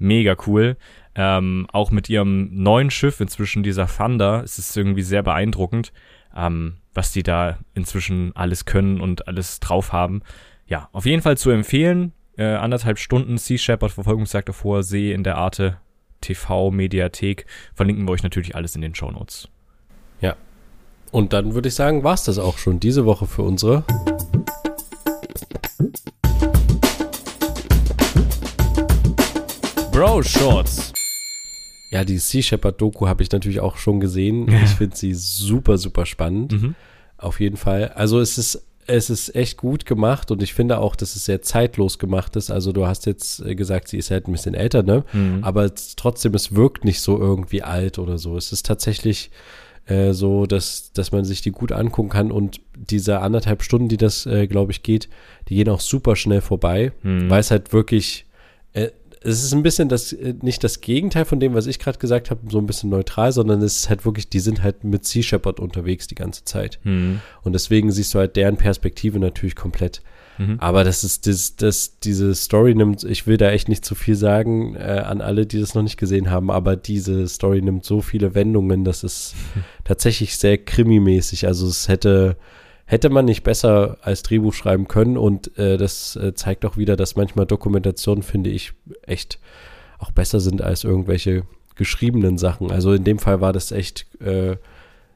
mega 0.04 0.36
cool. 0.46 0.78
Ähm, 1.16 1.68
auch 1.72 1.92
mit 1.92 2.10
ihrem 2.10 2.50
neuen 2.52 2.90
Schiff 2.90 3.20
inzwischen, 3.20 3.64
dieser 3.64 3.88
Thunder, 3.88 4.44
es 4.44 4.58
ist 4.58 4.76
irgendwie 4.76 5.04
sehr 5.04 5.24
beeindruckend, 5.24 5.94
ähm, 6.36 6.78
was 6.94 7.12
die 7.12 7.24
da 7.24 7.60
inzwischen 7.74 8.36
alles 8.36 8.66
können 8.66 9.02
und 9.02 9.28
alles 9.28 9.60
drauf 9.60 9.94
haben. 9.94 10.22
Ja, 10.68 10.90
auf 10.92 11.06
jeden 11.06 11.22
Fall 11.22 11.38
zu 11.38 11.50
empfehlen. 11.52 12.14
Äh, 12.38 12.46
anderthalb 12.46 12.98
Stunden 12.98 13.38
Sea 13.38 13.58
Shepherd 13.58 13.92
Verfolgungsjagd 13.92 14.50
auf 14.50 14.64
hoher 14.64 14.84
See 14.84 15.12
in 15.12 15.24
der 15.24 15.38
Arte 15.38 15.78
TV 16.22 16.72
Mediathek. 16.72 17.46
Verlinken 17.74 18.08
wir 18.08 18.12
euch 18.12 18.24
natürlich 18.24 18.56
alles 18.56 18.76
in 18.76 18.82
den 18.82 18.96
Show 18.96 19.12
Notes. 19.12 19.50
Und 21.14 21.32
dann 21.32 21.54
würde 21.54 21.68
ich 21.68 21.76
sagen, 21.76 22.04
war 22.04 22.16
es 22.16 22.24
das 22.24 22.40
auch 22.40 22.58
schon 22.58 22.80
diese 22.80 23.06
Woche 23.06 23.28
für 23.28 23.44
unsere. 23.44 23.84
Bro 29.94 30.24
Shorts. 30.24 30.92
Ja, 31.92 32.04
die 32.04 32.18
Sea 32.18 32.42
Shepherd 32.42 32.82
Doku 32.82 33.08
habe 33.08 33.22
ich 33.22 33.32
natürlich 33.32 33.60
auch 33.60 33.78
schon 33.78 34.00
gesehen. 34.00 34.48
Ich 34.64 34.72
finde 34.72 34.96
sie 34.98 35.14
super, 35.14 35.78
super 35.78 36.06
spannend. 36.06 36.52
Mhm. 36.54 36.76
Auf 37.18 37.40
jeden 37.40 37.58
Fall. 37.58 37.90
Also 37.90 38.20
es 38.20 38.38
ist, 38.40 38.66
es 38.88 39.10
ist 39.12 39.36
echt 39.36 39.58
gut 39.58 39.86
gemacht 39.86 40.32
und 40.32 40.42
ich 40.42 40.54
finde 40.56 40.80
auch, 40.80 40.96
dass 40.96 41.16
es 41.16 41.26
sehr 41.26 41.42
zeitlos 41.44 42.00
gemacht 42.00 42.36
ist. 42.36 42.50
Also 42.50 42.72
du 42.72 42.88
hast 42.88 43.06
jetzt 43.06 43.42
äh, 43.46 43.54
gesagt, 43.56 43.88
sie 43.88 43.98
ist 44.00 44.10
halt 44.10 44.28
ein 44.28 44.32
bisschen 44.32 44.56
älter, 44.56 44.82
ne? 44.82 45.04
Mhm. 45.14 45.44
Aber 45.44 45.70
trotzdem, 45.96 46.34
es 46.34 46.56
wirkt 46.56 46.84
nicht 46.84 47.00
so 47.00 47.20
irgendwie 47.20 47.62
alt 47.62 48.00
oder 48.00 48.18
so. 48.18 48.36
Es 48.36 48.52
ist 48.52 48.66
tatsächlich 48.66 49.30
äh, 49.86 50.14
so, 50.14 50.48
dass, 50.48 50.92
dass 50.94 51.12
man 51.12 51.24
sich 51.24 51.42
die 51.42 51.52
gut 51.52 51.72
angucken 51.72 52.10
kann 52.10 52.32
und 52.32 52.60
diese 52.76 53.20
anderthalb 53.20 53.62
Stunden, 53.62 53.90
die 53.90 53.98
das, 53.98 54.26
äh, 54.26 54.48
glaube 54.48 54.72
ich, 54.72 54.82
geht, 54.82 55.08
die 55.50 55.56
gehen 55.56 55.70
auch 55.70 55.82
super 55.82 56.16
schnell 56.16 56.42
vorbei, 56.42 56.92
Mhm. 57.04 57.30
weil 57.30 57.40
es 57.42 57.52
halt 57.52 57.72
wirklich, 57.74 58.26
es 59.24 59.44
ist 59.44 59.54
ein 59.54 59.64
bisschen 59.64 59.90
das, 59.90 60.14
äh, 60.14 60.34
nicht 60.42 60.64
das 60.64 60.82
Gegenteil 60.82 61.26
von 61.26 61.40
dem, 61.40 61.54
was 61.54 61.68
ich 61.68 61.80
gerade 61.80 62.00
gesagt 62.00 62.30
habe, 62.30 62.42
so 62.50 62.60
ein 62.60 62.66
bisschen 62.66 62.90
neutral, 62.90 63.32
sondern 63.32 63.62
es 63.62 63.78
ist 63.78 63.90
halt 63.90 64.06
wirklich, 64.06 64.30
die 64.30 64.40
sind 64.40 64.62
halt 64.62 64.84
mit 64.84 65.06
Sea 65.06 65.24
Shepherd 65.24 65.60
unterwegs 65.60 66.08
die 66.08 66.16
ganze 66.16 66.44
Zeit. 66.44 66.80
Hm. 66.84 67.22
Und 67.42 67.54
deswegen 67.54 67.92
siehst 67.92 68.14
du 68.14 68.20
halt 68.20 68.36
deren 68.36 68.58
Perspektive 68.58 69.20
natürlich 69.20 69.56
komplett. 69.56 70.02
Mhm. 70.38 70.58
Aber 70.60 70.84
das 70.84 71.04
ist, 71.04 71.28
das, 71.28 71.56
das, 71.56 72.00
diese 72.00 72.34
Story 72.36 72.76
nimmt, 72.76 73.04
ich 73.04 73.28
will 73.28 73.38
da 73.38 73.52
echt 73.52 73.70
nicht 73.70 73.86
zu 73.86 73.96
viel 73.96 74.16
sagen 74.16 74.76
äh, 74.76 75.04
an 75.06 75.22
alle, 75.22 75.46
die 75.46 75.60
das 75.60 75.76
noch 75.76 75.84
nicht 75.84 75.98
gesehen 75.98 76.30
haben, 76.30 76.50
aber 76.50 76.76
diese 76.76 77.28
Story 77.28 77.62
nimmt 77.62 77.86
so 77.86 78.02
viele 78.02 78.34
Wendungen, 78.36 78.84
das 78.84 79.04
ist 79.04 79.36
tatsächlich 79.84 80.38
sehr 80.38 80.58
krimimäßig. 80.58 81.48
Also 81.48 81.68
es 81.68 81.88
hätte, 81.88 82.38
hätte 82.86 83.10
man 83.10 83.26
nicht 83.26 83.44
besser 83.44 83.98
als 84.02 84.24
Drehbuch 84.24 84.54
schreiben 84.54 84.88
können 84.88 85.18
und 85.18 85.58
äh, 85.58 85.78
das 85.78 86.16
äh, 86.16 86.34
zeigt 86.34 86.66
auch 86.66 86.78
wieder, 86.78 86.96
dass 86.96 87.16
manchmal 87.16 87.46
Dokumentationen, 87.46 88.24
finde 88.24 88.50
ich, 88.50 88.74
echt 89.04 89.40
auch 90.00 90.12
besser 90.12 90.40
sind 90.40 90.62
als 90.62 90.84
irgendwelche 90.84 91.44
geschriebenen 91.76 92.38
Sachen. 92.38 92.72
Also 92.72 92.94
in 92.94 93.04
dem 93.04 93.20
Fall 93.20 93.42
war 93.42 93.54
das 93.54 93.72
echt 93.72 94.06
äh, 94.22 94.58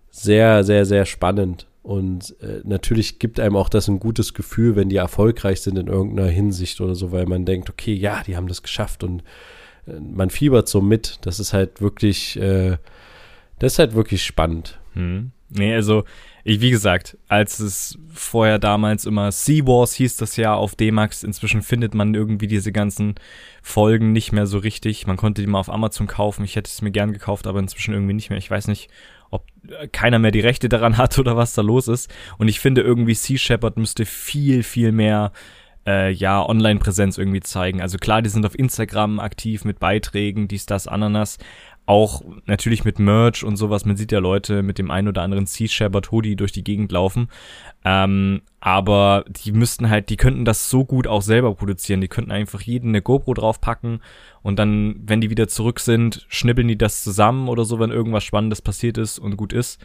sehr, 0.10 0.64
sehr, 0.64 0.86
sehr 0.86 1.06
spannend. 1.06 1.68
Und 1.84 2.36
äh, 2.42 2.62
natürlich 2.64 3.20
gibt 3.20 3.40
einem 3.40 3.56
auch 3.56 3.70
das 3.70 3.88
ein 3.88 4.00
gutes 4.00 4.34
Gefühl, 4.34 4.76
wenn 4.76 4.90
die 4.90 4.98
erfolgreich 4.98 5.62
sind 5.62 5.78
in 5.78 5.88
irgendeiner 5.88 6.30
Hinsicht 6.30 6.82
oder 6.82 6.96
so, 6.96 7.12
weil 7.12 7.26
man 7.26 7.46
denkt, 7.46 7.70
okay, 7.70 7.94
ja, 7.94 8.24
die 8.26 8.36
haben 8.36 8.48
das 8.48 8.62
geschafft 8.62 9.04
und 9.04 9.24
äh, 9.88 10.00
man 10.00 10.30
fiebert 10.30 10.68
so 10.68 10.82
mit. 10.82 11.20
Das 11.22 11.40
ist 11.40 11.54
halt 11.54 11.80
wirklich, 11.80 12.38
äh, 12.40 12.78
das 13.60 13.74
ist 13.74 13.80
halt 13.80 13.94
wirklich 13.94 14.24
spannend. 14.24 14.80
Hm. 14.94 15.32
Nee, 15.50 15.76
also, 15.76 16.04
ich, 16.50 16.62
wie 16.62 16.70
gesagt, 16.70 17.18
als 17.28 17.60
es 17.60 18.00
vorher 18.08 18.58
damals 18.58 19.06
immer 19.06 19.34
Sea 19.34 19.66
Wars 19.68 19.94
hieß 19.96 20.16
das 20.16 20.38
ja 20.38 20.54
auf 20.54 20.76
D-Max, 20.76 21.24
inzwischen 21.24 21.62
findet 21.62 21.94
man 21.94 22.14
irgendwie 22.14 22.48
diese 22.48 22.72
ganzen 22.72 23.16
Folgen 23.62 24.14
nicht 24.14 24.32
mehr 24.32 24.48
so 24.48 24.58
richtig. 24.58 25.06
Man 25.08 25.18
konnte 25.18 25.42
die 25.42 25.48
mal 25.48 25.60
auf 25.60 25.70
Amazon 25.70 26.08
kaufen. 26.08 26.46
Ich 26.46 26.56
hätte 26.56 26.70
es 26.70 26.82
mir 26.82 26.92
gern 26.92 27.12
gekauft, 27.12 27.48
aber 27.48 27.60
inzwischen 27.60 27.94
irgendwie 27.94 28.14
nicht 28.14 28.30
mehr. 28.30 28.40
Ich 28.40 28.50
weiß 28.50 28.70
nicht, 28.70 28.90
ob 29.30 29.46
äh, 29.68 29.90
keiner 29.90 30.20
mehr 30.20 30.32
die 30.32 30.40
Rechte 30.40 30.70
daran 30.70 30.98
hat 30.98 31.20
oder 31.20 31.36
was 31.36 31.54
da 31.54 31.62
los 31.62 31.90
ist. 31.90 32.10
Und 32.38 32.48
ich 32.48 32.62
finde 32.62 32.80
irgendwie 32.80 33.14
Sea 33.14 33.38
Shepherd 33.38 33.76
müsste 33.76 34.06
viel, 34.06 34.64
viel 34.64 34.94
mehr 34.94 35.34
äh, 35.86 36.12
ja, 36.14 36.42
Online-Präsenz 36.48 37.18
irgendwie 37.18 37.42
zeigen. 37.42 37.82
Also 37.82 37.98
klar, 37.98 38.22
die 38.22 38.30
sind 38.30 38.46
auf 38.46 38.58
Instagram 38.58 39.20
aktiv 39.20 39.66
mit 39.66 39.80
Beiträgen, 39.80 40.48
dies, 40.48 40.66
das, 40.66 40.88
Ananas. 40.88 41.40
Auch 41.88 42.22
natürlich 42.46 42.84
mit 42.84 43.00
Merch 43.00 43.46
und 43.46 43.56
sowas. 43.56 43.86
Man 43.86 43.96
sieht 43.96 44.12
ja 44.12 44.20
Leute 44.20 44.62
mit 44.62 44.78
dem 44.78 44.92
einen 44.92 45.08
oder 45.08 45.22
anderen 45.22 45.46
Sea 45.46 45.70
Shepherd 45.70 46.12
Hoodie 46.12 46.36
durch 46.36 46.52
die 46.52 46.66
Gegend 46.66 46.92
laufen. 46.92 47.30
Ähm, 47.86 48.42
aber 48.60 49.24
die 49.30 49.54
müssten 49.54 49.90
halt, 49.90 50.10
die 50.10 50.18
könnten 50.18 50.44
das 50.44 50.70
so 50.70 50.84
gut 50.84 51.08
auch 51.08 51.22
selber 51.22 51.56
produzieren. 51.56 52.02
Die 52.02 52.10
könnten 52.10 52.32
einfach 52.32 52.60
jeden 52.62 52.90
eine 52.90 53.02
GoPro 53.02 53.34
draufpacken 53.34 54.02
und 54.42 54.60
dann, 54.60 54.98
wenn 55.06 55.22
die 55.22 55.30
wieder 55.30 55.48
zurück 55.48 55.80
sind, 55.80 56.26
schnippeln 56.28 56.68
die 56.68 56.78
das 56.78 57.06
zusammen 57.06 57.48
oder 57.48 57.64
so, 57.64 57.80
wenn 57.80 57.92
irgendwas 57.92 58.26
Spannendes 58.26 58.62
passiert 58.62 58.98
ist 58.98 59.18
und 59.18 59.38
gut 59.38 59.54
ist. 59.54 59.80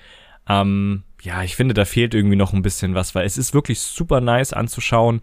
Ähm, 0.49 1.05
ja, 1.23 1.45
ich 1.45 1.55
finde, 1.55 1.73
da 1.73 1.85
fehlt 1.85 2.15
irgendwie 2.15 2.35
noch 2.35 2.53
ein 2.53 2.63
bisschen 2.63 2.97
was, 2.97 3.15
weil 3.15 3.27
es 3.27 3.39
ist 3.39 3.55
wirklich 3.55 3.81
super 3.81 4.21
nice 4.21 4.53
anzuschauen 4.53 5.21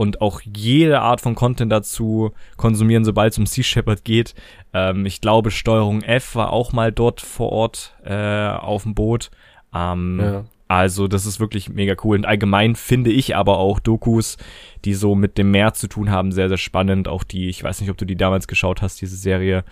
und 0.00 0.22
auch 0.22 0.40
jede 0.40 1.02
Art 1.02 1.20
von 1.20 1.34
Content 1.34 1.70
dazu 1.70 2.32
konsumieren, 2.56 3.04
sobald 3.04 3.34
es 3.34 3.38
um 3.38 3.44
Sea 3.44 3.62
Shepherd 3.62 4.02
geht. 4.02 4.34
Ähm, 4.72 5.04
ich 5.04 5.20
glaube, 5.20 5.50
Steuerung 5.50 6.00
F 6.00 6.36
war 6.36 6.54
auch 6.54 6.72
mal 6.72 6.90
dort 6.90 7.20
vor 7.20 7.52
Ort 7.52 7.94
äh, 8.02 8.48
auf 8.48 8.84
dem 8.84 8.94
Boot. 8.94 9.30
Ähm, 9.74 10.18
Ja. 10.18 10.44
Also, 10.68 11.06
das 11.06 11.26
ist 11.26 11.38
wirklich 11.38 11.68
mega 11.68 11.96
cool. 12.02 12.16
Und 12.16 12.24
allgemein 12.24 12.76
finde 12.76 13.10
ich 13.10 13.36
aber 13.36 13.58
auch 13.58 13.78
Dokus, 13.78 14.38
die 14.86 14.94
so 14.94 15.14
mit 15.14 15.36
dem 15.36 15.50
Meer 15.50 15.74
zu 15.74 15.86
tun 15.86 16.10
haben, 16.10 16.32
sehr, 16.32 16.48
sehr 16.48 16.58
spannend. 16.58 17.06
Auch 17.06 17.24
die, 17.24 17.50
ich 17.50 17.62
weiß 17.62 17.82
nicht, 17.82 17.90
ob 17.90 17.98
du 17.98 18.06
die 18.06 18.16
damals 18.16 18.48
geschaut 18.48 18.80
hast, 18.80 19.02
diese 19.02 19.16
Serie, 19.16 19.64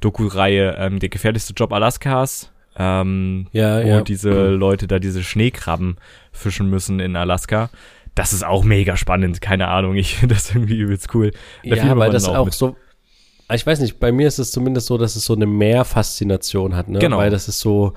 Doku-Reihe, 0.00 0.76
ähm, 0.80 0.98
der 0.98 1.10
gefährlichste 1.10 1.52
Job 1.52 1.72
Alaskas. 1.72 2.50
Ähm, 2.76 3.46
Ja, 3.52 3.84
wo 3.84 3.88
ja. 3.88 4.00
diese 4.00 4.48
Leute 4.48 4.88
da 4.88 4.98
diese 4.98 5.22
Schneekrabben 5.22 5.96
fischen 6.32 6.68
müssen 6.70 6.98
in 7.00 7.14
Alaska. 7.16 7.70
Das 8.16 8.32
ist 8.32 8.44
auch 8.44 8.64
mega 8.64 8.96
spannend, 8.96 9.40
keine 9.40 9.68
Ahnung. 9.68 9.94
Ich 9.94 10.16
finde 10.18 10.34
das 10.34 10.50
irgendwie 10.50 10.78
übelst 10.78 11.14
cool. 11.14 11.30
Da 11.64 11.76
Ja, 11.76 11.96
weil 11.96 12.10
das 12.10 12.28
auch 12.28 12.46
mit. 12.46 12.54
so. 12.54 12.74
Ich 13.54 13.64
weiß 13.64 13.78
nicht, 13.78 14.00
bei 14.00 14.10
mir 14.10 14.26
ist 14.26 14.40
es 14.40 14.50
zumindest 14.50 14.88
so, 14.88 14.98
dass 14.98 15.14
es 15.14 15.24
so 15.24 15.34
eine 15.34 15.46
Mehrfaszination 15.46 16.74
hat, 16.74 16.88
ne? 16.88 16.98
Genau. 16.98 17.18
Weil 17.18 17.30
das 17.30 17.46
ist 17.46 17.60
so, 17.60 17.92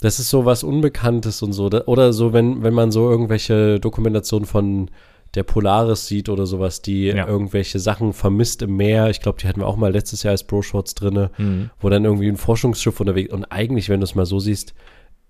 das 0.00 0.18
ist 0.18 0.28
so 0.28 0.44
was 0.44 0.62
Unbekanntes 0.62 1.40
und 1.42 1.52
so. 1.54 1.70
Oder 1.86 2.12
so, 2.12 2.32
wenn, 2.34 2.62
wenn 2.62 2.74
man 2.74 2.90
so 2.90 3.10
irgendwelche 3.10 3.80
Dokumentationen 3.80 4.46
von 4.46 4.90
der 5.34 5.44
Polaris 5.44 6.06
sieht 6.06 6.28
oder 6.28 6.44
sowas, 6.44 6.82
die 6.82 7.04
Ja. 7.06 7.26
irgendwelche 7.26 7.78
Sachen 7.78 8.12
vermisst 8.12 8.60
im 8.60 8.76
Meer. 8.76 9.08
Ich 9.08 9.20
glaube, 9.22 9.38
die 9.40 9.48
hatten 9.48 9.60
wir 9.60 9.66
auch 9.66 9.76
mal 9.78 9.90
letztes 9.90 10.22
Jahr 10.24 10.32
als 10.32 10.44
Bro-Shorts 10.44 10.94
drinne, 10.94 11.30
Mhm. 11.38 11.70
wo 11.80 11.88
dann 11.88 12.04
irgendwie 12.04 12.28
ein 12.28 12.36
Forschungsschiff 12.36 13.00
unterwegs 13.00 13.32
und 13.32 13.46
eigentlich, 13.46 13.88
wenn 13.88 14.00
du 14.00 14.04
es 14.04 14.14
mal 14.14 14.26
so 14.26 14.38
siehst, 14.40 14.74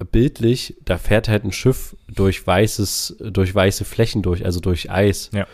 bildlich, 0.04 0.76
da 0.84 0.98
fährt 0.98 1.28
halt 1.28 1.44
ein 1.44 1.52
Schiff 1.52 1.96
durch 2.08 2.46
weißes, 2.46 3.16
durch 3.20 3.54
weiße 3.54 3.84
Flächen 3.84 4.22
durch, 4.22 4.44
also 4.44 4.60
durch 4.60 4.90
Eis. 4.90 5.30
Ja. 5.32 5.46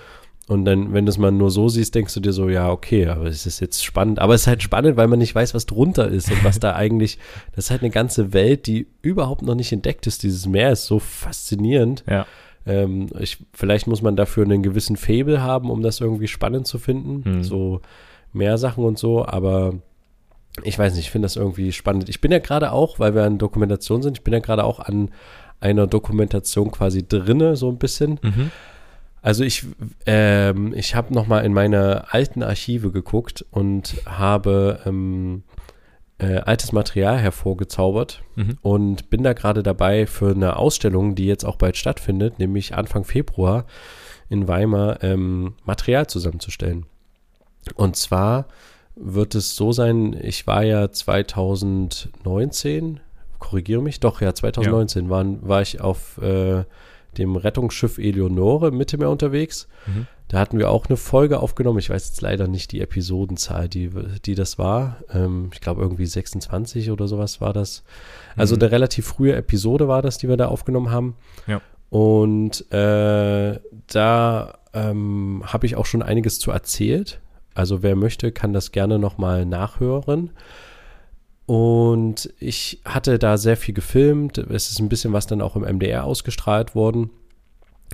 Und 0.48 0.64
dann, 0.64 0.94
wenn 0.94 1.04
du 1.04 1.10
es 1.10 1.18
mal 1.18 1.30
nur 1.30 1.50
so 1.50 1.68
siehst, 1.68 1.94
denkst 1.94 2.14
du 2.14 2.20
dir 2.20 2.32
so, 2.32 2.48
ja, 2.48 2.70
okay, 2.70 3.06
aber 3.06 3.26
es 3.26 3.44
ist 3.44 3.60
jetzt 3.60 3.84
spannend. 3.84 4.18
Aber 4.18 4.34
es 4.34 4.42
ist 4.42 4.46
halt 4.46 4.62
spannend, 4.62 4.96
weil 4.96 5.06
man 5.06 5.18
nicht 5.18 5.34
weiß, 5.34 5.52
was 5.52 5.66
drunter 5.66 6.08
ist 6.08 6.30
und 6.30 6.42
was 6.42 6.58
da 6.58 6.74
eigentlich, 6.74 7.18
das 7.54 7.66
ist 7.66 7.70
halt 7.70 7.82
eine 7.82 7.90
ganze 7.90 8.32
Welt, 8.32 8.66
die 8.66 8.86
überhaupt 9.02 9.42
noch 9.42 9.54
nicht 9.54 9.72
entdeckt 9.72 10.06
ist. 10.06 10.22
Dieses 10.22 10.46
Meer 10.46 10.72
ist 10.72 10.86
so 10.86 11.00
faszinierend. 11.00 12.02
Ja. 12.08 12.26
Ähm, 12.64 13.08
ich, 13.18 13.38
vielleicht 13.52 13.86
muss 13.86 14.00
man 14.00 14.16
dafür 14.16 14.44
einen 14.44 14.62
gewissen 14.62 14.96
Fable 14.96 15.42
haben, 15.42 15.70
um 15.70 15.82
das 15.82 16.00
irgendwie 16.00 16.28
spannend 16.28 16.66
zu 16.66 16.78
finden. 16.78 17.24
Hm. 17.24 17.44
So 17.44 17.82
Meersachen 18.32 18.84
und 18.84 18.98
so, 18.98 19.26
aber 19.26 19.74
ich 20.64 20.78
weiß 20.78 20.94
nicht, 20.94 21.06
ich 21.06 21.10
finde 21.10 21.26
das 21.26 21.36
irgendwie 21.36 21.72
spannend. 21.72 22.08
Ich 22.08 22.20
bin 22.20 22.32
ja 22.32 22.38
gerade 22.38 22.72
auch, 22.72 22.98
weil 22.98 23.14
wir 23.14 23.24
an 23.24 23.38
Dokumentation 23.38 24.02
sind, 24.02 24.18
ich 24.18 24.24
bin 24.24 24.32
ja 24.34 24.40
gerade 24.40 24.64
auch 24.64 24.80
an 24.80 25.10
einer 25.60 25.86
Dokumentation 25.86 26.70
quasi 26.70 27.06
drinne, 27.06 27.56
so 27.56 27.68
ein 27.68 27.78
bisschen. 27.78 28.18
Mhm. 28.22 28.50
Also 29.20 29.42
ich, 29.44 29.66
ähm, 30.06 30.72
ich 30.74 30.94
habe 30.94 31.12
noch 31.12 31.26
mal 31.26 31.40
in 31.40 31.52
meine 31.52 32.12
alten 32.12 32.42
Archive 32.42 32.92
geguckt 32.92 33.44
und 33.50 33.96
habe 34.06 34.78
ähm, 34.86 35.42
äh, 36.18 36.36
altes 36.38 36.72
Material 36.72 37.18
hervorgezaubert 37.18 38.22
Mhm. 38.36 38.58
und 38.62 39.10
bin 39.10 39.22
da 39.24 39.32
gerade 39.32 39.62
dabei 39.62 40.06
für 40.06 40.30
eine 40.30 40.56
Ausstellung, 40.56 41.14
die 41.16 41.26
jetzt 41.26 41.44
auch 41.44 41.56
bald 41.56 41.76
stattfindet, 41.76 42.38
nämlich 42.38 42.74
Anfang 42.74 43.04
Februar 43.04 43.66
in 44.28 44.46
Weimar, 44.46 45.02
ähm, 45.02 45.54
Material 45.64 46.06
zusammenzustellen. 46.06 46.86
Und 47.74 47.96
zwar 47.96 48.46
wird 49.00 49.34
es 49.34 49.56
so 49.56 49.72
sein, 49.72 50.18
ich 50.20 50.46
war 50.46 50.64
ja 50.64 50.90
2019, 50.90 53.00
korrigiere 53.38 53.82
mich, 53.82 54.00
doch 54.00 54.20
ja, 54.20 54.34
2019 54.34 55.08
waren, 55.10 55.46
war 55.46 55.62
ich 55.62 55.80
auf 55.80 56.18
äh, 56.18 56.64
dem 57.16 57.36
Rettungsschiff 57.36 57.98
Eleonore 57.98 58.68
im 58.68 58.76
Mittelmeer 58.76 59.10
unterwegs. 59.10 59.68
Mhm. 59.86 60.06
Da 60.28 60.38
hatten 60.40 60.58
wir 60.58 60.70
auch 60.70 60.86
eine 60.86 60.98
Folge 60.98 61.40
aufgenommen. 61.40 61.78
Ich 61.78 61.88
weiß 61.88 62.08
jetzt 62.08 62.20
leider 62.20 62.48
nicht 62.48 62.70
die 62.72 62.82
Episodenzahl, 62.82 63.66
die, 63.68 63.90
die 64.26 64.34
das 64.34 64.58
war. 64.58 64.98
Ähm, 65.12 65.48
ich 65.54 65.60
glaube 65.62 65.80
irgendwie 65.80 66.04
26 66.04 66.90
oder 66.90 67.08
sowas 67.08 67.40
war 67.40 67.54
das. 67.54 67.82
Also 68.36 68.54
Mhm. 68.54 68.62
eine 68.62 68.70
relativ 68.72 69.06
frühe 69.06 69.34
Episode 69.34 69.88
war 69.88 70.02
das, 70.02 70.18
die 70.18 70.28
wir 70.28 70.36
da 70.36 70.48
aufgenommen 70.48 70.90
haben. 70.90 71.16
Ja. 71.46 71.62
Und 71.88 72.70
äh, 72.72 73.58
da 73.86 74.58
ähm, 74.74 75.42
habe 75.46 75.64
ich 75.64 75.76
auch 75.76 75.86
schon 75.86 76.02
einiges 76.02 76.38
zu 76.38 76.50
erzählt. 76.50 77.20
Also 77.58 77.82
wer 77.82 77.96
möchte, 77.96 78.30
kann 78.30 78.52
das 78.52 78.70
gerne 78.70 79.00
nochmal 79.00 79.44
nachhören. 79.44 80.30
Und 81.44 82.32
ich 82.38 82.80
hatte 82.84 83.18
da 83.18 83.36
sehr 83.36 83.56
viel 83.56 83.74
gefilmt. 83.74 84.38
Es 84.38 84.70
ist 84.70 84.78
ein 84.78 84.88
bisschen 84.88 85.12
was 85.12 85.26
dann 85.26 85.42
auch 85.42 85.56
im 85.56 85.62
MDR 85.62 86.04
ausgestrahlt 86.04 86.76
worden. 86.76 87.10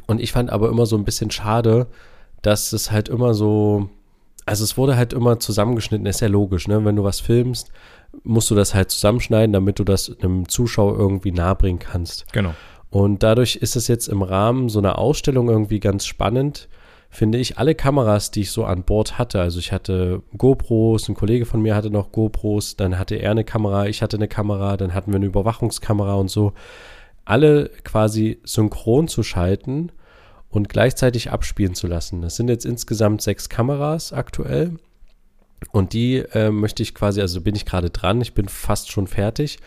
Und 0.07 0.20
ich 0.20 0.33
fand 0.33 0.50
aber 0.50 0.68
immer 0.68 0.85
so 0.85 0.96
ein 0.96 1.05
bisschen 1.07 1.31
schade, 1.31 1.87
dass 2.42 2.74
es 2.74 2.90
halt 2.90 3.09
immer 3.09 3.33
so, 3.33 3.88
also 4.44 4.64
es 4.64 4.77
wurde 4.77 4.96
halt 4.96 5.14
immer 5.14 5.40
zusammengeschnitten, 5.40 6.05
ist 6.05 6.20
ja 6.20 6.29
logisch, 6.29 6.68
ne? 6.68 6.85
Wenn 6.85 6.96
du 6.96 7.05
was 7.05 7.20
filmst, 7.20 7.70
musst 8.22 8.50
du 8.50 8.55
das 8.55 8.74
halt 8.74 8.90
zusammenschneiden, 8.90 9.55
damit 9.55 9.79
du 9.79 9.85
das 9.85 10.14
einem 10.20 10.46
Zuschauer 10.46 10.98
irgendwie 10.98 11.33
nahebringen 11.33 11.79
kannst. 11.79 12.31
Genau. 12.35 12.55
Und 12.90 13.22
dadurch 13.22 13.57
ist 13.57 13.77
es 13.77 13.88
jetzt 13.88 14.09
im 14.09 14.22
Rahmen 14.22 14.68
so 14.68 14.79
einer 14.79 14.98
Ausstellung 14.98 15.48
irgendwie 15.48 15.81
ganz 15.81 16.05
spannend, 16.05 16.68
finde 17.14 17.38
ich, 17.38 17.59
alle 17.59 17.74
Kameras, 17.77 18.33
die 18.33 18.40
ich 18.40 18.50
so 18.50 18.64
an 18.64 18.83
Bord 18.83 19.18
hatte. 19.18 19.40
Also 19.40 19.61
ich 19.61 19.70
hatte 19.70 20.22
GoPros, 20.37 21.09
ein 21.09 21.14
Kollege 21.14 21.46
von 21.46 21.62
mir 21.62 21.77
hatte 21.77 21.90
noch 21.90 22.11
GoPros, 22.11 22.77
dann 22.77 22.98
hatte 22.98 23.14
er 23.14 23.31
eine 23.31 23.44
Kamera, 23.44 23.87
ich 23.87 24.03
hatte 24.03 24.16
eine 24.16 24.27
Kamera, 24.27 24.77
dann 24.77 24.94
hatten 24.94 25.12
wir 25.12 25.16
eine 25.16 25.27
Überwachungskamera 25.27 26.14
und 26.14 26.29
so. 26.29 26.55
Alle 27.24 27.70
quasi 27.84 28.41
synchron 28.43 29.07
zu 29.07 29.22
schalten 29.22 29.93
und 30.51 30.68
gleichzeitig 30.68 31.30
abspielen 31.30 31.74
zu 31.74 31.86
lassen. 31.86 32.20
Das 32.20 32.34
sind 32.34 32.49
jetzt 32.49 32.66
insgesamt 32.66 33.22
sechs 33.22 33.49
Kameras 33.49 34.12
aktuell. 34.12 34.72
Und 35.70 35.93
die 35.93 36.16
äh, 36.16 36.51
möchte 36.51 36.82
ich 36.82 36.95
quasi, 36.95 37.20
also 37.20 37.41
bin 37.41 37.55
ich 37.55 37.64
gerade 37.64 37.91
dran, 37.91 38.20
ich 38.20 38.34
bin 38.34 38.49
fast 38.49 38.91
schon 38.91 39.07
fertig, 39.07 39.59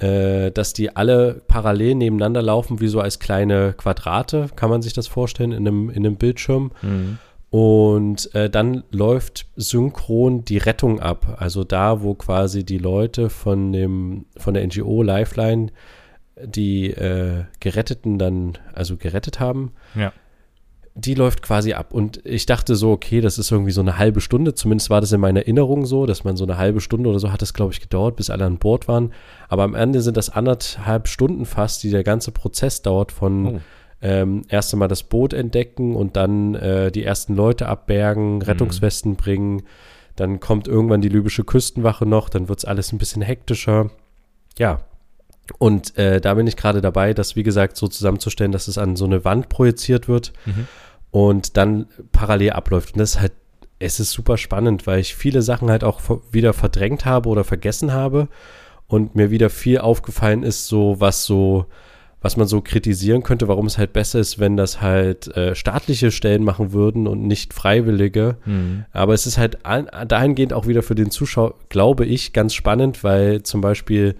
äh, 0.00 0.50
dass 0.50 0.72
die 0.72 0.96
alle 0.96 1.42
parallel 1.46 1.94
nebeneinander 1.94 2.42
laufen, 2.42 2.80
wie 2.80 2.88
so 2.88 3.00
als 3.00 3.18
kleine 3.18 3.74
Quadrate, 3.74 4.48
kann 4.56 4.70
man 4.70 4.82
sich 4.82 4.92
das 4.92 5.06
vorstellen, 5.06 5.52
in 5.52 5.66
einem, 5.66 5.90
in 5.90 6.06
einem 6.06 6.16
Bildschirm. 6.16 6.72
Mhm. 6.82 7.18
Und 7.50 8.32
äh, 8.34 8.48
dann 8.48 8.84
läuft 8.90 9.46
synchron 9.56 10.44
die 10.44 10.58
Rettung 10.58 11.00
ab. 11.00 11.36
Also 11.40 11.64
da, 11.64 12.02
wo 12.02 12.14
quasi 12.14 12.64
die 12.64 12.78
Leute 12.78 13.28
von 13.28 13.72
dem, 13.72 14.26
von 14.36 14.54
der 14.54 14.64
NGO 14.66 15.02
Lifeline 15.02 15.72
die 16.42 16.90
äh, 16.90 17.44
Geretteten 17.58 18.18
dann, 18.18 18.56
also 18.72 18.96
gerettet 18.96 19.40
haben, 19.40 19.72
Ja. 19.94 20.12
Die 20.94 21.14
läuft 21.14 21.42
quasi 21.42 21.72
ab. 21.72 21.92
Und 21.92 22.20
ich 22.26 22.46
dachte 22.46 22.74
so, 22.74 22.90
okay, 22.90 23.20
das 23.20 23.38
ist 23.38 23.50
irgendwie 23.52 23.70
so 23.70 23.80
eine 23.80 23.96
halbe 23.96 24.20
Stunde. 24.20 24.54
Zumindest 24.54 24.90
war 24.90 25.00
das 25.00 25.12
in 25.12 25.20
meiner 25.20 25.40
Erinnerung 25.40 25.86
so, 25.86 26.04
dass 26.04 26.24
man 26.24 26.36
so 26.36 26.44
eine 26.44 26.58
halbe 26.58 26.80
Stunde 26.80 27.08
oder 27.08 27.20
so 27.20 27.32
hat 27.32 27.42
es, 27.42 27.54
glaube 27.54 27.72
ich, 27.72 27.80
gedauert, 27.80 28.16
bis 28.16 28.28
alle 28.28 28.44
an 28.44 28.58
Bord 28.58 28.88
waren. 28.88 29.12
Aber 29.48 29.62
am 29.62 29.74
Ende 29.74 30.02
sind 30.02 30.16
das 30.16 30.30
anderthalb 30.30 31.08
Stunden 31.08 31.46
fast, 31.46 31.82
die 31.82 31.90
der 31.90 32.02
ganze 32.04 32.32
Prozess 32.32 32.82
dauert 32.82 33.12
von 33.12 33.46
Oh. 33.46 33.60
ähm, 34.02 34.42
erst 34.48 34.72
einmal 34.72 34.88
das 34.88 35.02
Boot 35.04 35.32
entdecken 35.32 35.94
und 35.94 36.16
dann 36.16 36.54
äh, 36.54 36.90
die 36.90 37.04
ersten 37.04 37.34
Leute 37.34 37.68
abbergen, 37.68 38.42
Rettungswesten 38.42 39.16
bringen. 39.16 39.62
Dann 40.16 40.40
kommt 40.40 40.68
irgendwann 40.68 41.00
die 41.00 41.08
libysche 41.08 41.44
Küstenwache 41.44 42.04
noch, 42.04 42.28
dann 42.28 42.48
wird 42.48 42.58
es 42.58 42.64
alles 42.64 42.92
ein 42.92 42.98
bisschen 42.98 43.22
hektischer. 43.22 43.90
Ja. 44.58 44.80
Und 45.58 45.96
äh, 45.98 46.20
da 46.20 46.34
bin 46.34 46.46
ich 46.46 46.56
gerade 46.56 46.80
dabei, 46.80 47.12
das, 47.12 47.34
wie 47.36 47.42
gesagt, 47.42 47.76
so 47.76 47.88
zusammenzustellen, 47.88 48.52
dass 48.52 48.68
es 48.68 48.78
an 48.78 48.96
so 48.96 49.04
eine 49.04 49.24
Wand 49.24 49.48
projiziert 49.48 50.08
wird 50.08 50.32
Mhm. 50.46 50.66
und 51.10 51.56
dann 51.56 51.86
parallel 52.12 52.50
abläuft. 52.52 52.94
Und 52.94 53.00
das 53.00 53.14
ist 53.16 53.20
halt, 53.20 53.32
es 53.80 53.98
ist 53.98 54.12
super 54.12 54.36
spannend, 54.36 54.86
weil 54.86 55.00
ich 55.00 55.14
viele 55.14 55.42
Sachen 55.42 55.70
halt 55.70 55.82
auch 55.84 56.00
wieder 56.30 56.52
verdrängt 56.52 57.04
habe 57.04 57.28
oder 57.28 57.44
vergessen 57.44 57.92
habe 57.92 58.28
und 58.86 59.16
mir 59.16 59.30
wieder 59.30 59.50
viel 59.50 59.78
aufgefallen 59.78 60.42
ist, 60.42 60.66
so 60.68 60.96
was 61.00 61.24
so, 61.24 61.66
was 62.20 62.36
man 62.36 62.46
so 62.46 62.60
kritisieren 62.60 63.22
könnte, 63.22 63.48
warum 63.48 63.64
es 63.66 63.78
halt 63.78 63.92
besser 63.94 64.20
ist, 64.20 64.38
wenn 64.38 64.56
das 64.58 64.82
halt 64.82 65.34
äh, 65.36 65.54
staatliche 65.54 66.10
Stellen 66.10 66.44
machen 66.44 66.72
würden 66.72 67.06
und 67.08 67.22
nicht 67.26 67.54
freiwillige. 67.54 68.36
Mhm. 68.44 68.84
Aber 68.92 69.14
es 69.14 69.26
ist 69.26 69.38
halt 69.38 69.64
an, 69.64 69.88
dahingehend 70.06 70.52
auch 70.52 70.66
wieder 70.66 70.82
für 70.82 70.94
den 70.94 71.10
Zuschauer, 71.10 71.54
glaube 71.70 72.04
ich, 72.04 72.32
ganz 72.34 72.52
spannend, 72.54 73.02
weil 73.02 73.42
zum 73.42 73.62
Beispiel 73.62 74.14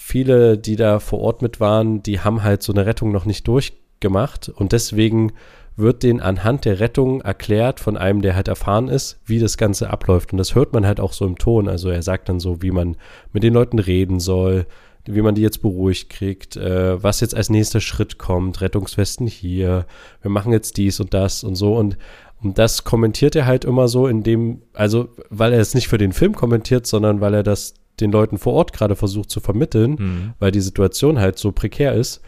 viele, 0.00 0.56
die 0.56 0.76
da 0.76 0.98
vor 0.98 1.20
Ort 1.20 1.42
mit 1.42 1.60
waren, 1.60 2.02
die 2.02 2.20
haben 2.20 2.42
halt 2.42 2.62
so 2.62 2.72
eine 2.72 2.86
Rettung 2.86 3.12
noch 3.12 3.26
nicht 3.26 3.46
durchgemacht 3.46 4.48
und 4.48 4.72
deswegen 4.72 5.32
wird 5.76 6.02
denen 6.02 6.20
anhand 6.20 6.64
der 6.64 6.80
Rettung 6.80 7.20
erklärt 7.20 7.80
von 7.80 7.96
einem, 7.96 8.22
der 8.22 8.34
halt 8.34 8.48
erfahren 8.48 8.88
ist, 8.88 9.20
wie 9.24 9.38
das 9.38 9.56
Ganze 9.56 9.90
abläuft. 9.90 10.32
Und 10.32 10.38
das 10.38 10.54
hört 10.54 10.72
man 10.72 10.86
halt 10.86 11.00
auch 11.00 11.12
so 11.12 11.26
im 11.26 11.38
Ton. 11.38 11.68
Also 11.68 11.90
er 11.90 12.02
sagt 12.02 12.28
dann 12.28 12.40
so, 12.40 12.60
wie 12.60 12.70
man 12.70 12.96
mit 13.32 13.42
den 13.42 13.54
Leuten 13.54 13.78
reden 13.78 14.20
soll, 14.20 14.66
wie 15.06 15.22
man 15.22 15.34
die 15.34 15.42
jetzt 15.42 15.62
beruhigt 15.62 16.10
kriegt, 16.10 16.56
äh, 16.56 17.02
was 17.02 17.20
jetzt 17.20 17.34
als 17.34 17.48
nächster 17.48 17.80
Schritt 17.80 18.18
kommt, 18.18 18.60
Rettungswesten 18.60 19.26
hier, 19.26 19.86
wir 20.22 20.30
machen 20.30 20.52
jetzt 20.52 20.76
dies 20.76 20.98
und 21.00 21.14
das 21.14 21.44
und 21.44 21.54
so. 21.54 21.76
Und, 21.76 21.96
und 22.42 22.58
das 22.58 22.84
kommentiert 22.84 23.36
er 23.36 23.46
halt 23.46 23.64
immer 23.64 23.86
so, 23.88 24.06
in 24.06 24.22
dem, 24.22 24.62
also 24.74 25.08
weil 25.30 25.52
er 25.52 25.60
es 25.60 25.74
nicht 25.74 25.88
für 25.88 25.98
den 25.98 26.12
Film 26.12 26.34
kommentiert, 26.34 26.86
sondern 26.86 27.20
weil 27.20 27.34
er 27.34 27.42
das 27.42 27.74
den 28.00 28.12
Leuten 28.12 28.38
vor 28.38 28.52
Ort 28.54 28.72
gerade 28.72 28.96
versucht 28.96 29.30
zu 29.30 29.40
vermitteln, 29.40 29.96
Mhm. 29.98 30.32
weil 30.38 30.50
die 30.52 30.60
Situation 30.60 31.18
halt 31.20 31.38
so 31.38 31.52
prekär 31.52 31.94
ist. 31.94 32.20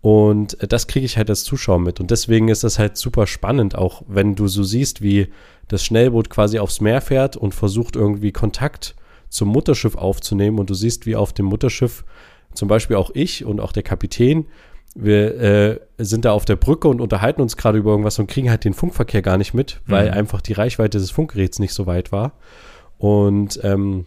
Und 0.00 0.60
äh, 0.62 0.66
das 0.66 0.86
kriege 0.86 1.06
ich 1.06 1.16
halt 1.16 1.30
als 1.30 1.44
Zuschauer 1.44 1.78
mit. 1.78 2.00
Und 2.00 2.10
deswegen 2.10 2.48
ist 2.48 2.64
das 2.64 2.78
halt 2.78 2.96
super 2.96 3.26
spannend, 3.26 3.74
auch 3.76 4.02
wenn 4.08 4.34
du 4.34 4.48
so 4.48 4.62
siehst, 4.64 5.00
wie 5.02 5.28
das 5.68 5.84
Schnellboot 5.84 6.28
quasi 6.28 6.58
aufs 6.58 6.80
Meer 6.80 7.00
fährt 7.00 7.36
und 7.36 7.54
versucht 7.54 7.94
irgendwie 7.96 8.32
Kontakt 8.32 8.94
zum 9.28 9.48
Mutterschiff 9.48 9.94
aufzunehmen. 9.96 10.58
Und 10.58 10.68
du 10.70 10.74
siehst, 10.74 11.06
wie 11.06 11.16
auf 11.16 11.32
dem 11.32 11.46
Mutterschiff 11.46 12.04
zum 12.52 12.68
Beispiel 12.68 12.96
auch 12.96 13.10
ich 13.14 13.44
und 13.44 13.60
auch 13.60 13.72
der 13.72 13.82
Kapitän, 13.82 14.46
wir 14.94 15.40
äh, 15.40 15.80
sind 15.96 16.26
da 16.26 16.32
auf 16.32 16.44
der 16.44 16.56
Brücke 16.56 16.86
und 16.88 17.00
unterhalten 17.00 17.40
uns 17.40 17.56
gerade 17.56 17.78
über 17.78 17.92
irgendwas 17.92 18.18
und 18.18 18.26
kriegen 18.26 18.50
halt 18.50 18.64
den 18.64 18.74
Funkverkehr 18.74 19.22
gar 19.22 19.38
nicht 19.38 19.54
mit, 19.54 19.80
weil 19.86 20.08
Mhm. 20.10 20.14
einfach 20.18 20.42
die 20.42 20.52
Reichweite 20.52 20.98
des 20.98 21.10
Funkgeräts 21.10 21.60
nicht 21.60 21.72
so 21.72 21.86
weit 21.86 22.12
war. 22.12 22.32
Und 22.98 23.58
ähm, 23.62 24.04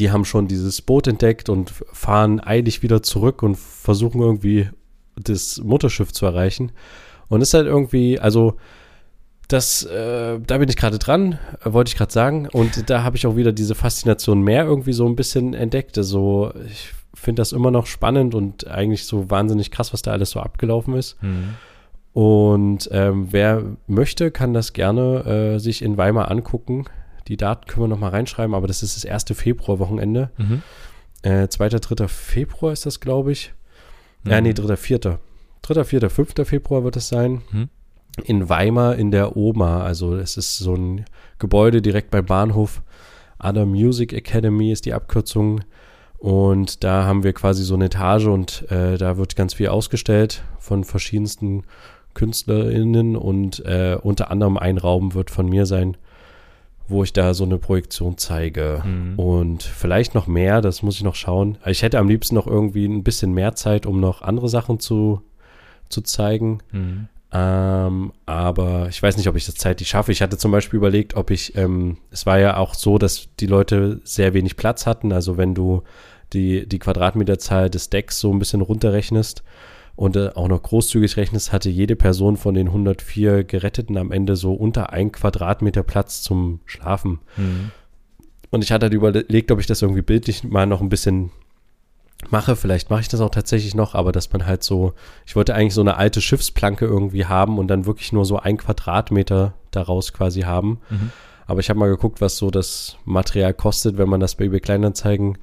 die 0.00 0.10
haben 0.10 0.24
schon 0.24 0.48
dieses 0.48 0.80
Boot 0.80 1.06
entdeckt 1.06 1.48
und 1.48 1.70
fahren 1.92 2.40
eilig 2.40 2.82
wieder 2.82 3.02
zurück 3.02 3.42
und 3.42 3.56
versuchen 3.56 4.20
irgendwie 4.20 4.70
das 5.16 5.60
Mutterschiff 5.62 6.12
zu 6.12 6.24
erreichen. 6.24 6.72
Und 7.28 7.42
es 7.42 7.48
ist 7.48 7.54
halt 7.54 7.66
irgendwie, 7.66 8.18
also 8.18 8.56
das, 9.46 9.84
äh, 9.84 10.40
da 10.40 10.58
bin 10.58 10.68
ich 10.68 10.76
gerade 10.76 10.98
dran, 10.98 11.38
äh, 11.64 11.72
wollte 11.72 11.90
ich 11.90 11.96
gerade 11.96 12.12
sagen. 12.12 12.48
Und 12.48 12.88
da 12.88 13.02
habe 13.02 13.16
ich 13.16 13.26
auch 13.26 13.36
wieder 13.36 13.52
diese 13.52 13.74
Faszination 13.74 14.40
mehr 14.40 14.64
irgendwie 14.64 14.94
so 14.94 15.06
ein 15.06 15.16
bisschen 15.16 15.52
entdeckt. 15.52 15.98
Also 15.98 16.52
ich 16.66 16.92
finde 17.14 17.40
das 17.40 17.52
immer 17.52 17.70
noch 17.70 17.86
spannend 17.86 18.34
und 18.34 18.66
eigentlich 18.68 19.04
so 19.04 19.30
wahnsinnig 19.30 19.70
krass, 19.70 19.92
was 19.92 20.02
da 20.02 20.12
alles 20.12 20.30
so 20.30 20.40
abgelaufen 20.40 20.94
ist. 20.94 21.22
Mhm. 21.22 21.54
Und 22.12 22.88
ähm, 22.90 23.28
wer 23.30 23.62
möchte, 23.86 24.30
kann 24.30 24.54
das 24.54 24.72
gerne 24.72 25.54
äh, 25.54 25.58
sich 25.58 25.82
in 25.82 25.96
Weimar 25.96 26.30
angucken. 26.30 26.86
Die 27.28 27.36
Daten 27.36 27.66
können 27.66 27.84
wir 27.84 27.88
noch 27.88 27.98
mal 27.98 28.10
reinschreiben, 28.10 28.54
aber 28.54 28.66
das 28.66 28.82
ist 28.82 28.96
das 28.96 29.04
erste 29.04 29.34
Februarwochenende. 29.34 30.30
Mhm. 30.36 30.62
Äh, 31.22 31.48
2., 31.48 31.68
3. 31.68 32.08
Februar 32.08 32.72
ist 32.72 32.86
das, 32.86 33.00
glaube 33.00 33.32
ich. 33.32 33.52
Mhm. 34.24 34.30
Ja, 34.30 34.40
nee, 34.40 34.52
3., 34.52 34.76
4. 34.76 35.18
3., 35.62 35.84
4., 35.84 36.10
5. 36.10 36.34
Februar 36.44 36.84
wird 36.84 36.96
es 36.96 37.08
sein. 37.08 37.42
Mhm. 37.52 37.68
In 38.24 38.48
Weimar 38.48 38.96
in 38.96 39.10
der 39.10 39.36
OMA. 39.36 39.82
Also 39.82 40.16
es 40.16 40.36
ist 40.36 40.58
so 40.58 40.74
ein 40.74 41.04
Gebäude 41.38 41.80
direkt 41.82 42.10
beim 42.10 42.26
Bahnhof. 42.26 42.82
Other 43.42 43.66
Music 43.66 44.12
Academy 44.12 44.72
ist 44.72 44.84
die 44.84 44.92
Abkürzung. 44.92 45.62
Und 46.18 46.84
da 46.84 47.04
haben 47.04 47.22
wir 47.22 47.32
quasi 47.32 47.64
so 47.64 47.74
eine 47.74 47.86
Etage 47.86 48.26
und 48.26 48.70
äh, 48.70 48.98
da 48.98 49.16
wird 49.16 49.36
ganz 49.36 49.54
viel 49.54 49.68
ausgestellt 49.68 50.42
von 50.58 50.84
verschiedensten 50.84 51.62
KünstlerInnen 52.12 53.16
und 53.16 53.64
äh, 53.64 53.96
unter 54.00 54.30
anderem 54.30 54.58
ein 54.58 54.76
Raum 54.76 55.14
wird 55.14 55.30
von 55.30 55.48
mir 55.48 55.64
sein, 55.64 55.96
wo 56.90 57.02
ich 57.02 57.12
da 57.12 57.34
so 57.34 57.44
eine 57.44 57.58
Projektion 57.58 58.18
zeige. 58.18 58.82
Mhm. 58.84 59.18
Und 59.18 59.62
vielleicht 59.62 60.14
noch 60.14 60.26
mehr, 60.26 60.60
das 60.60 60.82
muss 60.82 60.96
ich 60.96 61.02
noch 61.02 61.14
schauen. 61.14 61.58
Ich 61.66 61.82
hätte 61.82 61.98
am 61.98 62.08
liebsten 62.08 62.34
noch 62.34 62.46
irgendwie 62.46 62.86
ein 62.86 63.02
bisschen 63.02 63.32
mehr 63.32 63.54
Zeit, 63.54 63.86
um 63.86 64.00
noch 64.00 64.22
andere 64.22 64.48
Sachen 64.48 64.80
zu, 64.80 65.22
zu 65.88 66.02
zeigen. 66.02 66.58
Mhm. 66.72 67.08
Ähm, 67.32 68.12
aber 68.26 68.88
ich 68.88 69.00
weiß 69.00 69.16
nicht, 69.16 69.28
ob 69.28 69.36
ich 69.36 69.46
das 69.46 69.54
zeitlich 69.54 69.88
schaffe. 69.88 70.10
Ich 70.10 70.20
hatte 70.20 70.36
zum 70.36 70.50
Beispiel 70.50 70.78
überlegt, 70.78 71.14
ob 71.14 71.30
ich, 71.30 71.56
ähm, 71.56 71.98
es 72.10 72.26
war 72.26 72.38
ja 72.38 72.56
auch 72.56 72.74
so, 72.74 72.98
dass 72.98 73.28
die 73.38 73.46
Leute 73.46 74.00
sehr 74.04 74.34
wenig 74.34 74.56
Platz 74.56 74.86
hatten. 74.86 75.12
Also 75.12 75.36
wenn 75.36 75.54
du 75.54 75.82
die, 76.32 76.66
die 76.68 76.78
Quadratmeterzahl 76.78 77.70
des 77.70 77.90
Decks 77.90 78.18
so 78.18 78.32
ein 78.32 78.38
bisschen 78.38 78.60
runterrechnest 78.60 79.42
und 80.00 80.16
äh, 80.16 80.30
auch 80.34 80.48
noch 80.48 80.62
großzügig 80.62 81.18
rechnest, 81.18 81.52
hatte 81.52 81.68
jede 81.68 81.94
Person 81.94 82.38
von 82.38 82.54
den 82.54 82.68
104 82.68 83.44
Geretteten 83.44 83.98
am 83.98 84.12
Ende 84.12 84.34
so 84.34 84.54
unter 84.54 84.94
ein 84.94 85.12
Quadratmeter 85.12 85.82
Platz 85.82 86.22
zum 86.22 86.60
Schlafen. 86.64 87.18
Mhm. 87.36 87.70
Und 88.48 88.64
ich 88.64 88.72
hatte 88.72 88.84
halt 88.86 88.94
überlegt, 88.94 89.50
ob 89.50 89.60
ich 89.60 89.66
das 89.66 89.82
irgendwie 89.82 90.00
bildlich 90.00 90.42
mal 90.42 90.64
noch 90.64 90.80
ein 90.80 90.88
bisschen 90.88 91.32
mache. 92.30 92.56
Vielleicht 92.56 92.88
mache 92.88 93.02
ich 93.02 93.08
das 93.08 93.20
auch 93.20 93.28
tatsächlich 93.28 93.74
noch, 93.74 93.94
aber 93.94 94.10
dass 94.10 94.32
man 94.32 94.46
halt 94.46 94.62
so, 94.62 94.94
ich 95.26 95.36
wollte 95.36 95.54
eigentlich 95.54 95.74
so 95.74 95.82
eine 95.82 95.98
alte 95.98 96.22
Schiffsplanke 96.22 96.86
irgendwie 96.86 97.26
haben 97.26 97.58
und 97.58 97.68
dann 97.68 97.84
wirklich 97.84 98.10
nur 98.10 98.24
so 98.24 98.38
ein 98.38 98.56
Quadratmeter 98.56 99.52
daraus 99.70 100.14
quasi 100.14 100.40
haben. 100.40 100.80
Mhm. 100.88 101.12
Aber 101.46 101.60
ich 101.60 101.68
habe 101.68 101.78
mal 101.78 101.90
geguckt, 101.90 102.22
was 102.22 102.38
so 102.38 102.50
das 102.50 102.96
Material 103.04 103.52
kostet, 103.52 103.98
wenn 103.98 104.08
man 104.08 104.20
das 104.20 104.34
bei 104.34 104.46
eBay 104.46 104.60
Kleinanzeigen 104.60 105.36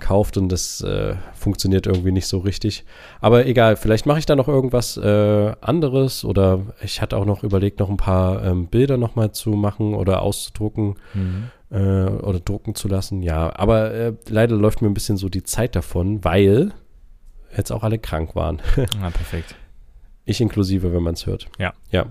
kauft 0.00 0.36
und 0.36 0.48
das 0.50 0.80
äh, 0.80 1.14
funktioniert 1.34 1.86
irgendwie 1.86 2.10
nicht 2.12 2.26
so 2.26 2.38
richtig. 2.38 2.84
Aber 3.20 3.46
egal, 3.46 3.76
vielleicht 3.76 4.04
mache 4.06 4.18
ich 4.18 4.26
da 4.26 4.34
noch 4.34 4.48
irgendwas 4.48 4.96
äh, 4.96 5.52
anderes 5.60 6.24
oder 6.24 6.60
ich 6.82 7.00
hatte 7.00 7.16
auch 7.16 7.24
noch 7.24 7.44
überlegt, 7.44 7.78
noch 7.78 7.88
ein 7.88 7.96
paar 7.96 8.44
ähm, 8.44 8.66
Bilder 8.66 8.96
nochmal 8.96 9.32
zu 9.32 9.50
machen 9.50 9.94
oder 9.94 10.22
auszudrucken 10.22 10.96
Mhm. 11.14 11.50
äh, 11.70 11.76
oder 12.06 12.40
drucken 12.40 12.74
zu 12.74 12.88
lassen. 12.88 13.22
Ja, 13.22 13.54
aber 13.54 13.92
äh, 13.92 14.12
leider 14.28 14.56
läuft 14.56 14.82
mir 14.82 14.88
ein 14.88 14.94
bisschen 14.94 15.16
so 15.16 15.28
die 15.28 15.42
Zeit 15.44 15.76
davon, 15.76 16.24
weil 16.24 16.72
jetzt 17.56 17.70
auch 17.70 17.82
alle 17.84 17.98
krank 17.98 18.34
waren. 18.34 18.60
Ah, 19.02 19.10
perfekt. 19.10 19.54
ich 20.24 20.40
inklusive, 20.40 20.92
wenn 20.92 21.02
man 21.02 21.14
es 21.14 21.26
hört. 21.26 21.46
Ja. 21.58 21.72
Ja. 21.90 22.06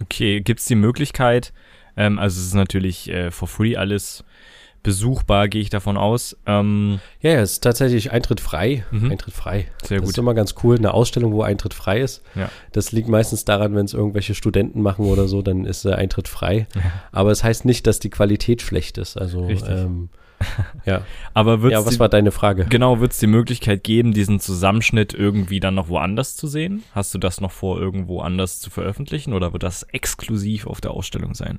Okay, 0.00 0.40
gibt 0.40 0.58
es 0.60 0.66
die 0.66 0.74
Möglichkeit, 0.74 1.52
ähm, 1.96 2.18
also 2.18 2.40
es 2.40 2.46
ist 2.46 2.54
natürlich 2.54 3.08
äh, 3.10 3.30
for 3.30 3.46
free 3.46 3.76
alles 3.76 4.24
besuchbar, 4.82 5.48
gehe 5.48 5.62
ich 5.62 5.70
davon 5.70 5.96
aus. 5.96 6.36
Ähm, 6.46 7.00
Ja, 7.20 7.30
ja, 7.32 7.40
es 7.40 7.52
ist 7.52 7.62
tatsächlich 7.62 8.10
Eintritt 8.12 8.40
frei. 8.40 8.84
Mhm. 8.90 9.10
Eintritt 9.12 9.34
frei. 9.34 9.66
sehr 9.84 9.98
das 9.98 10.06
gut. 10.06 10.10
ist 10.10 10.18
immer 10.18 10.34
ganz 10.34 10.54
cool, 10.62 10.76
eine 10.76 10.94
Ausstellung, 10.94 11.32
wo 11.32 11.42
Eintritt 11.42 11.74
frei 11.74 12.00
ist. 12.00 12.22
Ja. 12.34 12.50
Das 12.72 12.92
liegt 12.92 13.08
meistens 13.08 13.44
daran, 13.44 13.74
wenn 13.74 13.84
es 13.84 13.94
irgendwelche 13.94 14.34
Studenten 14.34 14.82
machen 14.82 15.06
oder 15.06 15.28
so, 15.28 15.42
dann 15.42 15.64
ist 15.64 15.84
der 15.84 15.98
Eintritt 15.98 16.28
frei. 16.28 16.66
Aber 17.12 17.30
es 17.30 17.44
heißt 17.44 17.64
nicht, 17.64 17.86
dass 17.86 17.98
die 18.00 18.10
Qualität 18.10 18.62
schlecht 18.62 18.98
ist. 18.98 19.16
Also, 19.16 19.46
Richtig. 19.46 19.70
ähm, 19.70 20.08
ja. 20.84 21.02
Aber 21.34 21.62
wird 21.62 21.72
ja, 21.72 21.86
was 21.86 21.98
war 21.98 22.08
deine 22.08 22.32
Frage? 22.32 22.66
Genau, 22.68 23.00
wird 23.00 23.12
es 23.12 23.18
die 23.18 23.26
Möglichkeit 23.26 23.84
geben, 23.84 24.12
diesen 24.12 24.40
Zusammenschnitt 24.40 25.14
irgendwie 25.14 25.60
dann 25.60 25.74
noch 25.74 25.88
woanders 25.88 26.36
zu 26.36 26.46
sehen? 26.46 26.82
Hast 26.92 27.14
du 27.14 27.18
das 27.18 27.40
noch 27.40 27.52
vor, 27.52 27.80
irgendwo 27.80 28.20
anders 28.20 28.60
zu 28.60 28.70
veröffentlichen 28.70 29.32
oder 29.32 29.52
wird 29.52 29.62
das 29.62 29.84
exklusiv 29.84 30.66
auf 30.66 30.80
der 30.80 30.92
Ausstellung 30.92 31.34
sein? 31.34 31.58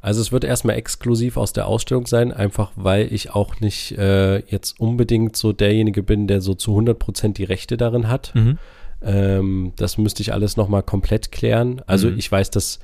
Also 0.00 0.20
es 0.20 0.32
wird 0.32 0.44
erstmal 0.44 0.76
exklusiv 0.76 1.36
aus 1.36 1.52
der 1.52 1.66
Ausstellung 1.66 2.06
sein, 2.06 2.32
einfach 2.32 2.72
weil 2.76 3.12
ich 3.12 3.30
auch 3.34 3.60
nicht 3.60 3.92
äh, 3.98 4.38
jetzt 4.46 4.80
unbedingt 4.80 5.36
so 5.36 5.52
derjenige 5.52 6.02
bin, 6.02 6.26
der 6.26 6.40
so 6.40 6.54
zu 6.54 6.76
100% 6.78 7.34
die 7.34 7.44
Rechte 7.44 7.76
darin 7.76 8.08
hat. 8.08 8.34
Mhm. 8.34 8.58
Ähm, 9.02 9.72
das 9.76 9.98
müsste 9.98 10.22
ich 10.22 10.32
alles 10.32 10.56
nochmal 10.56 10.82
komplett 10.82 11.32
klären. 11.32 11.82
Also 11.86 12.08
Mhm. 12.08 12.18
ich 12.18 12.30
weiß, 12.30 12.50
dass 12.50 12.80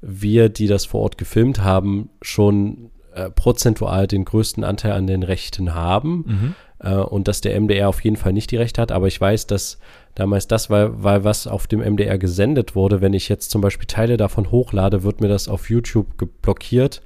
wir, 0.00 0.48
die 0.48 0.66
das 0.66 0.86
vor 0.86 1.00
Ort 1.02 1.18
gefilmt 1.18 1.62
haben, 1.62 2.08
schon 2.22 2.90
äh, 3.14 3.30
prozentual 3.30 4.06
den 4.06 4.24
größten 4.24 4.62
Anteil 4.64 4.92
an 4.92 5.06
den 5.06 5.22
Rechten 5.22 5.74
haben. 5.74 6.24
Mhm. 6.26 6.54
Äh, 6.78 6.94
und 6.94 7.28
dass 7.28 7.40
der 7.40 7.60
MDR 7.60 7.88
auf 7.88 8.02
jeden 8.04 8.16
Fall 8.16 8.32
nicht 8.32 8.50
die 8.50 8.56
Rechte 8.56 8.80
hat. 8.80 8.92
Aber 8.92 9.08
ich 9.08 9.20
weiß, 9.20 9.46
dass 9.46 9.78
damals 10.14 10.46
das 10.48 10.70
war, 10.70 11.02
weil 11.02 11.24
was 11.24 11.46
auf 11.46 11.66
dem 11.66 11.80
MDR 11.80 12.18
gesendet 12.18 12.74
wurde. 12.74 13.00
Wenn 13.00 13.12
ich 13.14 13.28
jetzt 13.28 13.50
zum 13.50 13.60
Beispiel 13.60 13.86
Teile 13.86 14.16
davon 14.16 14.50
hochlade, 14.50 15.02
wird 15.02 15.20
mir 15.20 15.28
das 15.28 15.48
auf 15.48 15.70
YouTube 15.70 16.06
blockiert, 16.42 17.02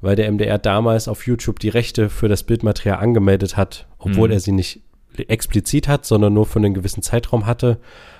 weil 0.00 0.16
der 0.16 0.30
MDR 0.30 0.58
damals 0.58 1.08
auf 1.08 1.26
YouTube 1.26 1.58
die 1.60 1.68
Rechte 1.68 2.08
für 2.08 2.28
das 2.28 2.42
Bildmaterial 2.42 2.98
angemeldet 2.98 3.56
hat, 3.56 3.86
obwohl 3.98 4.28
Mhm. 4.28 4.32
er 4.34 4.40
sie 4.40 4.52
nicht 4.52 4.80
explizit 5.16 5.88
hat, 5.88 6.06
sondern 6.06 6.32
nur 6.34 6.46
für 6.46 6.58
einen 6.60 6.74
gewissen 6.74 7.02
Zeitraum 7.02 7.46
hatte. 7.46 7.78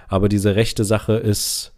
Aber 0.09 0.29
diese 0.29 0.57
rechte 0.57 0.85
Sache 0.85 1.15
ist 1.15 1.73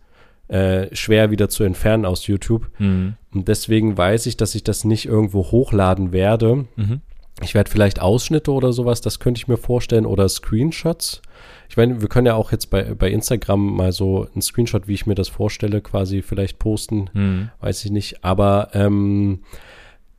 äh, 0.48 0.92
schwer 0.96 1.30
wieder 1.30 1.48
zu 1.48 1.62
entfernen 1.62 2.04
aus 2.04 2.26
YouTube. 2.26 2.68
Mhm. 2.78 3.14
Und 3.32 3.46
deswegen 3.46 3.96
weiß 3.96 4.26
ich, 4.26 4.36
dass 4.36 4.56
ich 4.56 4.64
das 4.64 4.82
nicht 4.84 5.06
irgendwo 5.06 5.52
hochladen 5.52 6.10
werde. 6.12 6.64
Mhm. 6.74 7.02
Ich 7.42 7.54
werde 7.54 7.70
vielleicht 7.70 8.02
Ausschnitte 8.02 8.50
oder 8.52 8.72
sowas, 8.72 9.00
das 9.00 9.20
könnte 9.20 9.38
ich 9.38 9.46
mir 9.46 9.56
vorstellen, 9.58 10.06
oder 10.06 10.28
Screenshots. 10.28 11.22
Ich 11.70 11.76
meine, 11.76 12.00
wir 12.02 12.08
können 12.08 12.26
ja 12.26 12.34
auch 12.34 12.50
jetzt 12.52 12.68
bei, 12.68 12.82
bei 12.94 13.08
Instagram 13.10 13.76
mal 13.76 13.92
so 13.92 14.26
einen 14.34 14.42
Screenshot, 14.42 14.88
wie 14.88 14.94
ich 14.94 15.06
mir 15.06 15.14
das 15.14 15.28
vorstelle, 15.28 15.80
quasi 15.80 16.20
vielleicht 16.20 16.58
posten, 16.58 17.08
Mhm. 17.14 17.50
weiß 17.60 17.84
ich 17.84 17.92
nicht. 17.92 18.24
Aber 18.24 18.68
ähm, 18.74 19.40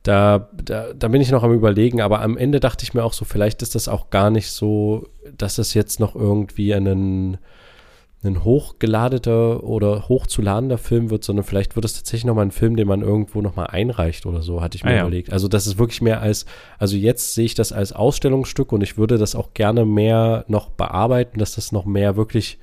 da, 0.02 0.48
da, 0.64 0.94
da 0.94 1.08
bin 1.08 1.20
ich 1.20 1.30
noch 1.30 1.42
am 1.44 1.52
Überlegen, 1.52 2.00
aber 2.00 2.22
am 2.22 2.36
Ende 2.38 2.58
dachte 2.58 2.84
ich 2.84 2.94
mir 2.94 3.04
auch 3.04 3.12
so, 3.12 3.24
vielleicht 3.26 3.60
ist 3.62 3.74
das 3.74 3.86
auch 3.86 4.08
gar 4.10 4.30
nicht 4.30 4.50
so, 4.50 5.06
dass 5.36 5.58
es 5.58 5.74
jetzt 5.74 6.00
noch 6.00 6.16
irgendwie 6.16 6.74
einen, 6.74 7.36
ein 8.24 8.44
hochgeladeter 8.44 9.64
oder 9.64 10.08
hochzuladender 10.08 10.78
Film 10.78 11.10
wird, 11.10 11.24
sondern 11.24 11.44
vielleicht 11.44 11.74
wird 11.74 11.84
es 11.84 11.94
tatsächlich 11.94 12.24
nochmal 12.24 12.46
ein 12.46 12.50
Film, 12.52 12.76
den 12.76 12.86
man 12.86 13.02
irgendwo 13.02 13.40
nochmal 13.42 13.66
einreicht 13.68 14.26
oder 14.26 14.42
so, 14.42 14.60
hatte 14.60 14.76
ich 14.76 14.84
mir 14.84 14.90
Ah, 14.90 14.94
ja. 14.94 15.00
überlegt. 15.02 15.32
Also 15.32 15.48
das 15.48 15.66
ist 15.66 15.78
wirklich 15.78 16.02
mehr 16.02 16.20
als, 16.20 16.46
also 16.78 16.96
jetzt 16.96 17.34
sehe 17.34 17.44
ich 17.46 17.54
das 17.54 17.72
als 17.72 17.92
Ausstellungsstück 17.92 18.70
und 18.72 18.80
ich 18.82 18.96
würde 18.96 19.18
das 19.18 19.34
auch 19.34 19.54
gerne 19.54 19.84
mehr 19.84 20.44
noch 20.48 20.70
bearbeiten, 20.70 21.38
dass 21.38 21.56
das 21.56 21.72
noch 21.72 21.84
mehr 21.84 22.16
wirklich 22.16 22.58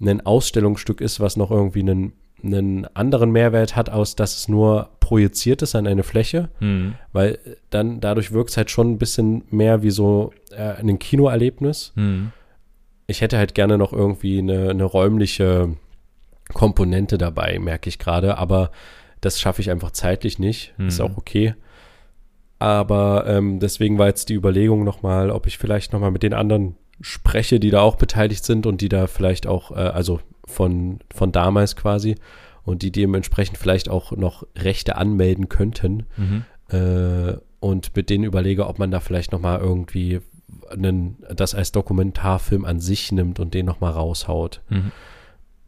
ein 0.00 0.24
Ausstellungsstück 0.24 1.00
ist, 1.00 1.20
was 1.20 1.36
noch 1.36 1.50
irgendwie 1.50 1.80
einen, 1.80 2.12
einen 2.42 2.86
anderen 2.94 3.30
Mehrwert 3.30 3.74
hat, 3.76 3.90
aus 3.90 4.14
dass 4.16 4.36
es 4.36 4.48
nur 4.48 4.90
projiziert 5.00 5.60
ist 5.62 5.74
an 5.74 5.86
eine 5.86 6.02
Fläche, 6.04 6.50
Mhm. 6.60 6.94
weil 7.12 7.38
dann 7.70 8.00
dadurch 8.00 8.32
wirkt 8.32 8.50
es 8.50 8.56
halt 8.56 8.70
schon 8.70 8.92
ein 8.92 8.98
bisschen 8.98 9.42
mehr 9.50 9.82
wie 9.82 9.90
so 9.90 10.32
äh, 10.52 10.74
ein 10.80 10.98
Kinoerlebnis 10.98 11.92
Mhm. 11.96 12.32
Ich 13.08 13.20
hätte 13.22 13.38
halt 13.38 13.54
gerne 13.56 13.76
noch 13.78 13.92
irgendwie 13.92 14.38
eine, 14.38 14.70
eine 14.70 14.84
räumliche 14.84 15.74
Komponente 16.54 17.18
dabei, 17.18 17.58
merke 17.58 17.88
ich 17.88 17.98
gerade, 17.98 18.38
aber 18.38 18.70
das 19.20 19.40
schaffe 19.40 19.60
ich 19.62 19.70
einfach 19.70 19.90
zeitlich 19.90 20.38
nicht. 20.38 20.74
Ist 20.78 21.00
Mhm. 21.00 21.04
auch 21.06 21.16
okay. 21.16 21.54
Aber 22.60 23.24
ähm, 23.26 23.60
deswegen 23.60 23.98
war 23.98 24.06
jetzt 24.08 24.28
die 24.28 24.34
Überlegung 24.34 24.84
nochmal, 24.84 25.30
ob 25.30 25.46
ich 25.46 25.58
vielleicht 25.58 25.92
nochmal 25.92 26.10
mit 26.10 26.22
den 26.22 26.34
anderen 26.34 26.76
spreche, 27.00 27.60
die 27.60 27.70
da 27.70 27.80
auch 27.80 27.96
beteiligt 27.96 28.44
sind 28.44 28.66
und 28.66 28.80
die 28.80 28.88
da 28.88 29.06
vielleicht 29.06 29.46
auch, 29.46 29.70
äh, 29.70 29.74
also 29.74 30.20
von, 30.44 30.98
von 31.14 31.32
damals 31.32 31.76
quasi, 31.76 32.16
und 32.64 32.82
die 32.82 32.92
dementsprechend 32.92 33.56
vielleicht 33.56 33.88
auch 33.88 34.12
noch 34.12 34.46
Rechte 34.56 34.96
anmelden 34.96 35.48
könnten 35.48 36.04
Mhm. 36.16 36.44
äh, 36.70 37.36
und 37.60 37.96
mit 37.96 38.10
denen 38.10 38.24
überlege, 38.24 38.66
ob 38.66 38.78
man 38.78 38.90
da 38.90 39.00
vielleicht 39.00 39.32
nochmal 39.32 39.58
irgendwie 39.60 40.20
einen, 40.70 41.16
das 41.34 41.54
als 41.54 41.72
Dokumentarfilm 41.72 42.64
an 42.64 42.80
sich 42.80 43.12
nimmt 43.12 43.40
und 43.40 43.54
den 43.54 43.66
nochmal 43.66 43.92
raushaut. 43.92 44.60
Mhm. 44.68 44.92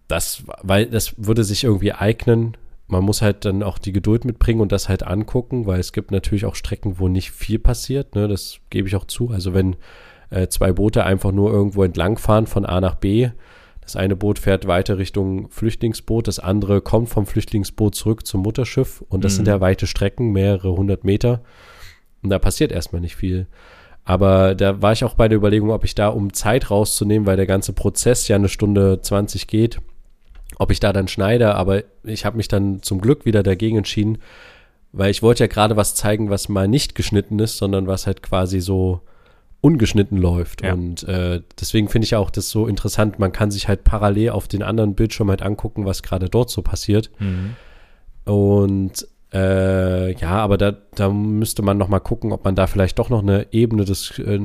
Das, 0.09 0.43
weil 0.63 0.87
das 0.87 1.15
würde 1.19 1.45
sich 1.45 1.65
irgendwie 1.65 1.93
eignen. 1.93 2.57
Man 2.89 3.05
muss 3.05 3.23
halt 3.23 3.45
dann 3.45 3.63
auch 3.63 3.79
die 3.79 3.93
Geduld 3.93 4.25
mitbringen 4.25 4.61
und 4.61 4.73
das 4.73 4.89
halt 4.89 5.05
angucken, 5.05 5.67
weil 5.67 5.79
es 5.79 5.93
gibt 5.93 6.11
natürlich 6.11 6.45
auch 6.45 6.57
Strecken, 6.57 6.99
wo 6.99 7.07
nicht 7.07 7.31
viel 7.31 7.61
passiert. 7.61 8.17
Ne? 8.17 8.27
Das 8.27 8.59
gebe 8.71 8.89
ich 8.89 8.97
auch 8.97 9.05
zu. 9.05 9.31
Also 9.31 9.55
wenn 9.55 9.77
äh, 10.31 10.49
zwei 10.49 10.73
Boote 10.73 11.05
einfach 11.05 11.31
nur 11.31 11.53
irgendwo 11.53 11.85
entlangfahren 11.85 12.47
von 12.49 12.67
A 12.67 12.81
nach 12.81 12.97
B, 12.97 13.31
das 13.83 13.95
eine 13.95 14.17
Boot 14.17 14.39
fährt 14.41 14.67
weiter 14.67 14.99
Richtung 14.99 15.49
Flüchtlingsboot, 15.51 16.27
das 16.29 16.39
andere 16.41 16.81
kommt 16.81 17.09
vom 17.09 17.27
Flüchtlingsboot 17.27 17.95
zurück 17.95 18.27
zum 18.27 18.43
Mutterschiff 18.43 19.03
und 19.09 19.25
das 19.25 19.33
Mhm. 19.33 19.37
sind 19.37 19.49
ja 19.49 19.61
weite 19.61 19.87
Strecken, 19.87 20.33
mehrere 20.33 20.73
hundert 20.73 21.05
Meter. 21.05 21.43
Und 22.23 22.31
da 22.31 22.39
passiert 22.41 22.73
erstmal 22.73 23.01
nicht 23.01 23.17
viel. 23.17 23.47
Aber 24.11 24.57
da 24.57 24.83
war 24.83 24.91
ich 24.91 25.05
auch 25.05 25.15
bei 25.15 25.29
der 25.29 25.39
Überlegung, 25.39 25.71
ob 25.71 25.85
ich 25.85 25.95
da, 25.95 26.09
um 26.09 26.33
Zeit 26.33 26.69
rauszunehmen, 26.69 27.29
weil 27.29 27.37
der 27.37 27.47
ganze 27.47 27.73
Prozess 27.73 28.27
ja 28.27 28.35
eine 28.35 28.49
Stunde 28.49 29.01
20 29.01 29.47
geht, 29.47 29.79
ob 30.59 30.73
ich 30.73 30.81
da 30.81 30.93
dann 30.93 31.07
schneide. 31.07 31.55
Aber 31.55 31.85
ich 32.03 32.25
habe 32.25 32.37
mich 32.37 32.49
dann 32.49 32.83
zum 32.83 33.01
Glück 33.01 33.25
wieder 33.25 33.45
dagegen 33.45 33.77
entschieden, 33.77 34.19
weil 34.91 35.13
ich 35.13 35.23
wollte 35.23 35.45
ja 35.45 35.47
gerade 35.47 35.77
was 35.77 35.95
zeigen, 35.95 36.29
was 36.29 36.49
mal 36.49 36.67
nicht 36.67 36.97
geschnitten 36.97 37.39
ist, 37.39 37.57
sondern 37.57 37.87
was 37.87 38.09
halt 38.09 38.21
quasi 38.21 38.59
so 38.59 39.01
ungeschnitten 39.61 40.19
läuft. 40.19 40.65
Ja. 40.65 40.73
Und 40.73 41.05
äh, 41.05 41.43
deswegen 41.61 41.89
finde 41.89 42.07
ich 42.07 42.17
auch 42.17 42.31
das 42.31 42.51
so 42.51 42.67
interessant. 42.67 43.21
Man 43.21 43.31
kann 43.31 43.53
sich 43.53 43.69
halt 43.69 43.85
parallel 43.85 44.31
auf 44.31 44.49
den 44.49 44.65
anderen 44.65 44.97
Bildschirm 44.97 45.31
halt 45.31 45.43
angucken, 45.43 45.85
was 45.85 46.03
gerade 46.03 46.29
dort 46.29 46.51
so 46.51 46.63
passiert. 46.63 47.13
Mhm. 47.21 47.55
Und 48.25 49.07
äh, 49.33 50.13
ja, 50.15 50.31
aber 50.31 50.59
da, 50.59 50.73
da 50.95 51.09
müsste 51.11 51.63
man 51.63 51.79
noch 51.79 51.89
mal 51.89 52.01
gucken, 52.01 52.33
ob 52.33 52.45
man 52.45 52.55
da 52.57 52.67
vielleicht 52.67 52.99
doch 52.99 53.11
noch 53.11 53.23
eine 53.23 53.47
Ebene 53.53 53.85
des, 53.85 54.19
äh, 54.19 54.41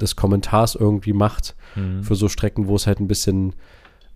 des 0.00 0.16
Kommentars 0.16 0.74
irgendwie 0.74 1.12
macht 1.12 1.54
Mhm. 1.76 2.02
für 2.02 2.14
so 2.16 2.28
Strecken, 2.28 2.66
wo 2.66 2.74
es 2.76 2.86
halt 2.86 2.98
ein 3.00 3.06
bisschen 3.08 3.54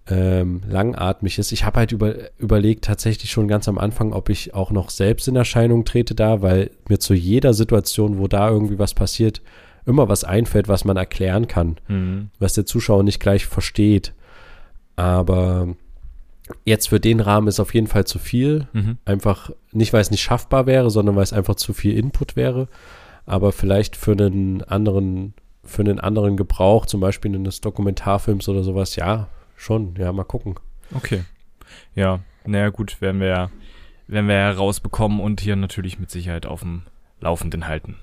ähm, 0.09 0.61
langatmig 0.69 1.39
ist. 1.39 1.53
Ich 1.53 1.65
habe 1.65 1.79
halt 1.79 1.93
über, 1.93 2.15
überlegt 2.39 2.85
tatsächlich 2.85 3.31
schon 3.31 3.49
ganz 3.49 3.69
am 3.69 3.79
Anfang, 3.79 4.13
ob 4.13 4.29
ich 4.29 4.53
auch 4.53 4.71
noch 4.71 4.91
selbst 4.91 5.29
in 5.29 5.37
Erscheinung 5.37 5.85
trete 5.87 6.15
da, 6.15 6.43
weil 6.43 6.71
mir 6.89 6.99
zu 6.99 7.15
jeder 7.15 7.55
Situation, 7.55 8.19
wo 8.19 8.27
da 8.29 8.51
irgendwie 8.51 8.79
was 8.79 8.93
passiert, 8.93 9.41
immer 9.87 10.09
was 10.09 10.25
einfällt, 10.25 10.69
was 10.69 10.85
man 10.85 10.97
erklären 10.97 11.47
kann 11.49 11.77
Mhm. 11.89 12.31
was 12.39 12.53
der 12.55 12.67
Zuschauer 12.67 13.03
nicht 13.03 13.21
gleich 13.21 13.47
versteht. 13.47 14.13
Aber 14.97 15.69
jetzt 16.65 16.89
für 16.89 17.01
den 17.01 17.21
Rahmen 17.21 17.49
ist 17.49 17.61
auf 17.61 17.75
jeden 17.75 17.87
Fall 17.87 18.05
zu 18.05 18.19
viel. 18.19 18.69
Mhm. 18.73 18.99
Einfach 19.05 19.51
nicht, 19.73 19.93
weil 19.93 20.01
es 20.01 20.11
nicht 20.11 20.23
schaffbar 20.23 20.67
wäre, 20.67 20.91
sondern 20.91 21.17
weil 21.17 21.23
es 21.23 21.33
einfach 21.33 21.55
zu 21.57 21.73
viel 21.73 21.97
Input 21.97 22.37
wäre. 22.37 22.69
Aber 23.27 23.53
vielleicht 23.53 23.97
für 23.97 24.13
einen 24.13 24.63
anderen, 24.63 25.35
für 25.63 25.83
einen 25.83 26.01
anderen 26.01 26.37
Gebrauch, 26.37 26.87
zum 26.87 27.01
Beispiel 27.01 27.35
eines 27.35 27.61
Dokumentarfilms 27.61 28.49
oder 28.49 28.63
sowas, 28.63 28.97
ja, 28.97 29.29
schon, 29.57 29.95
ja, 29.97 30.13
mal 30.13 30.25
gucken. 30.25 30.57
Okay. 30.95 31.25
Ja, 31.95 32.21
naja, 32.45 32.69
gut, 32.69 33.01
werden 33.01 33.21
wir 33.21 33.29
ja, 33.29 33.51
werden 34.07 34.29
wir 34.29 34.37
ja 34.37 34.51
rausbekommen 34.51 35.21
und 35.21 35.41
hier 35.41 35.57
natürlich 35.57 35.99
mit 35.99 36.11
Sicherheit 36.11 36.45
auf 36.45 36.61
dem 36.61 36.83
Laufenden 37.21 37.67
halten. 37.67 37.97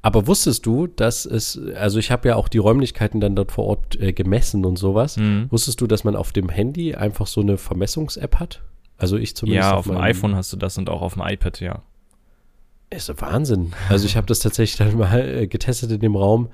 Aber 0.00 0.26
wusstest 0.26 0.64
du, 0.64 0.86
dass 0.86 1.26
es, 1.26 1.60
also 1.76 1.98
ich 1.98 2.10
habe 2.10 2.28
ja 2.28 2.36
auch 2.36 2.48
die 2.48 2.58
Räumlichkeiten 2.58 3.20
dann 3.20 3.34
dort 3.34 3.50
vor 3.52 3.64
Ort 3.66 4.00
äh, 4.00 4.12
gemessen 4.12 4.64
und 4.64 4.76
sowas. 4.76 5.16
Mhm. 5.16 5.46
Wusstest 5.50 5.80
du, 5.80 5.86
dass 5.88 6.04
man 6.04 6.14
auf 6.14 6.32
dem 6.32 6.48
Handy 6.48 6.94
einfach 6.94 7.26
so 7.26 7.40
eine 7.40 7.56
Vermessungs-App 7.58 8.36
hat? 8.36 8.62
Also 8.96 9.16
ich 9.16 9.34
zumindest. 9.36 9.68
Ja, 9.70 9.76
auf 9.76 9.86
dem 9.86 9.94
meinem- 9.94 10.04
iPhone 10.04 10.34
hast 10.36 10.52
du 10.52 10.56
das 10.56 10.78
und 10.78 10.88
auch 10.88 11.02
auf 11.02 11.14
dem 11.14 11.22
iPad, 11.26 11.60
ja. 11.60 11.82
Ist 12.90 13.10
Wahnsinn. 13.20 13.72
Also 13.88 14.06
ich 14.06 14.16
habe 14.16 14.26
das 14.26 14.38
tatsächlich 14.38 14.76
dann 14.78 14.96
mal 14.96 15.20
äh, 15.20 15.46
getestet 15.46 15.90
in 15.90 16.00
dem 16.00 16.16
Raum. 16.16 16.48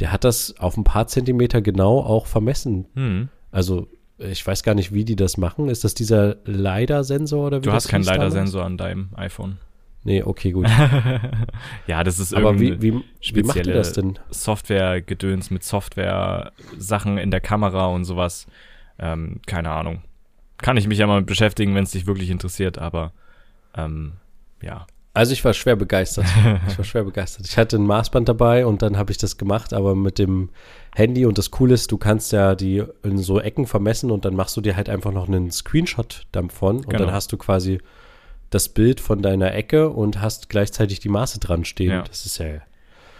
Der 0.00 0.10
hat 0.12 0.24
das 0.24 0.54
auf 0.58 0.76
ein 0.76 0.84
paar 0.84 1.06
Zentimeter 1.08 1.60
genau 1.62 1.98
auch 2.00 2.26
vermessen. 2.26 2.86
Mhm. 2.94 3.28
Also 3.50 3.88
ich 4.18 4.46
weiß 4.46 4.62
gar 4.62 4.74
nicht, 4.74 4.92
wie 4.94 5.04
die 5.04 5.16
das 5.16 5.36
machen. 5.36 5.68
Ist 5.68 5.84
das 5.84 5.94
dieser 5.94 6.36
LiDAR-Sensor 6.46 7.46
oder 7.48 7.58
wie 7.58 7.62
Du 7.62 7.70
das 7.70 7.84
hast 7.84 7.88
keinen? 7.88 8.04
LiDAR-Sensor 8.04 8.64
an 8.64 8.76
deinem 8.78 9.10
iPhone. 9.16 9.58
Nee, 10.04 10.22
okay, 10.22 10.52
gut. 10.52 10.68
ja, 11.86 12.04
das 12.04 12.18
ist 12.18 12.34
Aber 12.34 12.50
irgendwie 12.50 12.80
wie, 12.82 12.92
wie, 12.94 13.34
wie 13.36 13.42
macht 13.42 13.56
ihr 13.66 13.72
das 13.72 13.94
denn? 13.94 14.18
Software-Gedöns 14.30 15.50
mit 15.50 15.64
Software-Sachen 15.64 17.16
in 17.18 17.30
der 17.30 17.40
Kamera 17.40 17.86
und 17.86 18.04
sowas. 18.04 18.46
Ähm, 18.98 19.40
keine 19.46 19.70
Ahnung. 19.70 20.02
Kann 20.58 20.76
ich 20.76 20.86
mich 20.86 20.98
ja 20.98 21.06
mal 21.06 21.18
mit 21.20 21.26
beschäftigen, 21.26 21.74
wenn 21.74 21.84
es 21.84 21.90
dich 21.90 22.06
wirklich 22.06 22.30
interessiert, 22.30 22.78
aber 22.78 23.12
ähm, 23.76 24.12
ja. 24.62 24.86
Also 25.14 25.32
ich 25.32 25.44
war 25.44 25.54
schwer 25.54 25.76
begeistert. 25.76 26.26
Ich 26.68 26.76
war 26.76 26.84
schwer 26.84 27.04
begeistert. 27.04 27.46
Ich 27.46 27.56
hatte 27.56 27.76
ein 27.76 27.86
Maßband 27.86 28.28
dabei 28.28 28.66
und 28.66 28.82
dann 28.82 28.96
habe 28.98 29.10
ich 29.12 29.18
das 29.18 29.36
gemacht, 29.38 29.72
aber 29.72 29.94
mit 29.94 30.18
dem 30.18 30.50
Handy 30.94 31.24
und 31.24 31.38
das 31.38 31.50
Coole 31.50 31.74
ist, 31.74 31.90
du 31.92 31.98
kannst 31.98 32.32
ja 32.32 32.54
die 32.54 32.82
in 33.02 33.18
so 33.18 33.40
Ecken 33.40 33.66
vermessen 33.66 34.10
und 34.10 34.24
dann 34.24 34.34
machst 34.36 34.56
du 34.56 34.60
dir 34.60 34.76
halt 34.76 34.88
einfach 34.88 35.12
noch 35.12 35.28
einen 35.28 35.50
Screenshot 35.50 36.26
davon 36.32 36.78
und 36.78 36.90
Genau. 36.90 37.04
dann 37.04 37.12
hast 37.14 37.32
du 37.32 37.36
quasi 37.36 37.80
das 38.54 38.68
Bild 38.68 39.00
von 39.00 39.20
deiner 39.22 39.52
Ecke 39.54 39.90
und 39.90 40.20
hast 40.20 40.48
gleichzeitig 40.48 41.00
die 41.00 41.08
Maße 41.08 41.40
dran 41.40 41.64
stehen. 41.64 41.90
Ja. 41.90 42.02
Das 42.02 42.24
ist 42.26 42.38
ja 42.38 42.46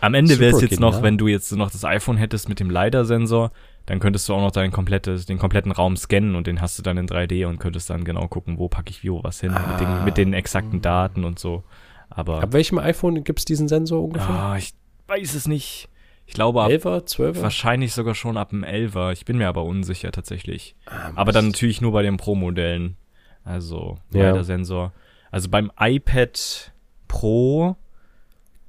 Am 0.01 0.14
Ende 0.14 0.39
wäre 0.39 0.55
es 0.55 0.62
jetzt 0.62 0.80
noch, 0.80 1.03
wenn 1.03 1.18
du 1.18 1.26
jetzt 1.28 1.51
noch 1.53 1.70
das 1.70 1.85
iPhone 1.85 2.16
hättest 2.16 2.49
mit 2.49 2.61
dem 2.61 2.70
LiDAR-Sensor, 2.70 3.51
dann 3.87 4.01
könntest 4.01 4.28
du 4.28 4.35
auch 4.35 4.41
noch 4.41 4.51
dein 4.51 4.70
komplettes, 4.70 5.26
den 5.26 5.39
kompletten 5.39 5.72
Raum 5.72 5.97
scannen 5.97 6.37
und 6.37 6.47
den 6.47 6.61
hast 6.61 6.78
du 6.78 6.82
dann 6.82 6.97
in 6.97 7.07
3D 7.07 7.47
und 7.47 7.59
könntest 7.59 7.91
dann 7.91 8.05
genau 8.05 8.28
gucken, 8.28 8.59
wo 8.59 8.68
packe 8.68 8.91
ich 8.91 9.03
wie 9.03 9.11
wo 9.11 9.22
was 9.22 9.41
hin, 9.41 9.53
mit, 9.53 9.61
Ah. 9.61 9.76
den, 9.78 10.05
mit 10.05 10.16
den 10.16 10.32
exakten 10.32 10.80
Daten 10.80 11.24
und 11.24 11.39
so. 11.39 11.64
Aber 12.11 12.43
Ab 12.43 12.53
welchem 12.53 12.78
iPhone 12.78 13.24
gibt 13.24 13.41
es 13.41 13.45
diesen 13.45 13.68
Sensor 13.68 14.03
ungefähr? 14.03 14.30
ah, 14.30 14.57
ich 14.57 14.72
weiß 15.09 15.35
es 15.35 15.47
nicht. 15.49 15.89
Ich 16.26 16.32
glaube 16.32 16.62
ab 16.62 16.70
11er, 16.70 17.05
12er? 17.07 17.43
Wahrscheinlich 17.43 17.93
sogar 17.93 18.14
schon 18.14 18.39
ab 18.39 18.51
dem 18.51 18.64
11er. 18.64 19.12
Ich 19.12 19.26
bin 19.26 19.37
mir 19.37 19.49
aber 19.49 19.64
unsicher 19.64 20.11
tatsächlich. 20.12 20.74
Ah, 20.87 21.11
Aber 21.16 21.32
dann 21.32 21.49
natürlich 21.49 21.80
nur 21.82 21.93
bei 21.93 22.03
den 22.03 22.16
Pro-Modellen. 22.16 22.97
Also 23.45 23.99
Ja. 24.12 24.28
LiDAR-Sensor. 24.30 24.93
Also 25.35 25.49
beim 25.49 25.72
iPad 25.80 26.72
Pro 27.09 27.76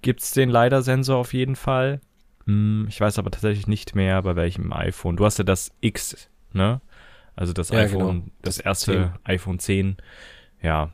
gibt's 0.01 0.31
den 0.31 0.49
LiDAR-Sensor 0.49 1.15
auf 1.15 1.33
jeden 1.33 1.55
Fall. 1.55 2.01
Hm, 2.47 2.87
ich 2.89 2.99
weiß 2.99 3.19
aber 3.19 3.29
tatsächlich 3.29 3.67
nicht 3.67 3.93
mehr, 3.93 4.21
bei 4.23 4.35
welchem 4.35 4.73
iPhone. 4.73 5.15
Du 5.15 5.25
hast 5.25 5.37
ja 5.37 5.43
das 5.43 5.71
X, 5.81 6.27
ne? 6.53 6.81
Also 7.35 7.53
das 7.53 7.69
Ja, 7.69 7.81
iPhone, 7.81 7.99
genau. 8.21 8.25
das, 8.41 8.55
Das 8.57 8.65
erste 8.65 8.91
10. 8.93 9.11
iPhone 9.25 9.59
10. 9.59 9.97
Ja, 10.63 10.89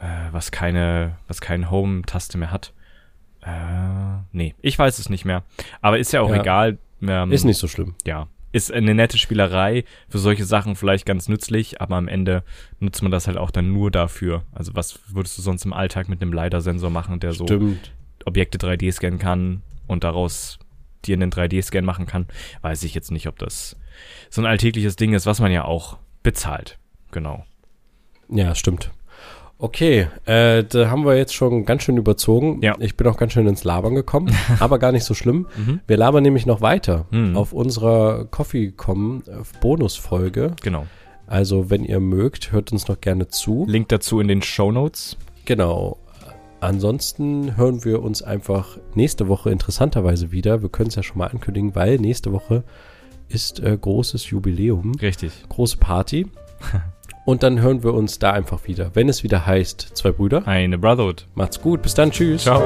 äh, 0.00 0.06
was 0.32 0.50
keine, 0.50 1.18
was 1.28 1.40
keine 1.40 1.70
Home-Taste 1.70 2.36
mehr 2.38 2.50
hat. 2.50 2.72
Äh, 3.42 4.22
nee, 4.32 4.56
ich 4.60 4.76
weiß 4.76 4.98
es 4.98 5.08
nicht 5.08 5.24
mehr. 5.24 5.44
Aber 5.82 6.00
ist 6.00 6.12
ja 6.12 6.20
auch 6.20 6.30
Ja. 6.30 6.40
egal. 6.40 6.78
Ähm, 7.02 7.30
Ist 7.30 7.44
nicht 7.44 7.58
so 7.58 7.68
schlimm. 7.68 7.94
ja, 8.04 8.26
ist 8.56 8.72
eine 8.72 8.94
nette 8.94 9.18
Spielerei, 9.18 9.84
für 10.08 10.16
solche 10.16 10.46
Sachen 10.46 10.76
vielleicht 10.76 11.04
ganz 11.04 11.28
nützlich, 11.28 11.82
aber 11.82 11.96
am 11.96 12.08
Ende 12.08 12.42
nutzt 12.80 13.02
man 13.02 13.12
das 13.12 13.26
halt 13.26 13.36
auch 13.36 13.50
dann 13.50 13.70
nur 13.70 13.90
dafür. 13.90 14.44
Also 14.50 14.74
was 14.74 14.98
würdest 15.08 15.36
du 15.36 15.42
sonst 15.42 15.66
im 15.66 15.74
Alltag 15.74 16.08
mit 16.08 16.22
einem 16.22 16.32
LiDAR-Sensor 16.32 16.88
machen, 16.88 17.20
der 17.20 17.34
so 17.34 17.44
Stimmt. 17.44 17.92
Objekte 18.24 18.56
3D 18.56 18.90
scannen 18.92 19.18
kann 19.18 19.62
und 19.86 20.04
daraus 20.04 20.58
dir 21.04 21.16
einen 21.16 21.30
3D-Scan 21.30 21.82
machen 21.82 22.06
kann? 22.06 22.28
Weiß 22.62 22.82
ich 22.84 22.94
jetzt 22.94 23.10
nicht, 23.10 23.28
ob 23.28 23.38
das 23.38 23.76
so 24.30 24.40
ein 24.40 24.46
alltägliches 24.46 24.96
Ding 24.96 25.12
ist, 25.12 25.26
was 25.26 25.38
man 25.38 25.52
ja 25.52 25.66
auch 25.66 25.98
bezahlt. 26.22 26.78
Genau. 27.10 27.44
Ja, 28.30 28.54
stimmt. 28.54 28.90
Okay, 29.58 30.08
äh, 30.26 30.64
da 30.64 30.90
haben 30.90 31.06
wir 31.06 31.16
jetzt 31.16 31.34
schon 31.34 31.64
ganz 31.64 31.82
schön 31.82 31.96
überzogen. 31.96 32.60
Ja. 32.62 32.74
Ich 32.78 32.96
bin 32.96 33.06
auch 33.06 33.16
ganz 33.16 33.32
schön 33.32 33.46
ins 33.46 33.64
Labern 33.64 33.94
gekommen, 33.94 34.30
aber 34.60 34.78
gar 34.78 34.92
nicht 34.92 35.04
so 35.04 35.14
schlimm. 35.14 35.46
Mhm. 35.56 35.80
Wir 35.86 35.96
labern 35.96 36.22
nämlich 36.22 36.44
noch 36.44 36.60
weiter 36.60 37.06
Mhm. 37.10 37.36
auf 37.36 37.52
unserer 37.54 38.26
Coffee.com 38.26 39.22
äh, 39.26 39.30
Bonusfolge. 39.60 40.54
Genau. 40.62 40.86
Also, 41.26 41.70
wenn 41.70 41.84
ihr 41.84 42.00
mögt, 42.00 42.52
hört 42.52 42.70
uns 42.70 42.86
noch 42.86 43.00
gerne 43.00 43.28
zu. 43.28 43.64
Link 43.66 43.88
dazu 43.88 44.20
in 44.20 44.28
den 44.28 44.42
Show 44.42 44.70
Notes. 44.70 45.16
Genau. 45.46 45.98
Ansonsten 46.60 47.56
hören 47.56 47.84
wir 47.84 48.02
uns 48.02 48.22
einfach 48.22 48.78
nächste 48.94 49.26
Woche 49.28 49.50
interessanterweise 49.50 50.32
wieder. 50.32 50.62
Wir 50.62 50.68
können 50.68 50.88
es 50.88 50.94
ja 50.96 51.02
schon 51.02 51.18
mal 51.18 51.28
ankündigen, 51.28 51.74
weil 51.74 51.98
nächste 51.98 52.32
Woche 52.32 52.62
ist 53.28 53.60
äh, 53.60 53.76
großes 53.80 54.28
Jubiläum, 54.30 54.92
Richtig. 55.00 55.32
große 55.48 55.78
Party. 55.78 56.26
Und 57.26 57.42
dann 57.42 57.60
hören 57.60 57.82
wir 57.82 57.92
uns 57.92 58.20
da 58.20 58.32
einfach 58.32 58.66
wieder, 58.66 58.92
wenn 58.94 59.08
es 59.08 59.24
wieder 59.24 59.44
heißt, 59.44 59.90
zwei 59.94 60.12
Brüder. 60.12 60.46
Eine 60.46 60.78
Brotherhood. 60.78 61.26
Macht's 61.34 61.60
gut, 61.60 61.82
bis 61.82 61.92
dann, 61.92 62.12
tschüss. 62.12 62.44
Ciao. 62.44 62.62